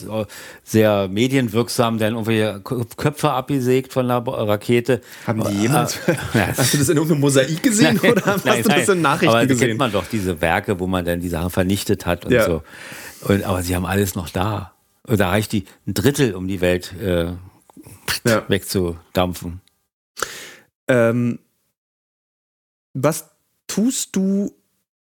sehr 0.65 1.09
medienwirksam 1.09 1.99
dann 1.99 2.13
irgendwelche 2.15 2.61
Köpfe 2.61 3.31
abgesägt 3.31 3.93
von 3.93 4.09
der 4.09 4.17
Rakete. 4.27 5.01
Haben 5.27 5.45
die 5.45 5.63
jemals, 5.63 5.99
Ja. 6.35 6.49
hast 6.57 6.75
du 6.75 6.79
das 6.79 6.89
in 6.89 6.97
irgendeinem 6.97 7.21
Mosaik 7.21 7.63
gesehen 7.63 7.99
oder 8.01 8.23
hast 8.27 8.45
Nein, 8.47 8.63
du 8.63 8.69
das 8.69 8.87
nein. 8.89 8.97
in 8.97 9.03
Nachrichten 9.03 9.29
aber 9.29 9.41
da 9.41 9.47
gesehen? 9.47 9.69
kennt 9.69 9.79
man 9.79 9.93
doch 9.93 10.07
diese 10.11 10.41
Werke, 10.41 10.81
wo 10.81 10.87
man 10.87 11.05
dann 11.05 11.21
die 11.21 11.29
Sachen 11.29 11.51
vernichtet 11.51 12.05
hat 12.07 12.25
und 12.25 12.33
Ja. 12.33 12.47
so. 12.47 12.63
Und, 13.23 13.45
aber 13.45 13.63
sie 13.63 13.75
haben 13.77 13.87
alles 13.87 14.15
noch 14.17 14.29
da. 14.29 14.73
Und 15.07 15.19
da 15.21 15.31
reicht 15.31 15.53
die 15.53 15.65
ein 15.87 15.95
Drittel, 15.95 16.35
um 16.35 16.47
die 16.49 16.61
Welt 16.61 16.93
äh, 17.01 17.27
Ja. 18.27 18.43
wegzudampfen. 18.49 19.61
Ähm, 20.89 21.39
was 22.95 23.31
tust 23.67 24.15
du 24.17 24.53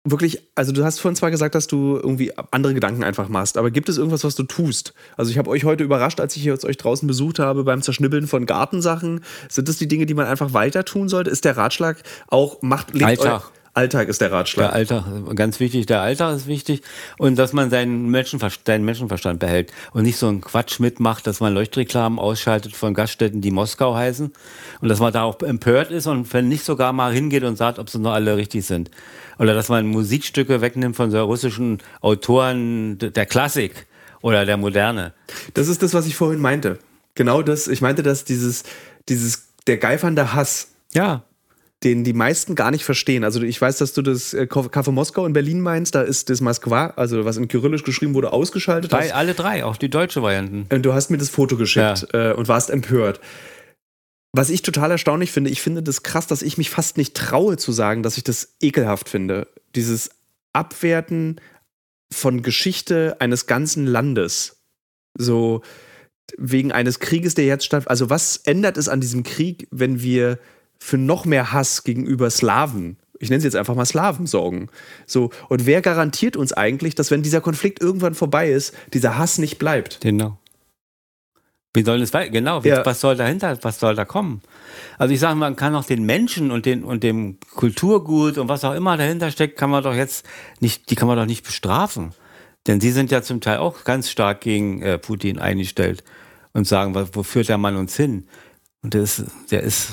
wirklich, 0.03 0.41
also 0.55 0.71
du 0.71 0.83
hast 0.83 0.99
vorhin 0.99 1.15
zwar 1.15 1.31
gesagt, 1.31 1.55
dass 1.55 1.67
du 1.67 1.97
irgendwie 1.97 2.31
andere 2.51 2.73
Gedanken 2.73 3.03
einfach 3.03 3.29
machst, 3.29 3.57
aber 3.57 3.69
gibt 3.69 3.89
es 3.89 3.97
irgendwas, 3.97 4.23
was 4.23 4.35
du 4.35 4.43
tust? 4.43 4.93
Also 5.17 5.31
ich 5.31 5.37
habe 5.37 5.49
euch 5.49 5.65
heute 5.65 5.83
überrascht, 5.83 6.19
als 6.19 6.35
ich 6.35 6.43
jetzt 6.43 6.65
euch 6.65 6.77
draußen 6.77 7.07
besucht 7.07 7.39
habe 7.39 7.63
beim 7.63 7.81
Zerschnibbeln 7.81 8.27
von 8.27 8.45
Gartensachen. 8.45 9.23
Sind 9.49 9.67
das 9.67 9.77
die 9.77 9.87
Dinge, 9.87 10.05
die 10.05 10.13
man 10.13 10.25
einfach 10.25 10.53
weiter 10.53 10.85
tun 10.85 11.09
sollte? 11.09 11.29
Ist 11.29 11.45
der 11.45 11.57
Ratschlag 11.57 12.01
auch, 12.27 12.61
macht, 12.61 12.93
legt 12.93 13.05
Alltag. 13.05 13.51
Alltag 13.73 14.07
ist 14.07 14.21
der 14.21 14.31
Ratschlag. 14.31 14.67
Der 14.67 14.73
Alltag, 14.73 15.05
ganz 15.35 15.59
wichtig, 15.59 15.85
der 15.85 16.01
Alltag 16.01 16.35
ist 16.35 16.47
wichtig 16.47 16.81
und 17.17 17.37
dass 17.37 17.53
man 17.53 17.69
seinen, 17.69 18.09
Menschenverstand, 18.09 18.65
seinen 18.67 18.85
Menschenverstand 18.85 19.39
behält 19.39 19.71
und 19.93 20.03
nicht 20.03 20.17
so 20.17 20.27
einen 20.27 20.41
Quatsch 20.41 20.79
mitmacht, 20.79 21.27
dass 21.27 21.39
man 21.39 21.53
Leuchtreklamen 21.53 22.19
ausschaltet 22.19 22.75
von 22.75 22.93
Gaststätten, 22.93 23.41
die 23.41 23.51
Moskau 23.51 23.95
heißen 23.95 24.31
und 24.81 24.89
dass 24.89 24.99
man 24.99 25.13
da 25.13 25.23
auch 25.23 25.41
empört 25.41 25.91
ist 25.91 26.07
und 26.07 26.31
wenn 26.33 26.47
nicht 26.47 26.63
sogar 26.65 26.93
mal 26.93 27.13
hingeht 27.13 27.43
und 27.43 27.57
sagt, 27.57 27.79
ob 27.79 27.89
sie 27.89 27.99
noch 27.99 28.13
alle 28.13 28.37
richtig 28.37 28.65
sind. 28.65 28.91
Oder 29.37 29.53
dass 29.53 29.69
man 29.69 29.87
Musikstücke 29.87 30.61
wegnimmt 30.61 30.95
von 30.95 31.11
so 31.11 31.23
russischen 31.23 31.79
Autoren 32.01 32.97
der 32.97 33.25
Klassik 33.25 33.87
oder 34.21 34.45
der 34.45 34.57
Moderne. 34.57 35.13
Das 35.53 35.67
ist 35.67 35.81
das, 35.81 35.93
was 35.93 36.07
ich 36.07 36.15
vorhin 36.15 36.41
meinte. 36.41 36.79
Genau 37.15 37.41
das, 37.41 37.67
ich 37.67 37.81
meinte, 37.81 38.03
dass 38.03 38.25
dieses, 38.25 38.63
dieses, 39.07 39.47
der 39.67 39.77
geifernde 39.77 40.33
Hass, 40.33 40.69
Ja, 40.93 41.23
den 41.83 42.03
die 42.03 42.13
meisten 42.13 42.55
gar 42.55 42.71
nicht 42.71 42.83
verstehen. 42.83 43.23
Also 43.23 43.41
ich 43.41 43.59
weiß, 43.59 43.77
dass 43.77 43.93
du 43.93 44.01
das 44.01 44.33
äh, 44.33 44.47
Café 44.49 44.91
Moskau 44.91 45.25
in 45.25 45.33
Berlin 45.33 45.61
meinst, 45.61 45.95
da 45.95 46.01
ist 46.01 46.29
das 46.29 46.41
Moskwa, 46.41 46.87
also 46.97 47.23
was 47.23 47.37
in 47.37 47.47
Kyrillisch 47.47 47.83
geschrieben 47.83 48.13
wurde, 48.13 48.33
ausgeschaltet. 48.33 48.91
drei, 48.91 49.03
Hast, 49.07 49.13
alle 49.15 49.33
drei, 49.33 49.63
auch 49.63 49.77
die 49.77 49.89
deutsche 49.89 50.21
Varianten. 50.21 50.65
und 50.73 50.83
du 50.85 50.93
hast 50.93 51.09
mir 51.09 51.17
das 51.17 51.29
Foto 51.29 51.55
geschickt 51.55 52.07
äh, 52.13 52.33
und 52.33 52.47
warst 52.47 52.69
empört. 52.69 53.21
Was 54.33 54.49
ich 54.49 54.61
total 54.61 54.91
erstaunlich 54.91 55.31
finde, 55.31 55.49
ich 55.49 55.61
finde 55.61 55.81
das 55.81 56.03
krass, 56.03 56.27
dass 56.27 56.41
ich 56.41 56.57
mich 56.57 56.69
fast 56.69 56.97
nicht 56.97 57.15
traue 57.15 57.57
zu 57.57 57.71
sagen, 57.71 58.03
dass 58.03 58.17
ich 58.17 58.23
das 58.23 58.55
ekelhaft 58.61 59.09
finde. 59.09 59.47
Dieses 59.75 60.11
Abwerten 60.53 61.39
von 62.11 62.43
Geschichte 62.43 63.15
eines 63.19 63.47
ganzen 63.47 63.87
Landes. 63.87 64.57
So 65.17 65.61
wegen 66.37 66.71
eines 66.71 66.99
Krieges, 66.99 67.33
der 67.33 67.45
jetzt 67.45 67.65
statt. 67.65 67.87
Also, 67.87 68.09
was 68.11 68.37
ändert 68.37 68.77
es 68.77 68.87
an 68.87 69.01
diesem 69.01 69.23
Krieg, 69.23 69.67
wenn 69.71 70.03
wir 70.03 70.37
für 70.79 70.97
noch 70.97 71.25
mehr 71.25 71.51
Hass 71.51 71.83
gegenüber 71.83 72.29
Slawen, 72.29 72.97
ich 73.19 73.29
nenne 73.29 73.41
sie 73.41 73.47
jetzt 73.47 73.55
einfach 73.55 73.75
mal 73.75 73.85
Slawen, 73.85 74.25
sorgen? 74.27 74.69
So, 75.05 75.29
und 75.49 75.65
wer 75.65 75.81
garantiert 75.81 76.37
uns 76.37 76.53
eigentlich, 76.53 76.95
dass, 76.95 77.11
wenn 77.11 77.21
dieser 77.21 77.41
Konflikt 77.41 77.81
irgendwann 77.81 78.15
vorbei 78.15 78.49
ist, 78.51 78.73
dieser 78.93 79.17
Hass 79.17 79.37
nicht 79.37 79.59
bleibt? 79.59 79.99
Genau. 80.01 80.37
Wie 81.73 81.83
soll 81.83 82.01
es 82.01 82.13
weiter? 82.13 82.31
Genau, 82.31 82.61
Ja. 82.61 82.83
was 82.85 82.99
soll 82.99 83.15
dahinter, 83.15 83.57
was 83.61 83.79
soll 83.79 83.93
da 83.93 84.03
kommen? 84.03 84.41
Also 84.97 85.13
ich 85.13 85.19
sage, 85.19 85.35
man 85.35 85.55
kann 85.55 85.75
auch 85.75 85.85
den 85.85 86.03
Menschen 86.03 86.49
und, 86.49 86.65
den, 86.65 86.83
und 86.83 87.03
dem 87.03 87.37
Kulturgut 87.53 88.37
und 88.37 88.47
was 88.47 88.63
auch 88.63 88.73
immer 88.73 88.97
dahinter 88.97 89.29
steckt, 89.29 89.57
kann 89.57 89.69
man 89.69 89.83
doch 89.83 89.93
jetzt 89.93 90.25
nicht, 90.61 90.89
die 90.89 90.95
kann 90.95 91.07
man 91.07 91.17
doch 91.17 91.27
nicht 91.27 91.45
bestrafen. 91.45 92.13
Denn 92.67 92.81
sie 92.81 92.91
sind 92.91 93.11
ja 93.11 93.21
zum 93.21 93.39
Teil 93.39 93.57
auch 93.57 93.83
ganz 93.83 94.09
stark 94.09 94.41
gegen 94.41 94.81
äh, 94.81 94.97
Putin 94.97 95.37
eingestellt 95.39 96.03
und 96.53 96.67
sagen, 96.67 96.95
was, 96.95 97.09
wo 97.13 97.21
führt 97.21 97.49
der 97.49 97.57
Mann 97.57 97.75
uns 97.75 97.95
hin? 97.95 98.27
Und 98.81 98.93
der 98.95 99.01
ist, 99.01 99.25
der 99.51 99.61
ist, 99.61 99.91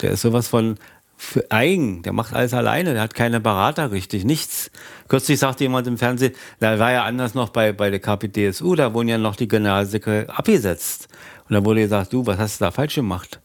der 0.00 0.12
ist 0.12 0.22
sowas 0.22 0.48
von 0.48 0.78
für 1.20 1.50
eigen, 1.50 2.02
der 2.04 2.12
macht 2.12 2.32
alles 2.32 2.54
alleine, 2.54 2.92
der 2.92 3.02
hat 3.02 3.12
keine 3.12 3.40
Berater 3.40 3.90
richtig, 3.90 4.24
nichts. 4.24 4.70
Kürzlich 5.08 5.40
sagte 5.40 5.64
jemand 5.64 5.88
im 5.88 5.98
Fernsehen, 5.98 6.32
da 6.60 6.78
war 6.78 6.92
ja 6.92 7.04
anders 7.04 7.34
noch 7.34 7.48
bei, 7.48 7.72
bei 7.72 7.90
der 7.90 7.98
KPDSU, 7.98 8.76
da 8.76 8.94
wurden 8.94 9.08
ja 9.08 9.18
noch 9.18 9.34
die 9.34 9.48
Generalsekretäre 9.48 10.36
abgesetzt. 10.36 11.08
Und 11.48 11.54
da 11.54 11.64
wurde 11.64 11.80
gesagt, 11.80 12.12
du, 12.12 12.24
was 12.24 12.38
hast 12.38 12.60
du 12.60 12.66
da 12.66 12.70
falsch 12.70 12.94
gemacht? 12.94 13.40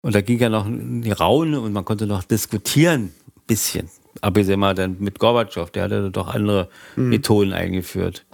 Und 0.00 0.14
da 0.14 0.20
ging 0.20 0.38
ja 0.38 0.48
noch 0.48 0.66
die 0.68 1.10
Raune 1.10 1.60
und 1.60 1.72
man 1.72 1.84
konnte 1.84 2.06
noch 2.06 2.22
diskutieren, 2.22 3.12
bisschen. 3.48 3.88
Abgesehen 4.20 4.60
mal 4.60 4.74
dann 4.74 4.96
mit 5.00 5.18
Gorbatschow, 5.18 5.70
der 5.70 5.84
hatte 5.84 6.10
doch 6.10 6.28
andere 6.28 6.68
Methoden 6.94 7.52
eingeführt. 7.52 8.24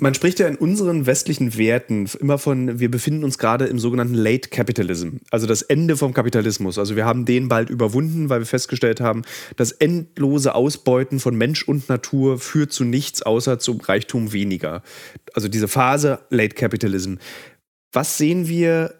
Man 0.00 0.14
spricht 0.14 0.38
ja 0.38 0.46
in 0.46 0.56
unseren 0.56 1.06
westlichen 1.06 1.56
Werten 1.58 2.08
immer 2.20 2.38
von, 2.38 2.78
wir 2.78 2.88
befinden 2.88 3.24
uns 3.24 3.36
gerade 3.36 3.64
im 3.66 3.80
sogenannten 3.80 4.14
Late 4.14 4.48
Capitalism, 4.48 5.16
also 5.30 5.48
das 5.48 5.62
Ende 5.62 5.96
vom 5.96 6.14
Kapitalismus. 6.14 6.78
Also 6.78 6.94
wir 6.94 7.04
haben 7.04 7.24
den 7.24 7.48
bald 7.48 7.68
überwunden, 7.68 8.28
weil 8.28 8.40
wir 8.40 8.46
festgestellt 8.46 9.00
haben, 9.00 9.22
das 9.56 9.72
endlose 9.72 10.54
Ausbeuten 10.54 11.18
von 11.18 11.34
Mensch 11.34 11.64
und 11.64 11.88
Natur 11.88 12.38
führt 12.38 12.72
zu 12.72 12.84
nichts 12.84 13.22
außer 13.22 13.58
zum 13.58 13.80
Reichtum 13.80 14.32
weniger. 14.32 14.82
Also 15.34 15.48
diese 15.48 15.66
Phase 15.66 16.20
Late 16.30 16.54
Capitalism. 16.54 17.14
Was 17.92 18.18
sehen 18.18 18.46
wir 18.46 18.97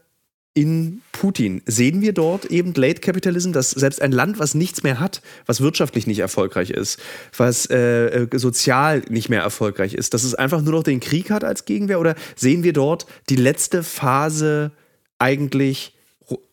in 0.59 1.02
Putin. 1.12 1.62
Sehen 1.66 2.00
wir 2.00 2.12
dort 2.12 2.46
eben 2.46 2.74
Late 2.74 3.00
Capitalism, 3.00 3.52
dass 3.52 3.70
selbst 3.70 4.02
ein 4.02 4.11
Land, 4.11 4.40
was 4.40 4.54
nichts 4.54 4.82
mehr 4.82 4.98
hat, 4.98 5.22
was 5.46 5.61
wirtschaftlich 5.61 6.09
nicht 6.09 6.18
erfolgreich 6.18 6.70
ist, 6.70 6.98
was 7.36 7.66
äh, 7.70 8.24
äh 8.24 8.38
sozial 8.38 9.02
nicht 9.09 9.28
mehr 9.28 9.40
erfolgreich 9.40 9.94
ist, 9.94 10.14
dass 10.14 10.24
es 10.24 10.34
einfach 10.34 10.61
nur 10.61 10.72
noch 10.72 10.82
den 10.82 10.98
Krieg 10.98 11.30
hat 11.30 11.44
als 11.44 11.64
Gegenwehr? 11.64 12.00
Oder 12.00 12.16
sehen 12.34 12.64
wir 12.64 12.72
dort 12.72 13.06
die 13.28 13.36
letzte 13.36 13.84
Phase 13.84 14.72
eigentlich 15.20 15.96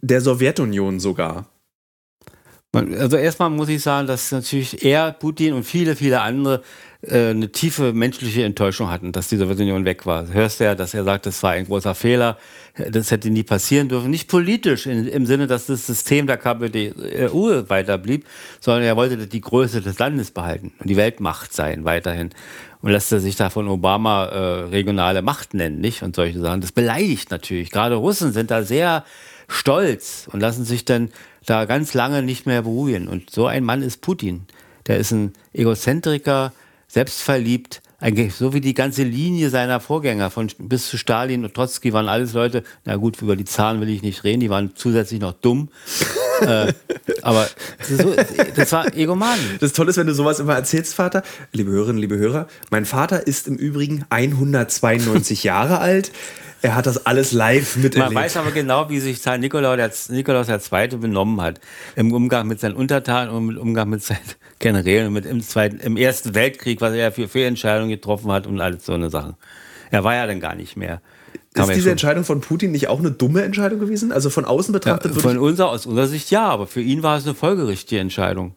der 0.02 0.22
Sowjetunion 0.22 1.00
sogar? 1.00 1.50
Also 2.76 3.18
erstmal 3.18 3.50
muss 3.50 3.70
ich 3.70 3.82
sagen, 3.82 4.08
dass 4.08 4.32
natürlich 4.32 4.84
er, 4.84 5.12
Putin 5.12 5.54
und 5.54 5.64
viele, 5.64 5.96
viele 5.96 6.22
andere 6.22 6.62
äh, 7.02 7.30
eine 7.30 7.52
tiefe 7.52 7.94
menschliche 7.94 8.44
Enttäuschung 8.44 8.90
hatten, 8.90 9.12
dass 9.12 9.28
die 9.28 9.38
Sowjetunion 9.38 9.86
weg 9.86 10.06
war. 10.06 10.28
Hörst 10.28 10.60
du 10.60 10.64
ja, 10.64 10.76
dass 10.76 10.94
er 10.94 11.04
sagt, 11.04 11.26
das 11.26 11.42
war 11.44 11.52
ein 11.52 11.66
großer 11.66 11.96
Fehler, 11.96 12.38
das 12.90 13.12
hätte 13.12 13.30
nie 13.30 13.44
passieren 13.44 13.90
dürfen. 13.90 14.10
Nicht 14.10 14.30
politisch 14.30 14.86
in, 14.86 15.08
im 15.08 15.26
Sinne, 15.26 15.48
dass 15.48 15.68
das 15.68 15.86
System 15.86 16.28
der 16.28 16.38
KPDU 16.38 17.70
weiter 17.70 17.98
blieb, 17.98 18.26
sondern 18.60 18.84
er 18.84 18.96
wollte 18.96 19.28
die 19.28 19.42
Größe 19.42 19.82
des 19.82 20.00
Landes 20.00 20.32
behalten 20.32 20.74
und 20.80 20.90
die 20.90 20.98
Weltmacht 20.98 21.54
sein 21.54 21.86
weiterhin. 21.86 22.32
Und 22.82 22.92
lässt 22.92 23.12
er 23.12 23.20
sich 23.20 23.36
da 23.36 23.50
von 23.50 23.68
Obama 23.68 24.26
äh, 24.26 24.38
regionale 24.66 25.22
Macht 25.22 25.54
nennen, 25.54 25.80
nicht? 25.80 26.04
Und 26.04 26.16
solche 26.16 26.40
Sachen. 26.40 26.62
Das 26.62 26.72
beleidigt 26.72 27.32
natürlich. 27.32 27.72
Gerade 27.72 27.96
Russen 27.96 28.32
sind 28.32 28.52
da 28.52 28.62
sehr 28.62 29.04
stolz 29.48 30.28
und 30.32 30.40
lassen 30.40 30.66
sich 30.66 30.86
dann 30.86 31.10
da 31.46 31.66
ganz 31.66 31.94
lange 31.94 32.24
nicht 32.24 32.46
mehr 32.46 32.64
beruhigen. 32.64 33.08
Und 33.08 33.30
so 33.30 33.46
ein 33.48 33.64
Mann 33.64 33.82
ist 33.82 34.02
Putin. 34.02 34.46
Der 34.88 34.98
ist 34.98 35.12
ein 35.12 35.34
Egozentriker, 35.54 36.54
selbstverliebt, 36.88 37.82
eigentlich 38.00 38.36
so 38.36 38.54
wie 38.54 38.62
die 38.62 38.74
ganze 38.74 39.04
Linie 39.04 39.50
seiner 39.50 39.80
Vorgänger, 39.80 40.30
von 40.30 40.52
bis 40.60 40.88
zu 40.88 40.98
Stalin 40.98 41.44
und 41.44 41.54
Trotzki 41.54 41.94
waren 41.94 42.08
alles 42.08 42.34
Leute, 42.34 42.64
na 42.84 42.98
gut, 42.98 43.22
über 43.22 43.36
die 43.36 43.46
Zahlen 43.46 43.82
will 43.82 43.90
ich 43.90 44.02
nicht 44.02 44.24
reden, 44.24 44.42
die 44.42 44.50
waren 44.50 44.76
zusätzlich 44.76 45.20
noch 45.20 45.34
dumm. 45.34 45.70
Äh, 46.42 46.74
aber 47.22 47.48
so, 47.88 48.16
das 48.56 48.72
war 48.72 48.94
Egoman. 48.96 49.38
Das 49.60 49.74
Tolle 49.74 49.90
ist, 49.90 49.98
wenn 49.98 50.08
du 50.08 50.14
sowas 50.14 50.40
immer 50.40 50.56
erzählst, 50.56 50.96
Vater. 50.96 51.24
Liebe 51.52 51.72
Hörerinnen, 51.72 52.02
liebe 52.02 52.18
Hörer, 52.18 52.48
mein 52.70 52.86
Vater 52.86 53.28
ist 53.28 53.48
im 53.48 53.56
Übrigen 53.56 54.06
192 54.10 55.44
Jahre 55.44 55.80
alt. 55.80 56.12
Er 56.62 56.74
hat 56.76 56.88
das 56.88 57.06
alles 57.06 57.32
live 57.32 57.76
miterlebt. 57.76 58.14
Man 58.14 58.24
weiß 58.24 58.38
aber 58.38 58.52
genau, 58.52 58.90
wie 58.90 59.00
sich 59.00 59.22
Zar 59.22 59.38
Nikolaus, 59.38 59.78
der, 59.78 59.92
Nikolaus 60.16 60.48
II. 60.50 60.88
benommen 60.98 61.40
hat. 61.42 61.60
Im 61.96 62.12
Umgang 62.12 62.48
mit 62.48 62.60
seinen 62.60 62.76
Untertanen 62.76 63.30
und 63.30 63.50
im 63.50 63.58
Umgang 63.58 63.90
mit 63.90 64.02
seinen 64.02 64.20
Generälen 64.60 65.08
und 65.08 65.14
mit 65.14 65.26
im, 65.26 65.42
Zweiten, 65.42 65.80
im 65.80 65.96
Ersten 65.96 66.34
Weltkrieg, 66.34 66.82
was 66.82 66.94
er 66.94 67.12
für 67.12 67.28
Fehlentscheidungen 67.28 67.90
getroffen 67.90 68.32
hat 68.32 68.48
und 68.48 68.60
alles 68.62 68.86
so 68.86 68.94
eine 68.94 69.12
Sachen. 69.12 69.36
Er 69.92 70.04
war 70.04 70.16
ja 70.16 70.26
dann 70.26 70.40
gar 70.40 70.56
nicht 70.56 70.76
mehr. 70.76 71.02
Ist 71.56 71.70
diese 71.70 71.92
Entscheidung 71.92 72.24
von 72.24 72.42
Putin 72.42 72.72
nicht 72.72 72.88
auch 72.88 73.00
eine 73.00 73.12
dumme 73.12 73.44
Entscheidung 73.44 73.80
gewesen? 73.80 74.12
Also 74.12 74.30
von 74.30 74.46
außen 74.46 74.74
betrachtet? 74.74 75.16
Ja, 75.16 75.22
von 75.22 75.38
unserer, 75.38 75.70
aus 75.70 75.86
unserer 75.86 76.08
Sicht 76.08 76.32
ja, 76.32 76.46
aber 76.46 76.68
für 76.68 76.82
ihn 76.82 77.02
war 77.02 77.18
es 77.18 77.26
eine 77.26 77.34
folgerichtige 77.34 78.02
Entscheidung. 78.02 78.56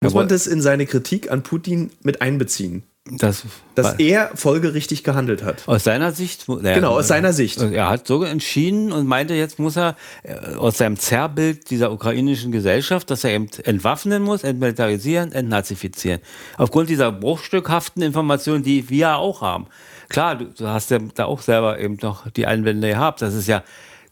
Muss 0.00 0.14
man 0.14 0.28
das 0.28 0.46
in 0.46 0.60
seine 0.60 0.86
Kritik 0.86 1.30
an 1.30 1.42
Putin 1.42 1.90
mit 2.02 2.22
einbeziehen? 2.22 2.84
Das 3.10 3.44
dass 3.74 3.94
er 3.94 4.32
folgerichtig 4.34 5.02
gehandelt 5.04 5.42
hat. 5.42 5.62
Aus 5.66 5.84
seiner 5.84 6.12
Sicht? 6.12 6.46
Ja, 6.48 6.74
genau, 6.74 6.98
aus 6.98 7.08
seiner 7.08 7.32
Sicht. 7.32 7.60
Er 7.60 7.88
hat 7.88 8.06
so 8.06 8.22
entschieden 8.22 8.92
und 8.92 9.06
meinte, 9.06 9.34
jetzt 9.34 9.58
muss 9.58 9.76
er 9.76 9.96
äh, 10.24 10.34
aus 10.56 10.78
seinem 10.78 10.98
Zerrbild 10.98 11.70
dieser 11.70 11.92
ukrainischen 11.92 12.52
Gesellschaft, 12.52 13.10
dass 13.10 13.24
er 13.24 13.30
eben 13.30 13.48
entwaffnen 13.64 14.22
muss, 14.22 14.42
entmilitarisieren, 14.44 15.32
entnazifizieren. 15.32 16.20
Aufgrund 16.56 16.90
dieser 16.90 17.12
bruchstückhaften 17.12 18.02
Informationen, 18.02 18.62
die 18.62 18.90
wir 18.90 19.16
auch 19.16 19.40
haben. 19.40 19.68
Klar, 20.08 20.36
du, 20.36 20.46
du 20.46 20.66
hast 20.66 20.90
ja 20.90 20.98
da 21.14 21.26
auch 21.26 21.40
selber 21.40 21.78
eben 21.78 21.98
noch 22.00 22.30
die 22.30 22.46
Einwände 22.46 22.88
gehabt, 22.88 23.22
dass 23.22 23.34
es 23.34 23.46
ja 23.46 23.62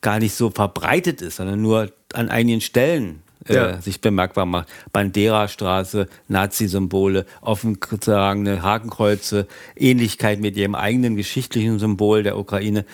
gar 0.00 0.18
nicht 0.18 0.34
so 0.34 0.50
verbreitet 0.50 1.22
ist, 1.22 1.36
sondern 1.36 1.62
nur 1.62 1.90
an 2.12 2.28
einigen 2.28 2.60
Stellen 2.60 3.22
äh, 3.48 3.54
ja. 3.54 3.80
sich 3.80 4.00
bemerkbar 4.00 4.46
macht. 4.46 4.68
Bandera-Straße, 4.92 6.08
Nazi-Symbole, 6.28 7.26
offen 7.40 7.80
getragene 7.80 8.62
Hakenkreuze, 8.62 9.46
Ähnlichkeit 9.74 10.40
mit 10.40 10.56
ihrem 10.56 10.74
eigenen 10.74 11.16
geschichtlichen 11.16 11.78
Symbol 11.78 12.22
der 12.22 12.38
Ukraine. 12.38 12.84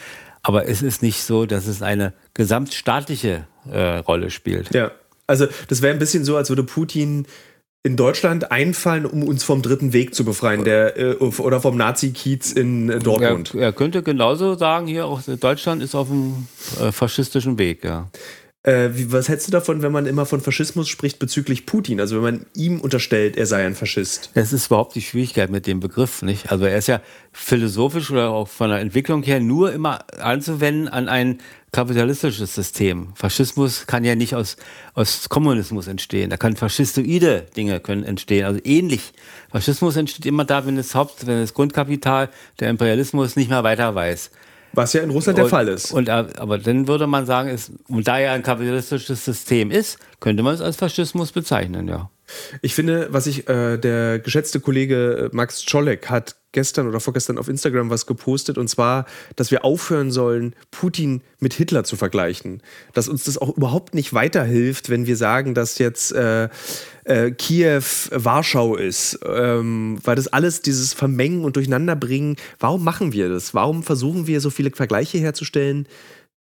Aber 0.42 0.68
es 0.68 0.82
ist 0.82 1.02
nicht 1.02 1.22
so, 1.22 1.46
dass 1.46 1.66
es 1.66 1.82
eine 1.82 2.12
gesamtstaatliche 2.34 3.46
äh, 3.70 3.98
Rolle 3.98 4.30
spielt. 4.30 4.74
Ja, 4.74 4.90
also 5.26 5.46
das 5.68 5.82
wäre 5.82 5.92
ein 5.92 5.98
bisschen 5.98 6.24
so, 6.24 6.36
als 6.36 6.48
würde 6.48 6.64
Putin 6.64 7.26
in 7.84 7.96
Deutschland 7.96 8.52
einfallen, 8.52 9.06
um 9.06 9.24
uns 9.24 9.42
vom 9.42 9.60
dritten 9.60 9.92
Weg 9.92 10.14
zu 10.14 10.24
befreien, 10.24 10.64
der 10.64 10.96
äh, 10.96 11.14
oder 11.14 11.60
vom 11.60 11.76
Nazi-Kiez 11.76 12.52
in 12.52 12.88
äh, 12.88 12.98
Dortmund. 13.00 13.54
Er, 13.54 13.62
er, 13.62 13.72
könnte 13.72 14.02
genauso 14.02 14.54
sagen, 14.54 14.86
hier 14.86 15.06
auch 15.06 15.20
Deutschland 15.22 15.82
ist 15.82 15.94
auf 15.94 16.08
dem 16.08 16.46
äh, 16.80 16.92
faschistischen 16.92 17.58
Weg, 17.58 17.84
ja. 17.84 18.08
Äh, 18.64 18.90
wie, 18.92 19.10
was 19.10 19.28
hältst 19.28 19.48
du 19.48 19.50
davon, 19.50 19.82
wenn 19.82 19.90
man 19.90 20.06
immer 20.06 20.24
von 20.24 20.40
Faschismus 20.40 20.88
spricht 20.88 21.18
bezüglich 21.18 21.66
Putin? 21.66 22.00
Also 22.00 22.16
wenn 22.16 22.22
man 22.22 22.46
ihm 22.54 22.80
unterstellt, 22.80 23.36
er 23.36 23.46
sei 23.46 23.66
ein 23.66 23.74
Faschist. 23.74 24.30
Das 24.34 24.52
ist 24.52 24.66
überhaupt 24.66 24.94
die 24.94 25.02
Schwierigkeit 25.02 25.50
mit 25.50 25.66
dem 25.66 25.80
Begriff, 25.80 26.22
nicht? 26.22 26.52
Also 26.52 26.66
er 26.66 26.78
ist 26.78 26.86
ja 26.86 27.00
philosophisch 27.32 28.12
oder 28.12 28.30
auch 28.30 28.46
von 28.46 28.70
der 28.70 28.78
Entwicklung 28.78 29.24
her 29.24 29.40
nur 29.40 29.72
immer 29.72 30.04
anzuwenden 30.20 30.86
an 30.86 31.08
ein 31.08 31.40
kapitalistisches 31.72 32.54
System. 32.54 33.08
Faschismus 33.14 33.86
kann 33.86 34.04
ja 34.04 34.14
nicht 34.14 34.34
aus, 34.34 34.56
aus 34.94 35.28
Kommunismus 35.30 35.86
entstehen. 35.86 36.28
Da 36.28 36.36
können 36.36 36.56
faschistoide 36.56 37.46
Dinge 37.56 37.80
können 37.80 38.04
entstehen. 38.04 38.44
Also 38.44 38.60
ähnlich. 38.62 39.12
Faschismus 39.50 39.96
entsteht 39.96 40.26
immer 40.26 40.44
da, 40.44 40.66
wenn 40.66 40.76
das 40.76 40.94
Haupt, 40.94 41.26
wenn 41.26 41.40
das 41.40 41.54
Grundkapital, 41.54 42.28
der 42.60 42.68
Imperialismus 42.68 43.36
nicht 43.36 43.48
mehr 43.48 43.64
weiter 43.64 43.94
weiß. 43.94 44.30
Was 44.74 44.92
ja 44.92 45.02
in 45.02 45.10
Russland 45.10 45.38
der 45.38 45.46
und, 45.46 45.50
Fall 45.50 45.68
ist. 45.68 45.92
Und, 45.92 46.08
aber 46.08 46.58
dann 46.58 46.88
würde 46.88 47.06
man 47.06 47.26
sagen, 47.26 47.48
ist, 47.48 47.72
und 47.88 48.06
da 48.06 48.18
ja 48.18 48.32
ein 48.32 48.42
kapitalistisches 48.42 49.24
System 49.24 49.70
ist, 49.70 49.98
könnte 50.20 50.42
man 50.42 50.54
es 50.54 50.60
als 50.60 50.76
Faschismus 50.76 51.32
bezeichnen, 51.32 51.88
ja. 51.88 52.10
Ich 52.62 52.74
finde, 52.74 53.08
was 53.10 53.26
ich, 53.26 53.48
äh, 53.48 53.76
der 53.76 54.18
geschätzte 54.18 54.60
Kollege 54.60 55.30
äh, 55.30 55.36
Max 55.36 55.64
Czolek 55.66 56.08
hat 56.08 56.36
gestern 56.52 56.86
oder 56.86 57.00
vorgestern 57.00 57.38
auf 57.38 57.48
Instagram 57.48 57.90
was 57.90 58.06
gepostet 58.06 58.58
und 58.58 58.68
zwar, 58.68 59.06
dass 59.36 59.50
wir 59.50 59.64
aufhören 59.64 60.10
sollen, 60.10 60.54
Putin 60.70 61.22
mit 61.40 61.54
Hitler 61.54 61.84
zu 61.84 61.96
vergleichen. 61.96 62.62
Dass 62.92 63.08
uns 63.08 63.24
das 63.24 63.38
auch 63.38 63.56
überhaupt 63.56 63.94
nicht 63.94 64.14
weiterhilft, 64.14 64.90
wenn 64.90 65.06
wir 65.06 65.16
sagen, 65.16 65.54
dass 65.54 65.78
jetzt 65.78 66.12
äh, 66.12 66.48
äh, 67.04 67.30
Kiew 67.32 67.82
Warschau 68.10 68.76
ist, 68.76 69.18
ähm, 69.26 69.98
weil 70.04 70.16
das 70.16 70.28
alles 70.28 70.62
dieses 70.62 70.92
Vermengen 70.92 71.44
und 71.44 71.56
Durcheinanderbringen, 71.56 72.36
warum 72.60 72.84
machen 72.84 73.12
wir 73.12 73.28
das? 73.28 73.54
Warum 73.54 73.82
versuchen 73.82 74.26
wir 74.26 74.40
so 74.40 74.50
viele 74.50 74.70
Vergleiche 74.70 75.18
herzustellen 75.18 75.88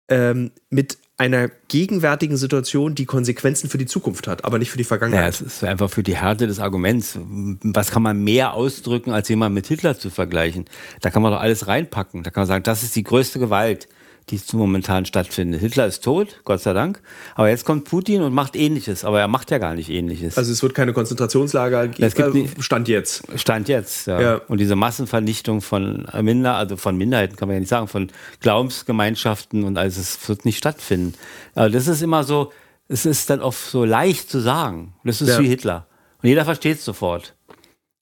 ähm, 0.08 0.50
mit 0.70 0.98
einer 1.24 1.48
gegenwärtigen 1.68 2.36
Situation, 2.36 2.94
die 2.94 3.06
Konsequenzen 3.06 3.70
für 3.70 3.78
die 3.78 3.86
Zukunft 3.86 4.28
hat, 4.28 4.44
aber 4.44 4.58
nicht 4.58 4.70
für 4.70 4.76
die 4.78 4.84
Vergangenheit. 4.84 5.22
Ja, 5.22 5.28
es 5.28 5.40
ist 5.40 5.64
einfach 5.64 5.90
für 5.90 6.02
die 6.02 6.16
Härte 6.16 6.46
des 6.46 6.60
Arguments. 6.60 7.18
Was 7.62 7.90
kann 7.90 8.02
man 8.02 8.22
mehr 8.22 8.52
ausdrücken, 8.52 9.10
als 9.10 9.28
jemand 9.28 9.54
mit 9.54 9.66
Hitler 9.66 9.98
zu 9.98 10.10
vergleichen? 10.10 10.66
Da 11.00 11.10
kann 11.10 11.22
man 11.22 11.32
doch 11.32 11.40
alles 11.40 11.66
reinpacken. 11.66 12.22
Da 12.22 12.30
kann 12.30 12.42
man 12.42 12.48
sagen, 12.48 12.64
das 12.64 12.82
ist 12.82 12.94
die 12.94 13.04
größte 13.04 13.38
Gewalt 13.38 13.88
die 14.30 14.40
momentan 14.52 15.04
stattfindet. 15.04 15.60
Hitler 15.60 15.86
ist 15.86 16.02
tot, 16.02 16.40
Gott 16.44 16.60
sei 16.60 16.72
Dank. 16.72 17.02
Aber 17.34 17.48
jetzt 17.48 17.64
kommt 17.64 17.84
Putin 17.84 18.22
und 18.22 18.32
macht 18.32 18.56
Ähnliches. 18.56 19.04
Aber 19.04 19.20
er 19.20 19.28
macht 19.28 19.50
ja 19.50 19.58
gar 19.58 19.74
nicht 19.74 19.90
Ähnliches. 19.90 20.38
Also 20.38 20.52
es 20.52 20.62
wird 20.62 20.74
keine 20.74 20.92
Konzentrationslager 20.92 21.88
geben. 21.88 22.06
Es 22.06 22.14
gibt 22.14 22.34
äh, 22.34 22.48
Stand 22.62 22.88
jetzt. 22.88 23.24
Stand 23.36 23.68
jetzt, 23.68 24.06
ja. 24.06 24.20
ja. 24.20 24.34
Und 24.48 24.58
diese 24.58 24.76
Massenvernichtung 24.76 25.60
von 25.60 26.06
Minder, 26.22 26.54
also 26.54 26.76
von 26.76 26.96
Minderheiten 26.96 27.36
kann 27.36 27.48
man 27.48 27.56
ja 27.56 27.60
nicht 27.60 27.68
sagen, 27.68 27.86
von 27.86 28.10
Glaubensgemeinschaften 28.40 29.64
und 29.64 29.76
alles, 29.76 29.98
es 29.98 30.28
wird 30.28 30.44
nicht 30.44 30.56
stattfinden. 30.56 31.14
Aber 31.54 31.68
das 31.68 31.86
ist 31.86 32.00
immer 32.00 32.24
so, 32.24 32.50
es 32.88 33.06
ist 33.06 33.28
dann 33.28 33.40
oft 33.40 33.70
so 33.70 33.84
leicht 33.84 34.30
zu 34.30 34.40
sagen. 34.40 34.94
Das 35.04 35.20
ist 35.20 35.28
ja. 35.30 35.40
wie 35.40 35.48
Hitler. 35.48 35.86
Und 36.22 36.28
jeder 36.28 36.44
versteht 36.44 36.78
es 36.78 36.84
sofort. 36.84 37.34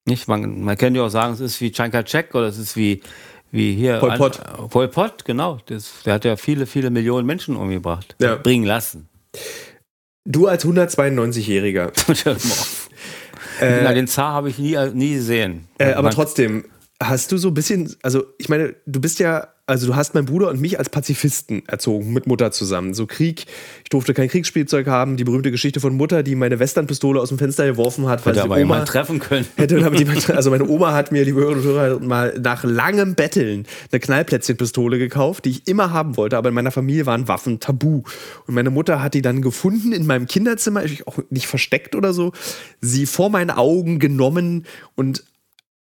Nicht? 0.05 0.29
Man, 0.29 0.63
man 0.63 0.77
könnte 0.77 0.99
ja 0.99 1.07
auch 1.07 1.11
sagen, 1.11 1.35
es 1.35 1.41
ist 1.41 1.61
wie 1.61 1.71
Chiang 1.71 1.91
Kai-shek 1.91 2.35
oder 2.35 2.47
es 2.47 2.59
ist 2.59 2.77
wie 2.77 3.03
wie 3.53 3.75
hier. 3.75 3.99
Pol 3.99 4.17
Pot. 4.17 4.41
An, 4.41 4.69
Pol 4.69 4.89
Pot, 4.89 5.25
genau. 5.25 5.59
Das, 5.67 6.03
der 6.05 6.15
hat 6.15 6.25
ja 6.25 6.35
viele, 6.37 6.67
viele 6.67 6.91
Millionen 6.91 7.27
Menschen 7.27 7.55
umgebracht. 7.55 8.17
Ja. 8.21 8.35
Bringen 8.35 8.65
lassen. 8.65 9.09
Du 10.25 10.47
als 10.47 10.65
192-Jähriger. 10.65 11.93
äh, 13.61 13.95
den 13.95 14.09
Zar 14.09 14.33
habe 14.33 14.51
ich 14.51 14.59
nie, 14.59 14.77
nie 14.95 15.15
gesehen. 15.15 15.69
Äh, 15.79 15.93
aber 15.93 16.11
trotzdem, 16.11 16.65
hast 17.09 17.33
du 17.33 17.39
so 17.39 17.49
ein 17.49 17.55
bisschen, 17.55 17.95
also 18.03 18.25
ich 18.39 18.49
meine, 18.49 18.75
du 18.87 19.01
bist 19.01 19.19
ja 19.19 19.49
also 19.73 19.87
du 19.87 19.97
hast 19.97 20.15
meinen 20.15 20.27
Bruder 20.27 20.49
und 20.49 20.61
mich 20.61 20.79
als 20.79 20.89
Pazifisten 20.89 21.63
erzogen, 21.69 22.13
mit 22.13 22.27
Mutter 22.27 22.51
zusammen. 22.51 22.95
So 22.95 23.07
Krieg, 23.07 23.47
ich 23.85 23.91
durfte 23.91 24.13
kein 24.13 24.29
Kriegsspielzeug 24.29 24.89
haben, 24.89 25.17
die 25.17 25.23
berühmte 25.23 25.53
Geschichte 25.53 25.79
von 25.79 25.95
Mutter, 25.97 26.25
die 26.25 26.35
meine 26.35 26.59
Westernpistole 26.59 27.21
aus 27.21 27.29
dem 27.29 27.39
Fenster 27.39 27.65
geworfen 27.67 28.09
hat. 28.09 28.27
Hätte 28.27 28.43
aber 28.43 28.59
Oma 28.59 28.85
treffen 28.85 29.21
können. 29.21 29.47
Hätte 29.57 29.79
damit 29.79 30.31
also 30.31 30.51
meine 30.51 30.69
Oma 30.69 30.93
hat 30.93 31.13
mir, 31.13 31.25
liebe 31.25 31.41
Hörerinnen 31.41 31.65
und 31.65 31.73
Hörer, 31.73 32.01
mal 32.01 32.39
nach 32.43 32.65
langem 32.65 33.15
Betteln 33.15 33.65
eine 33.93 34.01
Knallplätzchenpistole 34.01 34.99
gekauft, 34.99 35.45
die 35.45 35.51
ich 35.51 35.69
immer 35.69 35.93
haben 35.93 36.17
wollte, 36.17 36.37
aber 36.37 36.49
in 36.49 36.55
meiner 36.55 36.73
Familie 36.73 37.07
waren 37.07 37.29
Waffen 37.29 37.61
tabu. 37.61 38.03
Und 38.47 38.55
meine 38.55 38.71
Mutter 38.71 39.01
hat 39.01 39.15
die 39.15 39.23
dann 39.23 39.43
gefunden 39.43 39.93
in 39.93 40.07
meinem 40.07 40.27
Kinderzimmer, 40.27 40.83
auch 41.07 41.19
nicht 41.31 41.47
versteckt 41.47 41.95
oder 41.95 42.13
so, 42.13 42.33
sie 42.81 43.07
vor 43.07 43.31
meinen 43.31 43.51
Augen 43.51 44.01
genommen 44.01 44.67
und 44.97 45.25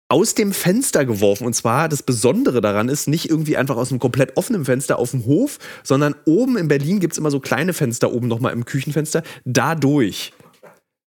aus 0.09 0.33
dem 0.33 0.51
Fenster 0.51 1.05
geworfen. 1.05 1.45
Und 1.45 1.53
zwar 1.53 1.87
das 1.87 2.03
Besondere 2.03 2.61
daran 2.61 2.89
ist, 2.89 3.07
nicht 3.07 3.29
irgendwie 3.29 3.55
einfach 3.55 3.77
aus 3.77 3.91
einem 3.91 3.99
komplett 3.99 4.35
offenen 4.37 4.65
Fenster 4.65 4.97
auf 4.97 5.11
dem 5.11 5.25
Hof, 5.25 5.59
sondern 5.83 6.15
oben 6.25 6.57
in 6.57 6.67
Berlin 6.67 6.99
gibt 6.99 7.13
es 7.13 7.19
immer 7.19 7.31
so 7.31 7.39
kleine 7.39 7.73
Fenster 7.73 8.11
oben 8.11 8.27
nochmal 8.27 8.53
im 8.53 8.65
Küchenfenster. 8.65 9.23
Dadurch. 9.45 10.33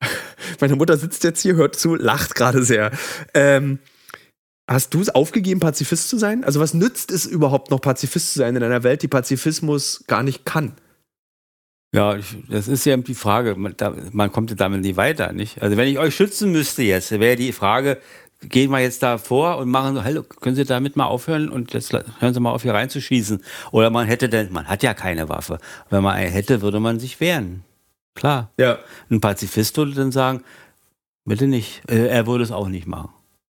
Meine 0.60 0.76
Mutter 0.76 0.96
sitzt 0.96 1.24
jetzt 1.24 1.40
hier, 1.42 1.54
hört 1.54 1.76
zu, 1.76 1.94
lacht 1.94 2.34
gerade 2.34 2.64
sehr. 2.64 2.90
Ähm, 3.34 3.78
hast 4.68 4.94
du 4.94 5.00
es 5.00 5.08
aufgegeben, 5.08 5.60
Pazifist 5.60 6.08
zu 6.08 6.18
sein? 6.18 6.42
Also 6.42 6.58
was 6.58 6.74
nützt 6.74 7.12
es 7.12 7.24
überhaupt 7.24 7.70
noch, 7.70 7.80
Pazifist 7.80 8.32
zu 8.32 8.40
sein 8.40 8.56
in 8.56 8.62
einer 8.64 8.82
Welt, 8.82 9.02
die 9.02 9.08
Pazifismus 9.08 10.04
gar 10.08 10.24
nicht 10.24 10.44
kann? 10.44 10.72
Ja, 11.94 12.16
ich, 12.16 12.36
das 12.50 12.68
ist 12.68 12.84
ja 12.84 12.96
die 12.96 13.14
Frage. 13.14 13.54
Man, 13.54 13.74
da, 13.76 13.94
man 14.12 14.30
kommt 14.30 14.50
ja 14.50 14.56
damit 14.56 14.82
nie 14.82 14.96
weiter, 14.96 15.32
nicht? 15.32 15.62
Also 15.62 15.76
wenn 15.76 15.88
ich 15.88 15.98
euch 15.98 16.14
schützen 16.14 16.52
müsste 16.52 16.82
jetzt, 16.82 17.10
wäre 17.12 17.36
die 17.36 17.52
Frage, 17.52 17.98
gehen 18.40 18.70
wir 18.70 18.80
jetzt 18.80 19.02
da 19.02 19.18
vor 19.18 19.58
und 19.58 19.68
machen 19.68 19.96
so, 19.96 20.04
hallo, 20.04 20.22
können 20.22 20.56
Sie 20.56 20.64
damit 20.64 20.96
mal 20.96 21.06
aufhören 21.06 21.48
und 21.48 21.72
jetzt 21.72 21.92
hören 21.92 22.34
Sie 22.34 22.40
mal 22.40 22.52
auf, 22.52 22.62
hier 22.62 22.74
reinzuschießen. 22.74 23.42
Oder 23.72 23.90
man 23.90 24.06
hätte 24.06 24.28
denn, 24.28 24.52
man 24.52 24.66
hat 24.66 24.82
ja 24.82 24.94
keine 24.94 25.28
Waffe. 25.28 25.58
Wenn 25.90 26.02
man 26.02 26.14
eine 26.14 26.30
hätte, 26.30 26.62
würde 26.62 26.80
man 26.80 27.00
sich 27.00 27.20
wehren. 27.20 27.64
Klar. 28.14 28.50
Ja. 28.58 28.78
Ein 29.10 29.20
Pazifist 29.20 29.76
würde 29.76 29.92
dann 29.92 30.12
sagen, 30.12 30.42
bitte 31.24 31.46
nicht. 31.46 31.82
Äh, 31.88 32.08
er 32.08 32.26
würde 32.26 32.44
es 32.44 32.50
auch 32.50 32.68
nicht 32.68 32.86
machen. 32.86 33.10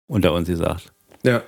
Unter 0.08 0.34
uns 0.34 0.48
gesagt. 0.48 0.92
Ja. 1.24 1.44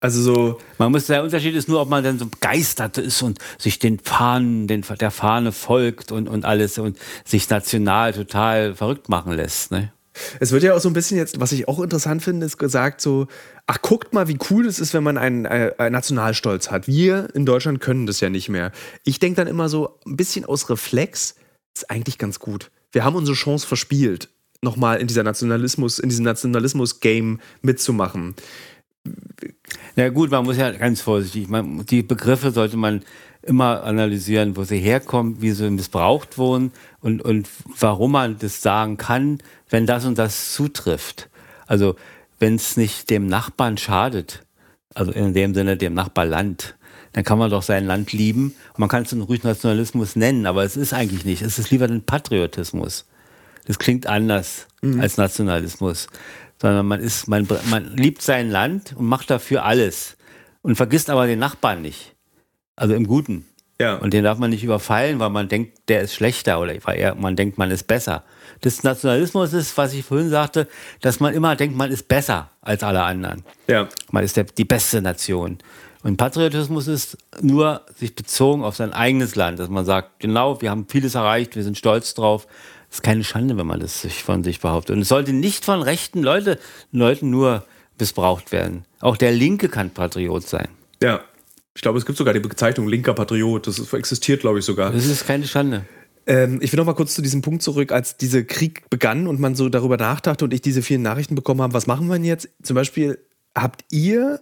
Also 0.00 0.20
so. 0.20 0.58
Man 0.78 0.90
muss, 0.90 1.06
der 1.06 1.22
Unterschied 1.22 1.54
ist 1.54 1.68
nur, 1.68 1.80
ob 1.80 1.88
man 1.88 2.02
dann 2.02 2.18
so 2.18 2.26
begeistert 2.26 2.98
ist 2.98 3.22
und 3.22 3.38
sich 3.56 3.78
den 3.78 4.00
Fahnen, 4.00 4.66
den, 4.66 4.84
der 5.00 5.10
Fahne 5.12 5.52
folgt 5.52 6.10
und, 6.10 6.28
und 6.28 6.44
alles 6.44 6.78
und 6.78 6.98
sich 7.24 7.48
national 7.48 8.12
total 8.12 8.74
verrückt 8.74 9.08
machen 9.08 9.32
lässt. 9.32 9.70
Ne? 9.70 9.92
Es 10.40 10.52
wird 10.52 10.62
ja 10.62 10.74
auch 10.74 10.80
so 10.80 10.88
ein 10.88 10.92
bisschen 10.92 11.16
jetzt, 11.16 11.40
was 11.40 11.52
ich 11.52 11.68
auch 11.68 11.80
interessant 11.80 12.22
finde, 12.22 12.46
ist 12.46 12.58
gesagt 12.58 13.00
so, 13.00 13.26
ach 13.66 13.80
guckt 13.82 14.12
mal, 14.12 14.28
wie 14.28 14.38
cool 14.50 14.66
es 14.66 14.78
ist, 14.78 14.94
wenn 14.94 15.02
man 15.02 15.18
einen, 15.18 15.44
äh, 15.44 15.72
einen 15.78 15.92
Nationalstolz 15.92 16.70
hat. 16.70 16.86
Wir 16.86 17.28
in 17.34 17.46
Deutschland 17.46 17.80
können 17.80 18.06
das 18.06 18.20
ja 18.20 18.28
nicht 18.28 18.48
mehr. 18.48 18.72
Ich 19.04 19.18
denke 19.18 19.36
dann 19.36 19.48
immer 19.48 19.68
so, 19.68 19.98
ein 20.06 20.16
bisschen 20.16 20.44
aus 20.44 20.68
Reflex 20.68 21.36
ist 21.74 21.90
eigentlich 21.90 22.18
ganz 22.18 22.38
gut. 22.38 22.70
Wir 22.92 23.04
haben 23.04 23.16
unsere 23.16 23.36
Chance 23.36 23.66
verspielt, 23.66 24.28
nochmal 24.60 25.00
in 25.00 25.06
dieser 25.06 25.22
Nationalismus, 25.22 25.98
in 25.98 26.08
diesem 26.10 26.24
Nationalismus-Game 26.24 27.40
mitzumachen. 27.62 28.34
Ja 29.96 30.10
gut, 30.10 30.30
man 30.30 30.44
muss 30.44 30.56
ja 30.56 30.70
ganz 30.70 31.00
vorsichtig, 31.00 31.48
man, 31.48 31.84
die 31.86 32.02
Begriffe 32.02 32.50
sollte 32.50 32.76
man 32.76 33.02
immer 33.42 33.82
analysieren, 33.84 34.56
wo 34.56 34.64
sie 34.64 34.78
herkommen, 34.78 35.42
wie 35.42 35.52
sie 35.52 35.70
missbraucht 35.70 36.38
wurden 36.38 36.72
und, 37.00 37.22
und 37.22 37.48
warum 37.78 38.12
man 38.12 38.38
das 38.38 38.62
sagen 38.62 38.96
kann, 38.96 39.38
wenn 39.68 39.86
das 39.86 40.04
und 40.04 40.18
das 40.18 40.54
zutrifft. 40.54 41.28
Also 41.66 41.96
wenn 42.38 42.54
es 42.56 42.76
nicht 42.76 43.10
dem 43.10 43.26
Nachbarn 43.26 43.78
schadet, 43.78 44.44
also 44.94 45.12
in 45.12 45.32
dem 45.32 45.54
Sinne 45.54 45.76
dem 45.76 45.94
Nachbarland, 45.94 46.76
dann 47.12 47.24
kann 47.24 47.38
man 47.38 47.50
doch 47.50 47.62
sein 47.62 47.86
Land 47.86 48.12
lieben. 48.12 48.54
Man 48.76 48.88
kann 48.88 49.02
es 49.02 49.14
ruhig 49.14 49.42
Nationalismus 49.42 50.16
nennen, 50.16 50.46
aber 50.46 50.64
es 50.64 50.76
ist 50.76 50.94
eigentlich 50.94 51.24
nicht. 51.24 51.42
Es 51.42 51.58
ist 51.58 51.70
lieber 51.70 51.84
ein 51.84 52.02
Patriotismus. 52.02 53.06
Das 53.66 53.78
klingt 53.78 54.06
anders 54.06 54.66
mhm. 54.80 55.00
als 55.00 55.18
Nationalismus. 55.18 56.08
Sondern 56.60 56.86
man 56.86 57.00
ist, 57.00 57.28
man, 57.28 57.46
man 57.70 57.96
liebt 57.96 58.22
sein 58.22 58.50
Land 58.50 58.94
und 58.96 59.06
macht 59.06 59.30
dafür 59.30 59.64
alles. 59.64 60.16
Und 60.62 60.76
vergisst 60.76 61.10
aber 61.10 61.26
den 61.26 61.38
Nachbarn 61.38 61.82
nicht. 61.82 62.11
Also 62.76 62.94
im 62.94 63.06
Guten. 63.06 63.46
Ja. 63.80 63.96
Und 63.96 64.12
den 64.12 64.22
darf 64.22 64.38
man 64.38 64.50
nicht 64.50 64.62
überfallen, 64.62 65.18
weil 65.18 65.30
man 65.30 65.48
denkt, 65.48 65.88
der 65.88 66.02
ist 66.02 66.14
schlechter 66.14 66.60
oder 66.60 66.74
weil 66.84 66.98
er, 66.98 67.14
man 67.14 67.34
denkt, 67.34 67.58
man 67.58 67.70
ist 67.70 67.86
besser. 67.86 68.22
Das 68.60 68.82
Nationalismus 68.84 69.52
ist, 69.52 69.76
was 69.76 69.92
ich 69.92 70.04
vorhin 70.04 70.30
sagte, 70.30 70.68
dass 71.00 71.18
man 71.18 71.34
immer 71.34 71.56
denkt, 71.56 71.76
man 71.76 71.90
ist 71.90 72.06
besser 72.06 72.50
als 72.60 72.84
alle 72.84 73.02
anderen. 73.02 73.42
Ja. 73.66 73.88
Man 74.12 74.22
ist 74.22 74.36
der, 74.36 74.44
die 74.44 74.64
beste 74.64 75.02
Nation. 75.02 75.58
Und 76.04 76.16
Patriotismus 76.16 76.86
ist 76.86 77.18
nur 77.40 77.82
sich 77.96 78.14
bezogen 78.14 78.62
auf 78.62 78.76
sein 78.76 78.92
eigenes 78.92 79.34
Land, 79.34 79.58
dass 79.58 79.68
man 79.68 79.84
sagt, 79.84 80.20
genau, 80.20 80.60
wir 80.60 80.70
haben 80.70 80.86
vieles 80.88 81.14
erreicht, 81.14 81.56
wir 81.56 81.64
sind 81.64 81.78
stolz 81.78 82.14
drauf. 82.14 82.46
Das 82.88 82.98
ist 82.98 83.02
keine 83.02 83.24
Schande, 83.24 83.56
wenn 83.56 83.66
man 83.66 83.80
das 83.80 84.02
sich 84.02 84.22
von 84.22 84.44
sich 84.44 84.60
behauptet. 84.60 84.94
Und 84.94 85.02
es 85.02 85.08
sollte 85.08 85.32
nicht 85.32 85.64
von 85.64 85.82
rechten 85.82 86.22
Leute, 86.22 86.58
Leuten 86.92 87.30
nur 87.30 87.64
missbraucht 87.98 88.52
werden. 88.52 88.84
Auch 89.00 89.16
der 89.16 89.32
Linke 89.32 89.68
kann 89.68 89.90
Patriot 89.90 90.46
sein. 90.46 90.68
Ja. 91.02 91.20
Ich 91.74 91.82
glaube, 91.82 91.98
es 91.98 92.06
gibt 92.06 92.18
sogar 92.18 92.34
die 92.34 92.40
Bezeichnung 92.40 92.88
linker 92.88 93.14
Patriot. 93.14 93.66
Das 93.66 93.92
existiert, 93.92 94.40
glaube 94.40 94.58
ich, 94.58 94.64
sogar. 94.64 94.92
Das 94.92 95.06
ist 95.06 95.26
keine 95.26 95.46
Schande. 95.46 95.84
Ähm, 96.26 96.60
ich 96.62 96.72
will 96.72 96.78
noch 96.78 96.86
mal 96.86 96.94
kurz 96.94 97.14
zu 97.14 97.22
diesem 97.22 97.42
Punkt 97.42 97.62
zurück, 97.62 97.92
als 97.92 98.16
dieser 98.16 98.42
Krieg 98.42 98.88
begann 98.90 99.26
und 99.26 99.40
man 99.40 99.54
so 99.54 99.68
darüber 99.68 99.96
nachdachte 99.96 100.44
und 100.44 100.54
ich 100.54 100.60
diese 100.60 100.82
vielen 100.82 101.02
Nachrichten 101.02 101.34
bekommen 101.34 101.62
habe, 101.62 101.74
was 101.74 101.86
machen 101.86 102.06
wir 102.06 102.14
denn 102.14 102.24
jetzt? 102.24 102.48
Zum 102.62 102.74
Beispiel, 102.74 103.18
habt 103.56 103.84
ihr 103.90 104.40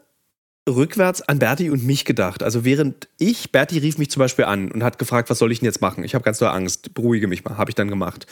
rückwärts 0.68 1.22
an 1.22 1.38
Berti 1.38 1.70
und 1.70 1.84
mich 1.84 2.04
gedacht? 2.04 2.42
Also 2.42 2.64
während 2.64 3.08
ich, 3.18 3.50
Berti 3.50 3.78
rief 3.78 3.96
mich 3.96 4.10
zum 4.10 4.20
Beispiel 4.20 4.44
an 4.44 4.70
und 4.70 4.82
hat 4.82 4.98
gefragt, 4.98 5.30
was 5.30 5.38
soll 5.38 5.52
ich 5.52 5.60
denn 5.60 5.66
jetzt 5.66 5.80
machen? 5.80 6.04
Ich 6.04 6.14
habe 6.14 6.24
ganz 6.24 6.38
doll 6.38 6.50
Angst, 6.50 6.92
beruhige 6.94 7.28
mich 7.28 7.44
mal, 7.44 7.56
habe 7.56 7.70
ich 7.70 7.74
dann 7.74 7.88
gemacht. 7.88 8.26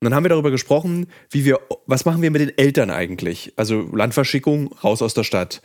Und 0.00 0.06
dann 0.06 0.14
haben 0.14 0.24
wir 0.24 0.28
darüber 0.28 0.50
gesprochen, 0.50 1.06
wie 1.30 1.44
wir, 1.44 1.60
was 1.86 2.04
machen 2.04 2.22
wir 2.22 2.30
mit 2.30 2.42
den 2.42 2.56
Eltern 2.58 2.90
eigentlich? 2.90 3.52
Also 3.56 3.88
Landverschickung, 3.92 4.72
raus 4.84 5.02
aus 5.02 5.14
der 5.14 5.24
Stadt. 5.24 5.62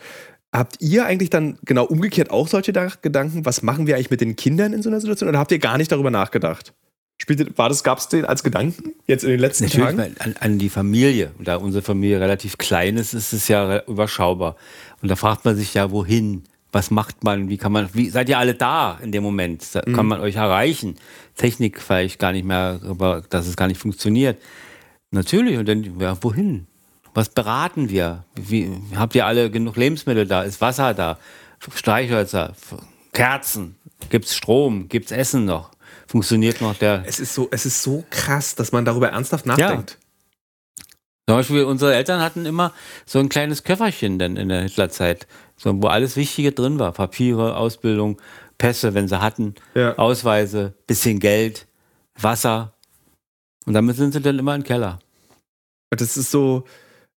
Habt 0.51 0.77
ihr 0.79 1.05
eigentlich 1.05 1.29
dann 1.29 1.59
genau 1.63 1.85
umgekehrt 1.85 2.31
auch 2.31 2.47
solche 2.47 2.73
Gedanken? 3.01 3.45
Was 3.45 3.61
machen 3.61 3.85
wir 3.85 3.95
eigentlich 3.95 4.09
mit 4.09 4.21
den 4.21 4.35
Kindern 4.35 4.73
in 4.73 4.81
so 4.81 4.89
einer 4.89 4.99
Situation? 4.99 5.29
Oder 5.29 5.37
habt 5.37 5.51
ihr 5.51 5.59
gar 5.59 5.77
nicht 5.77 5.91
darüber 5.91 6.09
nachgedacht? 6.09 6.73
Spielte, 7.21 7.55
war 7.57 7.69
das, 7.69 7.83
gab 7.83 7.97
es 7.97 8.07
den 8.07 8.25
als 8.25 8.43
Gedanken 8.43 8.93
jetzt 9.05 9.23
in 9.23 9.29
den 9.29 9.39
letzten 9.39 9.65
Natürlich 9.65 9.95
Tagen? 9.95 10.15
An, 10.19 10.35
an 10.39 10.57
die 10.57 10.69
Familie. 10.69 11.31
Da 11.37 11.57
unsere 11.57 11.83
Familie 11.83 12.19
relativ 12.19 12.57
klein 12.57 12.97
ist, 12.97 13.13
ist 13.13 13.33
es 13.33 13.47
ja 13.47 13.83
überschaubar. 13.85 14.55
Und 15.01 15.11
da 15.11 15.15
fragt 15.15 15.45
man 15.45 15.55
sich 15.55 15.73
ja, 15.73 15.91
wohin? 15.91 16.43
Was 16.71 16.91
macht 16.91 17.23
man? 17.23 17.49
Wie 17.49 17.57
kann 17.57 17.71
man, 17.71 17.89
wie, 17.93 18.09
seid 18.09 18.29
ihr 18.29 18.37
alle 18.39 18.55
da 18.55 18.99
in 19.03 19.11
dem 19.11 19.21
Moment? 19.21 19.63
Da 19.73 19.81
mhm. 19.85 19.93
Kann 19.93 20.05
man 20.05 20.21
euch 20.21 20.35
erreichen? 20.35 20.95
Technik 21.35 21.81
vielleicht 21.81 22.19
gar 22.19 22.31
nicht 22.31 22.45
mehr, 22.45 22.79
aber 22.87 23.21
dass 23.29 23.47
es 23.47 23.57
gar 23.57 23.67
nicht 23.67 23.79
funktioniert. 23.79 24.41
Natürlich. 25.11 25.57
Und 25.57 25.67
dann, 25.67 25.99
ja, 25.99 26.17
wohin? 26.21 26.67
Was 27.19 27.27
beraten 27.27 27.89
wir? 27.89 28.23
Wie, 28.35 28.71
habt 28.95 29.13
ihr 29.13 29.25
alle 29.25 29.51
genug 29.51 29.75
Lebensmittel 29.75 30.25
da? 30.25 30.43
Ist 30.43 30.61
Wasser 30.61 30.93
da? 30.93 31.19
Streichhölzer? 31.75 32.53
Kerzen? 33.11 33.75
Gibt's 34.09 34.33
Strom? 34.33 34.87
Gibt's 34.87 35.11
Essen 35.11 35.43
noch? 35.43 35.71
funktioniert 36.07 36.61
noch 36.61 36.75
der. 36.75 37.03
Es 37.05 37.19
ist 37.19 37.35
so, 37.35 37.49
es 37.51 37.65
ist 37.65 37.83
so 37.83 38.05
krass, 38.09 38.55
dass 38.55 38.71
man 38.71 38.85
darüber 38.85 39.09
ernsthaft 39.09 39.45
nachdenkt. 39.45 39.97
Ja. 39.99 40.85
Zum 41.27 41.37
Beispiel, 41.39 41.65
unsere 41.65 41.93
Eltern 41.93 42.21
hatten 42.21 42.45
immer 42.45 42.71
so 43.05 43.19
ein 43.19 43.27
kleines 43.27 43.65
Köfferchen 43.65 44.17
denn 44.17 44.37
in 44.37 44.47
der 44.47 44.61
Hitlerzeit, 44.61 45.27
so, 45.57 45.73
wo 45.83 45.87
alles 45.87 46.15
Wichtige 46.15 46.53
drin 46.53 46.79
war. 46.79 46.93
Papiere, 46.93 47.57
Ausbildung, 47.57 48.21
Pässe, 48.57 48.93
wenn 48.93 49.09
sie 49.09 49.19
hatten, 49.19 49.55
ja. 49.75 49.97
Ausweise, 49.97 50.73
bisschen 50.87 51.19
Geld, 51.19 51.67
Wasser. 52.17 52.75
Und 53.65 53.73
damit 53.73 53.97
sind 53.97 54.13
sie 54.13 54.21
dann 54.21 54.39
immer 54.39 54.55
im 54.55 54.63
Keller. 54.63 54.99
Das 55.89 56.15
ist 56.15 56.31
so, 56.31 56.63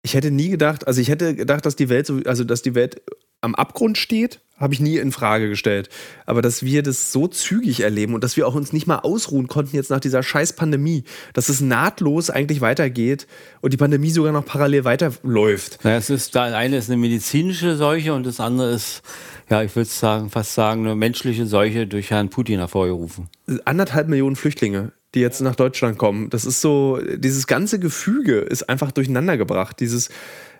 ich 0.03 0.13
hätte 0.13 0.31
nie 0.31 0.49
gedacht, 0.49 0.87
also 0.87 0.99
ich 1.01 1.09
hätte 1.09 1.35
gedacht, 1.35 1.65
dass 1.65 1.75
die 1.75 1.89
Welt 1.89 2.07
so, 2.07 2.19
also 2.25 2.43
dass 2.43 2.61
die 2.61 2.75
Welt 2.75 3.01
am 3.41 3.55
Abgrund 3.55 3.97
steht, 3.97 4.39
habe 4.57 4.75
ich 4.75 4.79
nie 4.79 4.97
in 4.97 5.11
Frage 5.11 5.49
gestellt. 5.49 5.89
Aber 6.27 6.43
dass 6.43 6.63
wir 6.63 6.83
das 6.83 7.11
so 7.11 7.27
zügig 7.27 7.79
erleben 7.79 8.13
und 8.13 8.23
dass 8.23 8.37
wir 8.37 8.47
auch 8.47 8.53
uns 8.53 8.71
nicht 8.71 8.85
mal 8.85 8.99
ausruhen 8.99 9.47
konnten 9.47 9.75
jetzt 9.75 9.89
nach 9.89 9.99
dieser 9.99 10.21
scheiß 10.21 10.53
Pandemie, 10.53 11.03
dass 11.33 11.49
es 11.49 11.61
nahtlos 11.61 12.29
eigentlich 12.29 12.61
weitergeht 12.61 13.25
und 13.61 13.73
die 13.73 13.77
Pandemie 13.77 14.11
sogar 14.11 14.31
noch 14.31 14.45
parallel 14.45 14.85
weiterläuft. 14.85 15.79
Ja, 15.83 15.97
es 15.97 16.11
ist, 16.11 16.35
das 16.35 16.53
eine 16.53 16.77
ist 16.77 16.89
eine 16.89 16.97
medizinische 16.97 17.75
Seuche 17.75 18.13
und 18.13 18.25
das 18.25 18.39
andere 18.39 18.71
ist, 18.71 19.01
ja, 19.49 19.63
ich 19.63 19.75
würde 19.75 19.89
sagen, 19.89 20.29
fast 20.29 20.53
sagen, 20.53 20.85
eine 20.85 20.95
menschliche 20.95 21.47
Seuche 21.47 21.87
durch 21.87 22.11
Herrn 22.11 22.29
Putin 22.29 22.59
hervorgerufen. 22.59 23.29
Anderthalb 23.65 24.07
Millionen 24.07 24.35
Flüchtlinge 24.35 24.93
die 25.13 25.19
jetzt 25.19 25.41
nach 25.41 25.55
Deutschland 25.55 25.97
kommen. 25.97 26.29
Das 26.29 26.45
ist 26.45 26.61
so, 26.61 26.99
dieses 27.15 27.47
ganze 27.47 27.79
Gefüge 27.79 28.39
ist 28.39 28.69
einfach 28.69 28.91
durcheinander 28.91 29.37
gebracht. 29.37 29.79
Dieses, 29.79 30.09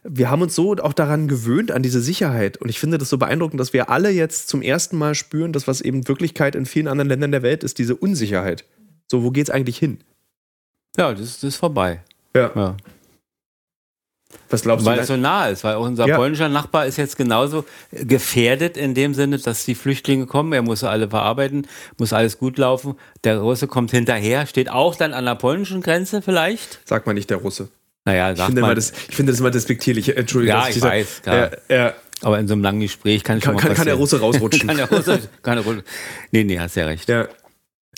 wir 0.04 0.30
haben 0.30 0.42
uns 0.42 0.56
so 0.56 0.76
auch 0.78 0.94
daran 0.94 1.28
gewöhnt, 1.28 1.72
an 1.72 1.84
diese 1.84 2.02
Sicherheit. 2.02 2.58
Und 2.58 2.70
ich 2.70 2.80
finde 2.80 2.98
das 2.98 3.10
so 3.10 3.18
beeindruckend, 3.18 3.60
dass 3.60 3.74
wir 3.74 3.90
alle 3.90 4.10
jetzt 4.10 4.50
zum 4.50 4.62
ersten 4.62 4.98
Mal 4.98 5.16
spüren, 5.16 5.54
dass 5.54 5.68
was 5.68 5.82
eben 5.82 6.08
Wirklichkeit 6.08 6.56
in 6.56 6.66
vielen 6.66 6.88
anderen 6.88 7.10
Ländern 7.10 7.32
der 7.32 7.44
Welt 7.44 7.64
ist, 7.64 7.78
diese 7.78 7.96
Unsicherheit. 7.96 8.66
So, 9.10 9.24
wo 9.24 9.32
geht's 9.32 9.50
eigentlich 9.50 9.78
hin? 9.78 10.00
Ja, 10.98 11.12
das, 11.12 11.40
das 11.40 11.44
ist 11.44 11.56
vorbei. 11.58 12.02
Ja. 12.36 12.52
ja. 12.56 12.78
Was 14.52 14.62
glaubst 14.64 14.86
weil 14.86 14.94
du? 14.94 14.98
Weil 14.98 15.04
es 15.04 15.08
so 15.08 15.18
nah 15.18 15.48
ist, 15.48 15.64
weil 15.64 15.76
auch 15.76 15.86
unser 15.86 16.08
ja. 16.08 16.16
polnischer 16.18 16.50
Nachbar 16.50 16.86
ist 16.86 16.98
jetzt 16.98 17.18
genauso 17.18 17.66
gefährdet 17.92 18.78
in 18.78 18.94
dem 18.94 19.14
Sinne, 19.14 19.40
dass 19.40 19.66
die 19.66 19.76
Flüchtlinge 19.76 20.26
kommen. 20.26 20.54
Er 20.54 20.62
muss 20.62 20.84
alle 20.84 21.10
verarbeiten, 21.10 21.68
muss 21.98 22.14
alles 22.14 22.38
gut 22.38 22.58
laufen. 22.58 22.96
Der 23.24 23.40
Russe 23.40 23.68
kommt 23.68 23.92
hinterher, 23.92 24.46
steht 24.46 24.70
auch 24.70 24.96
dann 24.96 25.14
an 25.14 25.26
der 25.26 25.36
polnischen 25.36 25.82
Grenze 25.82 26.22
vielleicht. 26.22 26.80
Sagt 26.86 27.08
man 27.08 27.16
nicht 27.16 27.30
der 27.30 27.38
Russe. 27.38 27.70
Naja, 28.06 28.32
ich 28.32 28.42
finde, 28.42 28.62
das, 28.76 28.94
ich 29.10 29.16
finde 29.16 29.32
das 29.32 29.40
immer 29.40 29.52
despektierlich. 29.52 30.16
Entschuldigung. 30.18 30.60
Ja, 30.60 30.68
ich 30.68 30.82
weiß, 30.82 31.22
klar. 31.22 31.52
Ja, 31.70 31.76
ja. 31.76 31.94
Aber 32.24 32.40
in 32.40 32.48
so 32.48 32.54
einem 32.54 32.64
langen 32.64 32.82
Gespräch 32.82 33.24
kann 33.24 33.38
ich 33.38 33.44
kann, 33.44 33.58
kann, 33.58 33.74
kann 33.74 33.86
der 33.86 33.96
Russe 33.96 34.20
rausrutschen. 34.20 34.68
kann 34.68 34.78
der 34.78 34.90
Russe, 34.90 35.20
kann 35.42 35.58
der 35.58 35.66
Russe. 35.66 35.84
Nee, 36.32 36.44
nee, 36.44 36.60
hast 36.60 36.76
ja 36.76 36.86
recht. 36.86 37.10
Ja. 37.10 37.28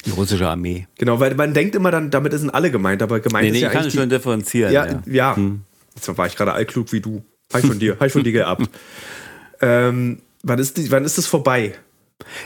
Die 0.06 0.12
russische 0.12 0.47
Armee. 0.47 0.88
Genau, 0.97 1.20
weil 1.20 1.36
man 1.36 1.54
denkt 1.54 1.76
immer 1.76 1.91
dann, 1.91 2.10
damit 2.10 2.34
sind 2.34 2.49
alle 2.49 2.72
gemeint, 2.72 3.01
aber 3.01 3.20
gemeint 3.20 3.43
nee, 3.43 3.49
ist 3.49 3.54
nee, 3.54 3.62
ja 3.62 3.68
ich 3.68 3.74
kann 3.74 3.89
schon 3.89 4.10
differenzieren. 4.10 4.74
Ja, 4.74 4.86
ja. 4.86 5.01
ja. 5.06 5.36
Hm. 5.36 5.62
Jetzt 5.96 6.18
war 6.18 6.28
ich 6.28 6.36
gerade 6.36 6.54
allklug 6.54 6.91
wie 6.91 7.02
du. 7.02 7.24
Ich 7.56 7.66
von 7.66 7.80
dir, 7.80 8.02
ich 8.02 8.12
von 8.12 8.24
dir 8.24 8.32
geerbt. 8.32 8.70
ähm, 9.62 10.22
wann, 10.41 10.60
ist 10.60 10.78
die, 10.78 10.89
wann 10.91 11.06
ist 11.06 11.18
das 11.18 11.28
vorbei? 11.28 11.76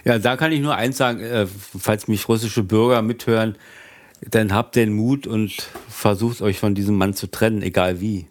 Ja, 0.03 0.19
da 0.19 0.37
kann 0.37 0.51
ich 0.51 0.59
nur 0.59 0.75
eins 0.75 0.97
sagen, 0.97 1.19
äh, 1.21 1.47
falls 1.47 2.07
mich 2.07 2.27
russische 2.27 2.63
Bürger 2.63 3.01
mithören, 3.01 3.57
dann 4.21 4.53
habt 4.53 4.75
den 4.75 4.93
Mut 4.93 5.27
und 5.27 5.53
versucht 5.89 6.41
euch 6.41 6.59
von 6.59 6.75
diesem 6.75 6.95
Mann 6.95 7.13
zu 7.13 7.27
trennen, 7.27 7.61
egal 7.61 8.01
wie. 8.01 8.27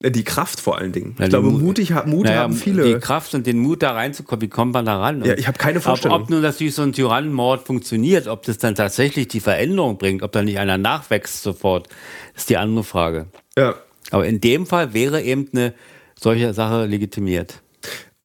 Die 0.00 0.22
Kraft 0.22 0.60
vor 0.60 0.78
allen 0.78 0.92
Dingen. 0.92 1.16
Ja, 1.18 1.24
ich 1.24 1.30
glaube, 1.30 1.50
mutig, 1.50 1.90
Mut 2.06 2.26
naja, 2.26 2.42
haben 2.42 2.54
viele. 2.54 2.84
Die 2.84 3.00
Kraft 3.00 3.34
und 3.34 3.48
den 3.48 3.58
Mut 3.58 3.82
da 3.82 3.92
reinzukommen, 3.92 4.42
wie 4.42 4.48
kommt 4.48 4.72
man 4.72 4.84
da 4.84 4.96
ran? 5.00 5.24
Ja, 5.24 5.34
ich 5.34 5.48
habe 5.48 5.58
keine 5.58 5.80
Vorstellung. 5.80 6.16
Ob, 6.16 6.22
ob 6.24 6.30
nun 6.30 6.40
natürlich 6.40 6.76
so 6.76 6.82
ein 6.82 6.92
Tyrannenmord 6.92 7.66
funktioniert, 7.66 8.28
ob 8.28 8.44
das 8.44 8.58
dann 8.58 8.76
tatsächlich 8.76 9.26
die 9.26 9.40
Veränderung 9.40 9.98
bringt, 9.98 10.22
ob 10.22 10.30
da 10.30 10.42
nicht 10.42 10.60
einer 10.60 10.78
nachwächst 10.78 11.42
sofort, 11.42 11.88
ist 12.36 12.48
die 12.48 12.56
andere 12.56 12.84
Frage. 12.84 13.26
Ja. 13.56 13.74
Aber 14.12 14.24
in 14.24 14.40
dem 14.40 14.66
Fall 14.66 14.94
wäre 14.94 15.20
eben 15.20 15.48
eine 15.52 15.74
solche 16.16 16.54
Sache 16.54 16.86
legitimiert. 16.86 17.60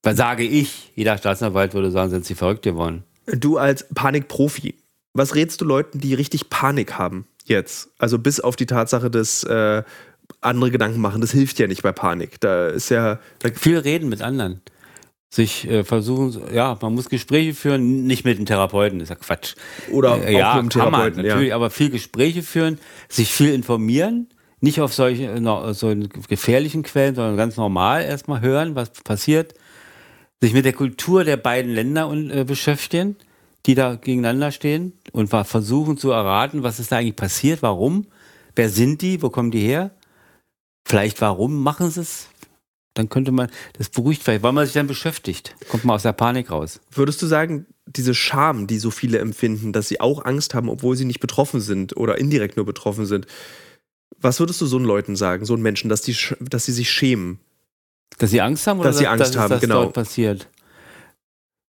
Dann 0.04 0.16
sage 0.16 0.44
ich, 0.44 0.92
jeder 0.96 1.18
Staatsanwalt 1.18 1.74
würde 1.74 1.90
sagen, 1.90 2.12
sind 2.12 2.26
sie 2.26 2.36
verrückt 2.36 2.62
geworden. 2.62 3.04
Du 3.26 3.58
als 3.58 3.88
Panikprofi, 3.96 4.76
was 5.14 5.34
rätst 5.34 5.62
du 5.62 5.66
Leuten, 5.66 6.00
die 6.00 6.14
richtig 6.14 6.52
Panik 6.52 7.00
haben 7.00 7.26
jetzt? 7.46 7.90
Also 7.98 8.20
bis 8.20 8.40
auf 8.40 8.56
die 8.56 8.66
Tatsache 8.68 9.10
des 9.10 9.44
äh, 9.46 9.82
andere 10.42 10.72
Gedanken 10.72 11.02
machen, 11.02 11.22
das 11.22 11.32
hilft 11.32 11.60
ja 11.60 11.68
nicht 11.68 11.84
bei 11.84 11.92
Panik. 11.92 12.40
Da 12.40 12.68
ist 12.68 12.90
ja. 12.90 13.20
Da 13.40 13.50
Viel 13.56 13.78
reden 13.78 14.10
mit 14.10 14.22
anderen. 14.22 14.62
Sich 15.30 15.68
äh, 15.68 15.84
versuchen, 15.84 16.54
ja, 16.54 16.78
man 16.80 16.94
muss 16.94 17.10
Gespräche 17.10 17.56
führen, 17.56 18.06
nicht 18.06 18.24
mit 18.24 18.38
dem 18.38 18.46
Therapeuten, 18.46 19.00
das 19.00 19.08
ist 19.08 19.10
ja 19.10 19.16
Quatsch. 19.16 19.56
Oder 19.92 20.24
äh, 20.24 20.38
ja, 20.38 20.56
mit 20.56 20.64
dem 20.64 20.70
Therapeuten, 20.70 21.18
man, 21.18 21.26
natürlich, 21.26 21.50
ja. 21.50 21.56
aber 21.56 21.72
viel 21.72 21.90
Gespräche 21.90 22.44
führen, 22.44 22.78
sich 23.10 23.32
viel 23.32 23.52
informieren, 23.52 24.28
nicht 24.60 24.80
auf 24.80 24.94
solche 24.94 25.42
so 25.74 25.96
gefährlichen 26.30 26.84
Quellen, 26.84 27.16
sondern 27.16 27.36
ganz 27.36 27.58
normal 27.58 28.04
erstmal 28.04 28.42
hören, 28.42 28.76
was 28.76 28.92
passiert, 28.92 29.56
sich 30.40 30.54
mit 30.54 30.66
der 30.66 30.74
Kultur 30.74 31.24
der 31.24 31.38
beiden 31.38 31.74
Länder 31.74 32.12
äh, 32.12 32.44
beschäftigen, 32.44 33.16
die 33.66 33.74
da 33.74 33.96
gegeneinander 33.96 34.52
stehen 34.52 34.94
und 35.14 35.30
versuchen 35.30 35.98
zu 35.98 36.12
erraten, 36.12 36.62
was 36.62 36.80
ist 36.80 36.92
da 36.92 36.98
eigentlich 36.98 37.16
passiert, 37.16 37.64
warum, 37.64 38.06
wer 38.56 38.70
sind 38.70 39.02
die, 39.02 39.24
wo 39.24 39.32
kommen 39.32 39.50
die 39.50 39.62
her 39.62 39.92
Vielleicht 40.86 41.22
warum 41.22 41.64
machen 41.64 41.90
sie 41.90 42.02
es? 42.02 42.28
Dann 42.94 43.10
könnte 43.10 43.32
man, 43.32 43.50
das 43.78 43.90
beruhigt 43.90 44.22
vielleicht, 44.22 44.44
weil 44.44 44.52
man 44.52 44.66
sich 44.66 44.76
dann 44.76 44.86
beschäftigt. 44.86 45.56
Kommt 45.70 45.84
man 45.84 45.96
aus 45.96 46.04
der 46.04 46.14
Panik 46.14 46.52
raus. 46.52 46.80
Würdest 46.92 47.22
du 47.22 47.26
sagen, 47.26 47.66
diese 47.88 48.14
Scham, 48.14 48.68
die 48.68 48.78
so 48.78 48.92
viele 48.92 49.18
empfinden, 49.18 49.74
dass 49.74 49.88
sie 49.88 50.00
auch 50.00 50.26
Angst 50.26 50.54
haben, 50.54 50.70
obwohl 50.70 50.96
sie 50.96 51.06
nicht 51.06 51.20
betroffen 51.20 51.60
sind 51.60 51.98
oder 51.98 52.20
indirekt 52.20 52.56
nur 52.56 52.66
betroffen 52.66 53.06
sind, 53.06 53.26
was 54.22 54.40
würdest 54.40 54.62
du 54.62 54.68
so 54.68 54.78
einen 54.78 54.86
Leuten 54.86 55.16
sagen, 55.16 55.44
so 55.44 55.54
einen 55.54 55.64
Menschen, 55.64 55.90
dass, 55.90 56.02
die, 56.02 56.16
dass 56.40 56.66
sie 56.66 56.72
sich 56.72 56.92
schämen? 56.92 57.40
Dass 58.20 58.30
sie 58.30 58.42
Angst 58.42 58.68
haben 58.68 58.80
oder 58.80 58.90
dass 58.90 59.00
sie 59.00 59.08
Angst 59.08 59.36
dass, 59.36 59.42
haben, 59.42 59.50
dass 59.50 59.62
genau. 59.62 59.84
dort 59.84 59.94
passiert? 59.94 60.48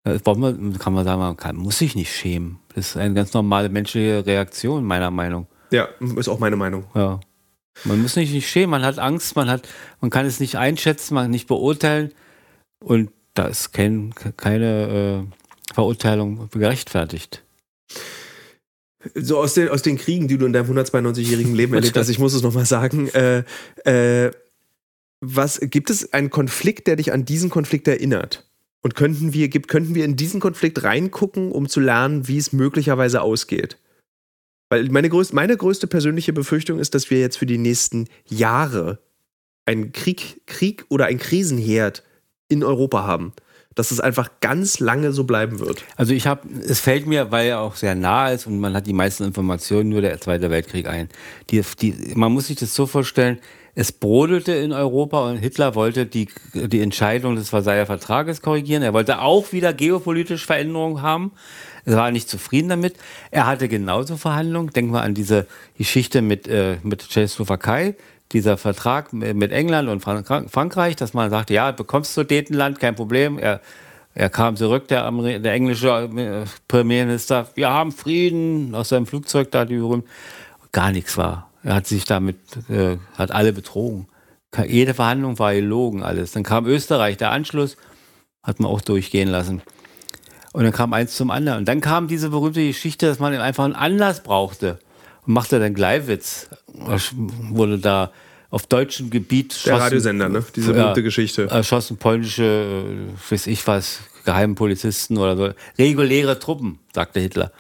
Das 0.04 0.22
kann 0.22 0.38
man 0.38 1.04
sagen, 1.04 1.18
man 1.18 1.36
kann, 1.38 1.56
muss 1.56 1.78
sich 1.78 1.94
nicht 1.94 2.14
schämen. 2.14 2.58
Das 2.74 2.88
ist 2.88 2.96
eine 2.98 3.14
ganz 3.14 3.32
normale 3.32 3.70
menschliche 3.70 4.26
Reaktion, 4.26 4.84
meiner 4.84 5.10
Meinung. 5.10 5.46
Ja, 5.70 5.88
ist 6.16 6.28
auch 6.28 6.38
meine 6.38 6.56
Meinung. 6.56 6.84
Ja. 6.94 7.20
Man 7.83 8.01
muss 8.01 8.14
sich 8.14 8.31
nicht 8.31 8.49
schämen, 8.49 8.70
man 8.70 8.85
hat 8.85 8.99
Angst, 8.99 9.35
man, 9.37 9.51
hat, 9.51 9.68
man 10.01 10.11
kann 10.11 10.27
es 10.27 10.41
nicht 10.41 10.57
einschätzen, 10.57 11.14
man 11.14 11.25
kann 11.25 11.31
nicht 11.33 11.49
beurteilen. 11.49 12.12
Und 12.79 13.11
da 13.35 13.47
ist 13.47 13.72
kein, 13.72 14.14
keine 14.37 15.27
äh, 15.27 15.75
Verurteilung 15.75 16.49
gerechtfertigt. 16.51 17.43
So 19.14 19.39
aus 19.39 19.55
den, 19.55 19.68
aus 19.68 19.83
den 19.83 19.99
Kriegen, 19.99 20.29
die 20.29 20.39
du 20.39 20.47
in 20.47 20.53
deinem 20.53 20.70
192-jährigen 20.70 21.55
Leben 21.55 21.75
erlebt 21.75 21.97
hast, 21.97 22.09
ich 22.09 22.18
muss 22.18 22.33
es 22.33 22.43
nochmal 22.43 22.64
sagen, 22.64 23.09
äh, 23.09 23.45
äh, 23.85 24.31
was, 25.20 25.61
gibt 25.61 25.91
es 25.91 26.12
einen 26.12 26.31
Konflikt, 26.31 26.87
der 26.87 26.97
dich 26.97 27.12
an 27.12 27.25
diesen 27.25 27.51
Konflikt 27.51 27.89
erinnert? 27.89 28.47
Und 28.83 28.95
könnten 28.95 29.33
wir, 29.33 29.49
könnten 29.49 29.95
wir 29.95 30.05
in 30.05 30.16
diesen 30.16 30.41
Konflikt 30.41 30.83
reingucken, 30.83 31.53
um 31.53 31.68
zu 31.68 31.81
lernen, 31.81 32.29
wie 32.29 32.37
es 32.37 32.53
möglicherweise 32.53 33.22
ausgeht? 33.22 33.79
Weil 34.68 34.88
meine 34.90 35.08
größte, 35.08 35.34
meine 35.34 35.56
größte 35.56 35.86
persönliche 35.86 36.32
Befürchtung 36.32 36.78
ist, 36.78 36.94
dass 36.94 37.10
wir 37.10 37.20
jetzt 37.20 37.36
für 37.36 37.46
die 37.46 37.58
nächsten 37.58 38.08
Jahre 38.28 38.98
einen 39.66 39.92
Krieg, 39.92 40.42
Krieg 40.46 40.84
oder 40.88 41.06
ein 41.06 41.18
Krisenherd 41.18 42.02
in 42.48 42.64
Europa 42.64 43.04
haben. 43.04 43.32
Dass 43.74 43.90
es 43.90 43.98
einfach 43.98 44.30
ganz 44.40 44.78
lange 44.78 45.12
so 45.12 45.24
bleiben 45.24 45.58
wird. 45.58 45.84
Also 45.96 46.14
ich 46.14 46.28
habe, 46.28 46.48
es 46.64 46.78
fällt 46.78 47.08
mir, 47.08 47.32
weil 47.32 47.48
er 47.48 47.60
auch 47.60 47.74
sehr 47.74 47.96
nah 47.96 48.30
ist 48.30 48.46
und 48.46 48.60
man 48.60 48.72
hat 48.74 48.86
die 48.86 48.92
meisten 48.92 49.24
Informationen 49.24 49.88
nur 49.88 50.00
der 50.00 50.20
Zweite 50.20 50.48
Weltkrieg 50.48 50.86
ein. 50.86 51.08
Die, 51.50 51.60
die, 51.80 52.12
man 52.14 52.32
muss 52.32 52.46
sich 52.46 52.56
das 52.56 52.72
so 52.72 52.86
vorstellen, 52.86 53.40
es 53.75 53.91
brodelte 53.91 54.53
in 54.53 54.72
Europa 54.72 55.29
und 55.29 55.39
Hitler 55.39 55.75
wollte 55.75 56.07
die, 56.07 56.29
die 56.55 56.81
Entscheidung 56.81 57.35
des 57.35 57.49
Versailler 57.49 57.87
Vertrages 57.87 58.41
korrigieren. 58.41 58.83
Er 58.83 58.93
wollte 58.93 59.20
auch 59.20 59.53
wieder 59.53 59.72
geopolitische 59.72 60.47
Veränderungen 60.47 61.03
haben. 61.03 61.33
Er 61.85 61.97
war 61.97 62.11
nicht 62.12 62.29
zufrieden 62.29 62.68
damit. 62.68 62.95
Er 63.33 63.47
hatte 63.47 63.68
genauso 63.68 64.16
Verhandlungen. 64.16 64.70
Denken 64.70 64.93
wir 64.93 65.03
an 65.03 65.14
diese 65.14 65.47
Geschichte 65.77 66.22
mit, 66.22 66.47
äh, 66.47 66.77
mit 66.85 67.09
Tschechoslowakei, 67.09 67.97
dieser 68.33 68.57
Vertrag 68.57 69.12
mit 69.12 69.53
England 69.53 69.89
und 69.89 70.01
Frankreich, 70.01 70.97
dass 70.97 71.12
man 71.12 71.31
sagte, 71.31 71.55
ja, 71.55 71.72
bekommst 71.72 72.16
du 72.16 72.25
Detenland, 72.25 72.79
kein 72.79 72.95
Problem. 72.95 73.39
Er, 73.39 73.61
er 74.14 74.31
kam 74.31 74.57
zurück, 74.57 74.89
der, 74.89 75.11
der 75.11 75.53
englische 75.53 75.89
äh, 75.89 76.45
Premierminister, 76.68 77.49
wir 77.55 77.70
haben 77.70 77.91
Frieden, 77.93 78.75
aus 78.75 78.91
seinem 78.91 79.07
Flugzeug 79.07 79.51
da, 79.51 79.64
die 79.64 79.77
berühmt. 79.77 80.07
Gar 80.72 80.93
nichts 80.93 81.16
war. 81.16 81.49
Er 81.64 81.74
hat 81.74 81.86
sich 81.86 82.04
damit, 82.04 82.36
äh, 82.68 82.98
hat 83.16 83.32
alle 83.32 83.52
betrogen. 83.52 84.06
Jede 84.68 84.94
Verhandlung 84.94 85.38
war 85.38 85.54
gelogen, 85.54 86.02
alles. 86.02 86.32
Dann 86.32 86.44
kam 86.44 86.66
Österreich, 86.66 87.16
der 87.16 87.32
Anschluss, 87.32 87.76
hat 88.42 88.60
man 88.60 88.70
auch 88.70 88.82
durchgehen 88.82 89.28
lassen. 89.28 89.62
Und 90.52 90.62
dann 90.62 90.72
kam 90.72 90.92
eins 90.92 91.16
zum 91.16 91.30
anderen. 91.30 91.60
Und 91.60 91.64
dann 91.66 91.80
kam 91.80 92.06
diese 92.06 92.28
berühmte 92.28 92.64
Geschichte, 92.64 93.06
dass 93.06 93.18
man 93.18 93.34
einfach 93.34 93.64
einen 93.64 93.74
Anlass 93.74 94.22
brauchte. 94.22 94.78
Und 95.26 95.32
machte 95.32 95.58
dann 95.58 95.74
Gleiwitz. 95.74 96.48
Wurde 97.50 97.78
da 97.78 98.12
auf 98.50 98.66
deutschem 98.66 99.10
Gebiet. 99.10 99.66
Der 99.66 99.80
Radiosender, 99.80 100.28
ne? 100.28 100.44
Diese 100.54 100.72
berühmte 100.72 101.00
ja, 101.00 101.04
Geschichte. 101.04 101.48
Erschossen 101.50 101.96
polnische, 101.96 102.44
äh, 102.44 103.32
weiß 103.32 103.48
ich 103.48 103.66
was, 103.66 104.00
Geheimpolizisten 104.24 105.16
oder 105.16 105.36
so. 105.36 105.50
Reguläre 105.76 106.38
Truppen, 106.38 106.78
sagte 106.92 107.18
Hitler. 107.18 107.50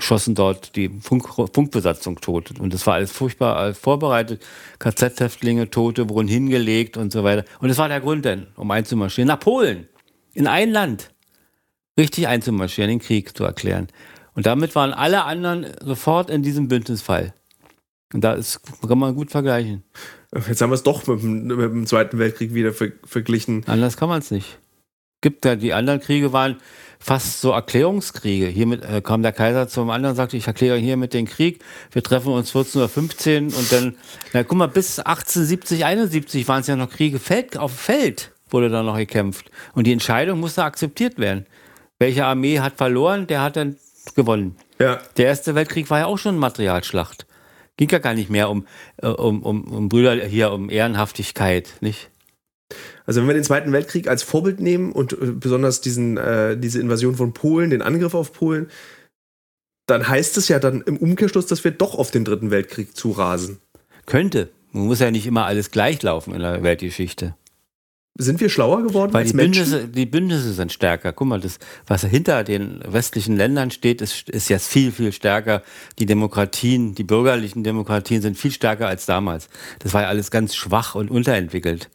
Schossen 0.00 0.34
dort 0.34 0.76
die 0.76 0.88
Funk, 1.00 1.28
Funkbesatzung 1.52 2.20
tot. 2.20 2.58
Und 2.58 2.72
das 2.72 2.86
war 2.86 2.94
alles 2.94 3.12
furchtbar 3.12 3.56
alles 3.56 3.78
vorbereitet. 3.78 4.44
KZ-Häftlinge, 4.78 5.70
Tote 5.70 6.08
wurden 6.08 6.28
hingelegt 6.28 6.96
und 6.96 7.12
so 7.12 7.24
weiter. 7.24 7.44
Und 7.60 7.68
das 7.68 7.78
war 7.78 7.88
der 7.88 8.00
Grund 8.00 8.24
denn, 8.24 8.46
um 8.56 8.70
einzumarschieren. 8.70 9.28
Nach 9.28 9.40
Polen. 9.40 9.88
In 10.34 10.46
ein 10.46 10.70
Land 10.70 11.10
richtig 11.98 12.28
einzumarschieren, 12.28 12.90
den 12.90 13.00
Krieg 13.00 13.36
zu 13.36 13.44
erklären. 13.44 13.88
Und 14.34 14.46
damit 14.46 14.74
waren 14.74 14.92
alle 14.92 15.24
anderen 15.24 15.66
sofort 15.82 16.30
in 16.30 16.42
diesem 16.42 16.68
Bündnisfall. 16.68 17.34
Und 18.14 18.22
da 18.22 18.34
ist, 18.34 18.60
kann 18.86 18.98
man 18.98 19.14
gut 19.14 19.30
vergleichen. 19.30 19.82
Jetzt 20.32 20.60
haben 20.60 20.70
wir 20.70 20.74
es 20.74 20.82
doch 20.82 21.06
mit 21.06 21.22
dem, 21.22 21.46
mit 21.46 21.58
dem, 21.58 21.86
Zweiten 21.86 22.18
Weltkrieg 22.18 22.54
wieder 22.54 22.72
ver 22.72 22.92
verglichen. 23.04 23.64
Anders 23.66 23.96
kann 23.96 24.08
man 24.08 24.20
es 24.20 24.30
nicht. 24.30 24.58
Gibt 25.20 25.44
ja, 25.44 25.56
die 25.56 25.72
anderen 25.72 26.00
Kriege 26.00 26.32
waren 26.32 26.58
fast 26.98 27.40
so 27.40 27.52
Erklärungskriege. 27.52 28.46
Hiermit 28.46 28.84
äh, 28.84 29.00
kam 29.00 29.22
der 29.22 29.32
Kaiser 29.32 29.68
zum 29.68 29.90
anderen 29.90 30.12
und 30.12 30.16
sagte, 30.16 30.36
ich 30.36 30.46
erkläre 30.46 30.76
hiermit 30.76 31.14
den 31.14 31.26
Krieg. 31.26 31.62
Wir 31.92 32.02
treffen 32.02 32.32
uns 32.32 32.52
14.15 32.52 33.52
Uhr 33.52 33.58
und 33.58 33.72
dann, 33.72 33.96
na 34.32 34.42
guck 34.42 34.58
mal, 34.58 34.68
bis 34.68 34.98
1870, 34.98 35.84
71 35.84 36.48
waren 36.48 36.60
es 36.60 36.66
ja 36.66 36.76
noch 36.76 36.90
Kriege. 36.90 37.18
Feld, 37.18 37.56
auf 37.56 37.72
Feld 37.72 38.32
wurde 38.50 38.68
da 38.68 38.82
noch 38.82 38.96
gekämpft. 38.96 39.50
Und 39.74 39.86
die 39.86 39.92
Entscheidung 39.92 40.40
musste 40.40 40.64
akzeptiert 40.64 41.18
werden 41.18 41.46
welche 41.98 42.24
Armee 42.24 42.60
hat 42.60 42.76
verloren, 42.76 43.26
der 43.26 43.42
hat 43.42 43.56
dann 43.56 43.76
gewonnen. 44.14 44.56
Ja. 44.78 45.00
Der 45.16 45.26
Erste 45.26 45.54
Weltkrieg 45.54 45.90
war 45.90 46.00
ja 46.00 46.06
auch 46.06 46.18
schon 46.18 46.30
eine 46.30 46.40
Materialschlacht. 46.40 47.26
Ging 47.76 47.88
ja 47.90 47.98
gar 47.98 48.14
nicht 48.14 48.30
mehr 48.30 48.50
um, 48.50 48.66
äh, 48.98 49.06
um, 49.06 49.42
um, 49.42 49.64
um 49.64 49.88
Brüder 49.88 50.14
hier, 50.24 50.52
um 50.52 50.70
Ehrenhaftigkeit, 50.70 51.74
nicht? 51.80 52.10
Also 53.06 53.20
wenn 53.20 53.28
wir 53.28 53.34
den 53.34 53.44
Zweiten 53.44 53.72
Weltkrieg 53.72 54.08
als 54.08 54.22
Vorbild 54.22 54.60
nehmen 54.60 54.92
und 54.92 55.12
äh, 55.14 55.32
besonders 55.32 55.80
diesen, 55.80 56.16
äh, 56.16 56.56
diese 56.56 56.80
Invasion 56.80 57.16
von 57.16 57.32
Polen, 57.32 57.70
den 57.70 57.82
Angriff 57.82 58.14
auf 58.14 58.32
Polen, 58.32 58.68
dann 59.86 60.06
heißt 60.06 60.36
es 60.36 60.48
ja 60.48 60.58
dann 60.58 60.82
im 60.82 60.98
Umkehrschluss, 60.98 61.46
dass 61.46 61.64
wir 61.64 61.70
doch 61.70 61.94
auf 61.94 62.10
den 62.10 62.24
Dritten 62.24 62.50
Weltkrieg 62.50 62.96
zurasen. 62.96 63.58
Könnte. 64.06 64.50
Man 64.72 64.86
muss 64.86 65.00
ja 65.00 65.10
nicht 65.10 65.26
immer 65.26 65.46
alles 65.46 65.70
gleich 65.70 66.02
laufen 66.02 66.34
in 66.34 66.40
der 66.40 66.62
Weltgeschichte. 66.62 67.34
Sind 68.20 68.40
wir 68.40 68.50
schlauer 68.50 68.82
geworden 68.82 69.12
Weil 69.12 69.22
als 69.22 69.30
die 69.30 69.36
Bündnisse, 69.36 69.86
die 69.86 70.04
Bündnisse 70.04 70.52
sind 70.52 70.72
stärker. 70.72 71.12
Guck 71.12 71.28
mal, 71.28 71.40
das, 71.40 71.58
was 71.86 72.02
hinter 72.02 72.42
den 72.42 72.80
westlichen 72.84 73.36
Ländern 73.36 73.70
steht, 73.70 74.02
ist, 74.02 74.28
ist 74.28 74.48
jetzt 74.48 74.66
viel, 74.66 74.90
viel 74.90 75.12
stärker. 75.12 75.62
Die 76.00 76.06
Demokratien, 76.06 76.96
die 76.96 77.04
bürgerlichen 77.04 77.62
Demokratien 77.62 78.20
sind 78.20 78.36
viel 78.36 78.50
stärker 78.50 78.88
als 78.88 79.06
damals. 79.06 79.48
Das 79.78 79.94
war 79.94 80.02
ja 80.02 80.08
alles 80.08 80.32
ganz 80.32 80.56
schwach 80.56 80.96
und 80.96 81.10
unterentwickelt. 81.10 81.90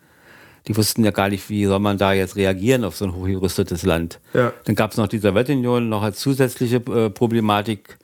Die 0.68 0.78
wussten 0.78 1.03
ja 1.03 1.11
gar 1.11 1.30
nicht, 1.30 1.49
wie 1.49 1.66
soll 1.66 1.80
man 1.80 1.97
da 1.97 2.14
jetzt 2.14 2.36
reagieren 2.36 2.86
auf 2.86 2.95
so 2.95 3.05
ein 3.05 3.16
hochgerüstetes 3.16 3.84
Land. 3.84 4.20
Ja. 4.34 4.53
Dann 4.64 4.76
gab 4.76 4.91
es 4.91 4.97
noch 4.97 5.07
die 5.07 5.18
Sowjetunion 5.18 5.89
noch 5.89 6.03
als 6.03 6.20
zusätzliche 6.20 6.78
äh, 6.78 7.09
Problematik. 7.09 7.97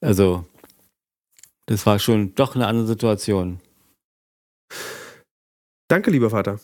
Also, 0.00 0.46
das 1.66 1.84
war 1.84 1.98
schon 1.98 2.34
doch 2.34 2.54
eine 2.54 2.66
andere 2.66 2.86
Situation. 2.86 3.60
Danke, 5.88 6.10
lieber 6.10 6.30
Vater. 6.30 6.60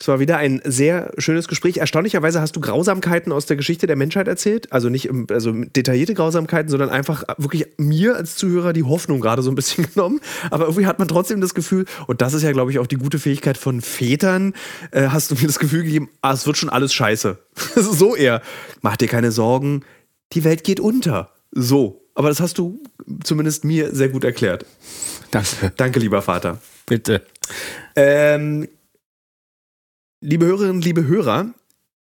Es 0.00 0.06
war 0.06 0.20
wieder 0.20 0.36
ein 0.36 0.60
sehr 0.64 1.12
schönes 1.18 1.48
Gespräch. 1.48 1.78
Erstaunlicherweise 1.78 2.40
hast 2.40 2.54
du 2.54 2.60
Grausamkeiten 2.60 3.32
aus 3.32 3.46
der 3.46 3.56
Geschichte 3.56 3.88
der 3.88 3.96
Menschheit 3.96 4.28
erzählt. 4.28 4.72
Also 4.72 4.88
nicht 4.90 5.10
also 5.30 5.52
detaillierte 5.52 6.14
Grausamkeiten, 6.14 6.70
sondern 6.70 6.88
einfach 6.88 7.24
wirklich 7.36 7.66
mir 7.78 8.14
als 8.14 8.36
Zuhörer 8.36 8.72
die 8.72 8.84
Hoffnung 8.84 9.20
gerade 9.20 9.42
so 9.42 9.50
ein 9.50 9.56
bisschen 9.56 9.90
genommen. 9.94 10.20
Aber 10.50 10.66
irgendwie 10.66 10.86
hat 10.86 11.00
man 11.00 11.08
trotzdem 11.08 11.40
das 11.40 11.52
Gefühl, 11.52 11.84
und 12.06 12.20
das 12.20 12.32
ist 12.32 12.44
ja, 12.44 12.52
glaube 12.52 12.70
ich, 12.70 12.78
auch 12.78 12.86
die 12.86 12.96
gute 12.96 13.18
Fähigkeit 13.18 13.58
von 13.58 13.80
Vätern, 13.80 14.54
äh, 14.92 15.08
hast 15.08 15.32
du 15.32 15.34
mir 15.34 15.48
das 15.48 15.58
Gefühl 15.58 15.82
gegeben, 15.82 16.08
ah, 16.22 16.32
es 16.32 16.46
wird 16.46 16.56
schon 16.56 16.70
alles 16.70 16.94
scheiße. 16.94 17.38
so 17.74 18.14
eher. 18.14 18.40
Mach 18.82 18.96
dir 18.96 19.08
keine 19.08 19.32
Sorgen, 19.32 19.82
die 20.32 20.44
Welt 20.44 20.62
geht 20.62 20.78
unter. 20.78 21.32
So. 21.50 22.04
Aber 22.14 22.28
das 22.28 22.40
hast 22.40 22.58
du 22.58 22.80
zumindest 23.22 23.64
mir 23.64 23.94
sehr 23.94 24.08
gut 24.08 24.24
erklärt. 24.24 24.64
Danke. 25.30 25.72
Danke, 25.76 26.00
lieber 26.00 26.20
Vater. 26.22 26.60
Bitte. 26.86 27.22
Ähm, 27.94 28.66
Liebe 30.20 30.46
Hörerinnen, 30.46 30.82
liebe 30.82 31.06
Hörer, 31.06 31.54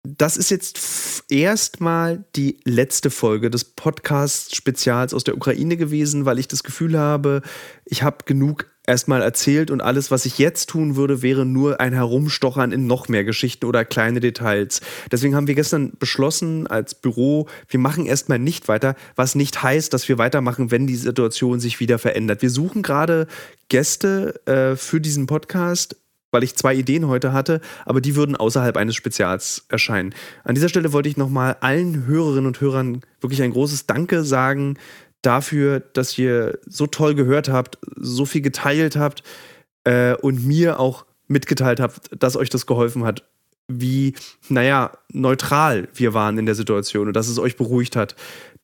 das 0.06 0.36
ist 0.36 0.50
jetzt 0.50 1.24
erstmal 1.30 2.26
die 2.36 2.60
letzte 2.64 3.08
Folge 3.08 3.48
des 3.48 3.64
Podcast-Spezials 3.64 5.14
aus 5.14 5.24
der 5.24 5.34
Ukraine 5.34 5.78
gewesen, 5.78 6.26
weil 6.26 6.38
ich 6.38 6.46
das 6.46 6.62
Gefühl 6.62 6.98
habe, 6.98 7.40
ich 7.86 8.02
habe 8.02 8.18
genug 8.26 8.66
erstmal 8.86 9.22
erzählt 9.22 9.70
und 9.70 9.80
alles, 9.80 10.10
was 10.10 10.26
ich 10.26 10.36
jetzt 10.36 10.68
tun 10.68 10.94
würde, 10.94 11.22
wäre 11.22 11.46
nur 11.46 11.80
ein 11.80 11.94
Herumstochern 11.94 12.70
in 12.70 12.86
noch 12.86 13.08
mehr 13.08 13.24
Geschichten 13.24 13.64
oder 13.64 13.86
kleine 13.86 14.20
Details. 14.20 14.82
Deswegen 15.10 15.34
haben 15.34 15.46
wir 15.46 15.54
gestern 15.54 15.92
beschlossen 15.98 16.66
als 16.66 16.94
Büro, 16.94 17.48
wir 17.68 17.80
machen 17.80 18.04
erstmal 18.04 18.38
nicht 18.38 18.68
weiter, 18.68 18.94
was 19.16 19.34
nicht 19.34 19.62
heißt, 19.62 19.90
dass 19.94 20.06
wir 20.06 20.18
weitermachen, 20.18 20.70
wenn 20.70 20.86
die 20.86 20.96
Situation 20.96 21.60
sich 21.60 21.80
wieder 21.80 21.98
verändert. 21.98 22.42
Wir 22.42 22.50
suchen 22.50 22.82
gerade 22.82 23.26
Gäste 23.70 24.44
äh, 24.46 24.76
für 24.76 25.00
diesen 25.00 25.26
Podcast 25.26 25.96
weil 26.32 26.42
ich 26.42 26.56
zwei 26.56 26.74
Ideen 26.74 27.06
heute 27.06 27.32
hatte, 27.32 27.60
aber 27.84 28.00
die 28.00 28.16
würden 28.16 28.34
außerhalb 28.34 28.76
eines 28.76 28.96
Spezials 28.96 29.66
erscheinen. 29.68 30.14
An 30.42 30.56
dieser 30.56 30.68
Stelle 30.68 30.92
wollte 30.92 31.08
ich 31.08 31.16
nochmal 31.16 31.56
allen 31.60 32.06
Hörerinnen 32.06 32.46
und 32.46 32.60
Hörern 32.60 33.02
wirklich 33.20 33.42
ein 33.42 33.52
großes 33.52 33.86
Danke 33.86 34.24
sagen 34.24 34.76
dafür, 35.20 35.80
dass 35.80 36.18
ihr 36.18 36.58
so 36.66 36.88
toll 36.88 37.14
gehört 37.14 37.48
habt, 37.48 37.78
so 37.96 38.26
viel 38.26 38.40
geteilt 38.40 38.96
habt 38.96 39.22
äh, 39.84 40.14
und 40.14 40.44
mir 40.44 40.80
auch 40.80 41.06
mitgeteilt 41.28 41.78
habt, 41.78 42.10
dass 42.18 42.36
euch 42.36 42.50
das 42.50 42.66
geholfen 42.66 43.04
hat, 43.04 43.24
wie, 43.68 44.14
naja, 44.48 44.92
neutral 45.12 45.88
wir 45.94 46.14
waren 46.14 46.38
in 46.38 46.46
der 46.46 46.56
Situation 46.56 47.06
und 47.06 47.14
dass 47.14 47.28
es 47.28 47.38
euch 47.38 47.56
beruhigt 47.56 47.94
hat. 47.94 48.16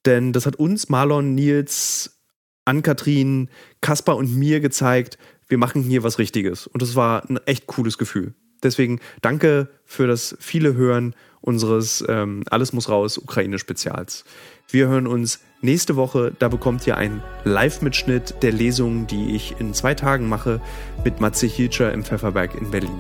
Denn 0.05 0.33
das 0.33 0.47
hat 0.47 0.57
uns, 0.57 0.89
Marlon, 0.89 1.35
Nils, 1.35 2.19
Ann-Kathrin, 2.65 3.49
Kaspar 3.81 4.17
und 4.17 4.35
mir 4.37 4.61
gezeigt, 4.61 5.19
wir 5.49 5.59
machen 5.59 5.83
hier 5.83 6.03
was 6.03 6.19
Richtiges. 6.19 6.67
Und 6.67 6.83
das 6.83 6.95
war 6.95 7.29
ein 7.29 7.39
echt 7.47 7.67
cooles 7.67 7.99
Gefühl. 7.99 8.35
Deswegen 8.63 9.01
danke 9.23 9.69
für 9.85 10.07
das 10.07 10.37
viele 10.41 10.75
Hören 10.75 11.15
unseres 11.41 12.05
ähm, 12.09 12.43
Alles 12.51 12.73
muss 12.73 12.89
raus 12.89 13.17
Ukraine-Spezials. 13.19 14.25
Wir 14.69 14.89
hören 14.89 15.07
uns 15.07 15.41
nächste 15.61 15.97
Woche. 15.97 16.33
Da 16.39 16.49
bekommt 16.49 16.87
ihr 16.87 16.97
einen 16.97 17.23
Live-Mitschnitt 17.45 18.43
der 18.43 18.53
Lesung, 18.53 19.07
die 19.07 19.35
ich 19.37 19.55
in 19.61 19.75
zwei 19.75 19.95
Tagen 19.95 20.29
mache 20.29 20.61
mit 21.05 21.21
Matze 21.21 21.47
Hilscher 21.47 21.93
im 21.93 22.05
Pfefferberg 22.05 22.55
in 22.55 22.71
Berlin. 22.71 22.99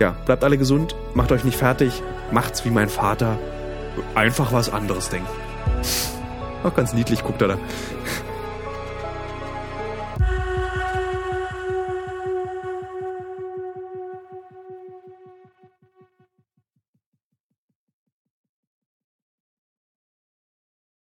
Ja, 0.00 0.10
bleibt 0.26 0.44
alle 0.44 0.58
gesund, 0.58 0.94
macht 1.14 1.32
euch 1.32 1.44
nicht 1.44 1.56
fertig, 1.56 2.02
macht's 2.30 2.64
wie 2.64 2.70
mein 2.70 2.90
Vater. 2.90 3.38
Einfach 4.14 4.52
was 4.52 4.68
anderes 4.68 5.08
denken. 5.08 5.28
Auch 6.64 6.74
ganz 6.74 6.92
niedlich 6.92 7.22
guckt 7.22 7.40
er 7.40 7.48
da. 7.48 7.58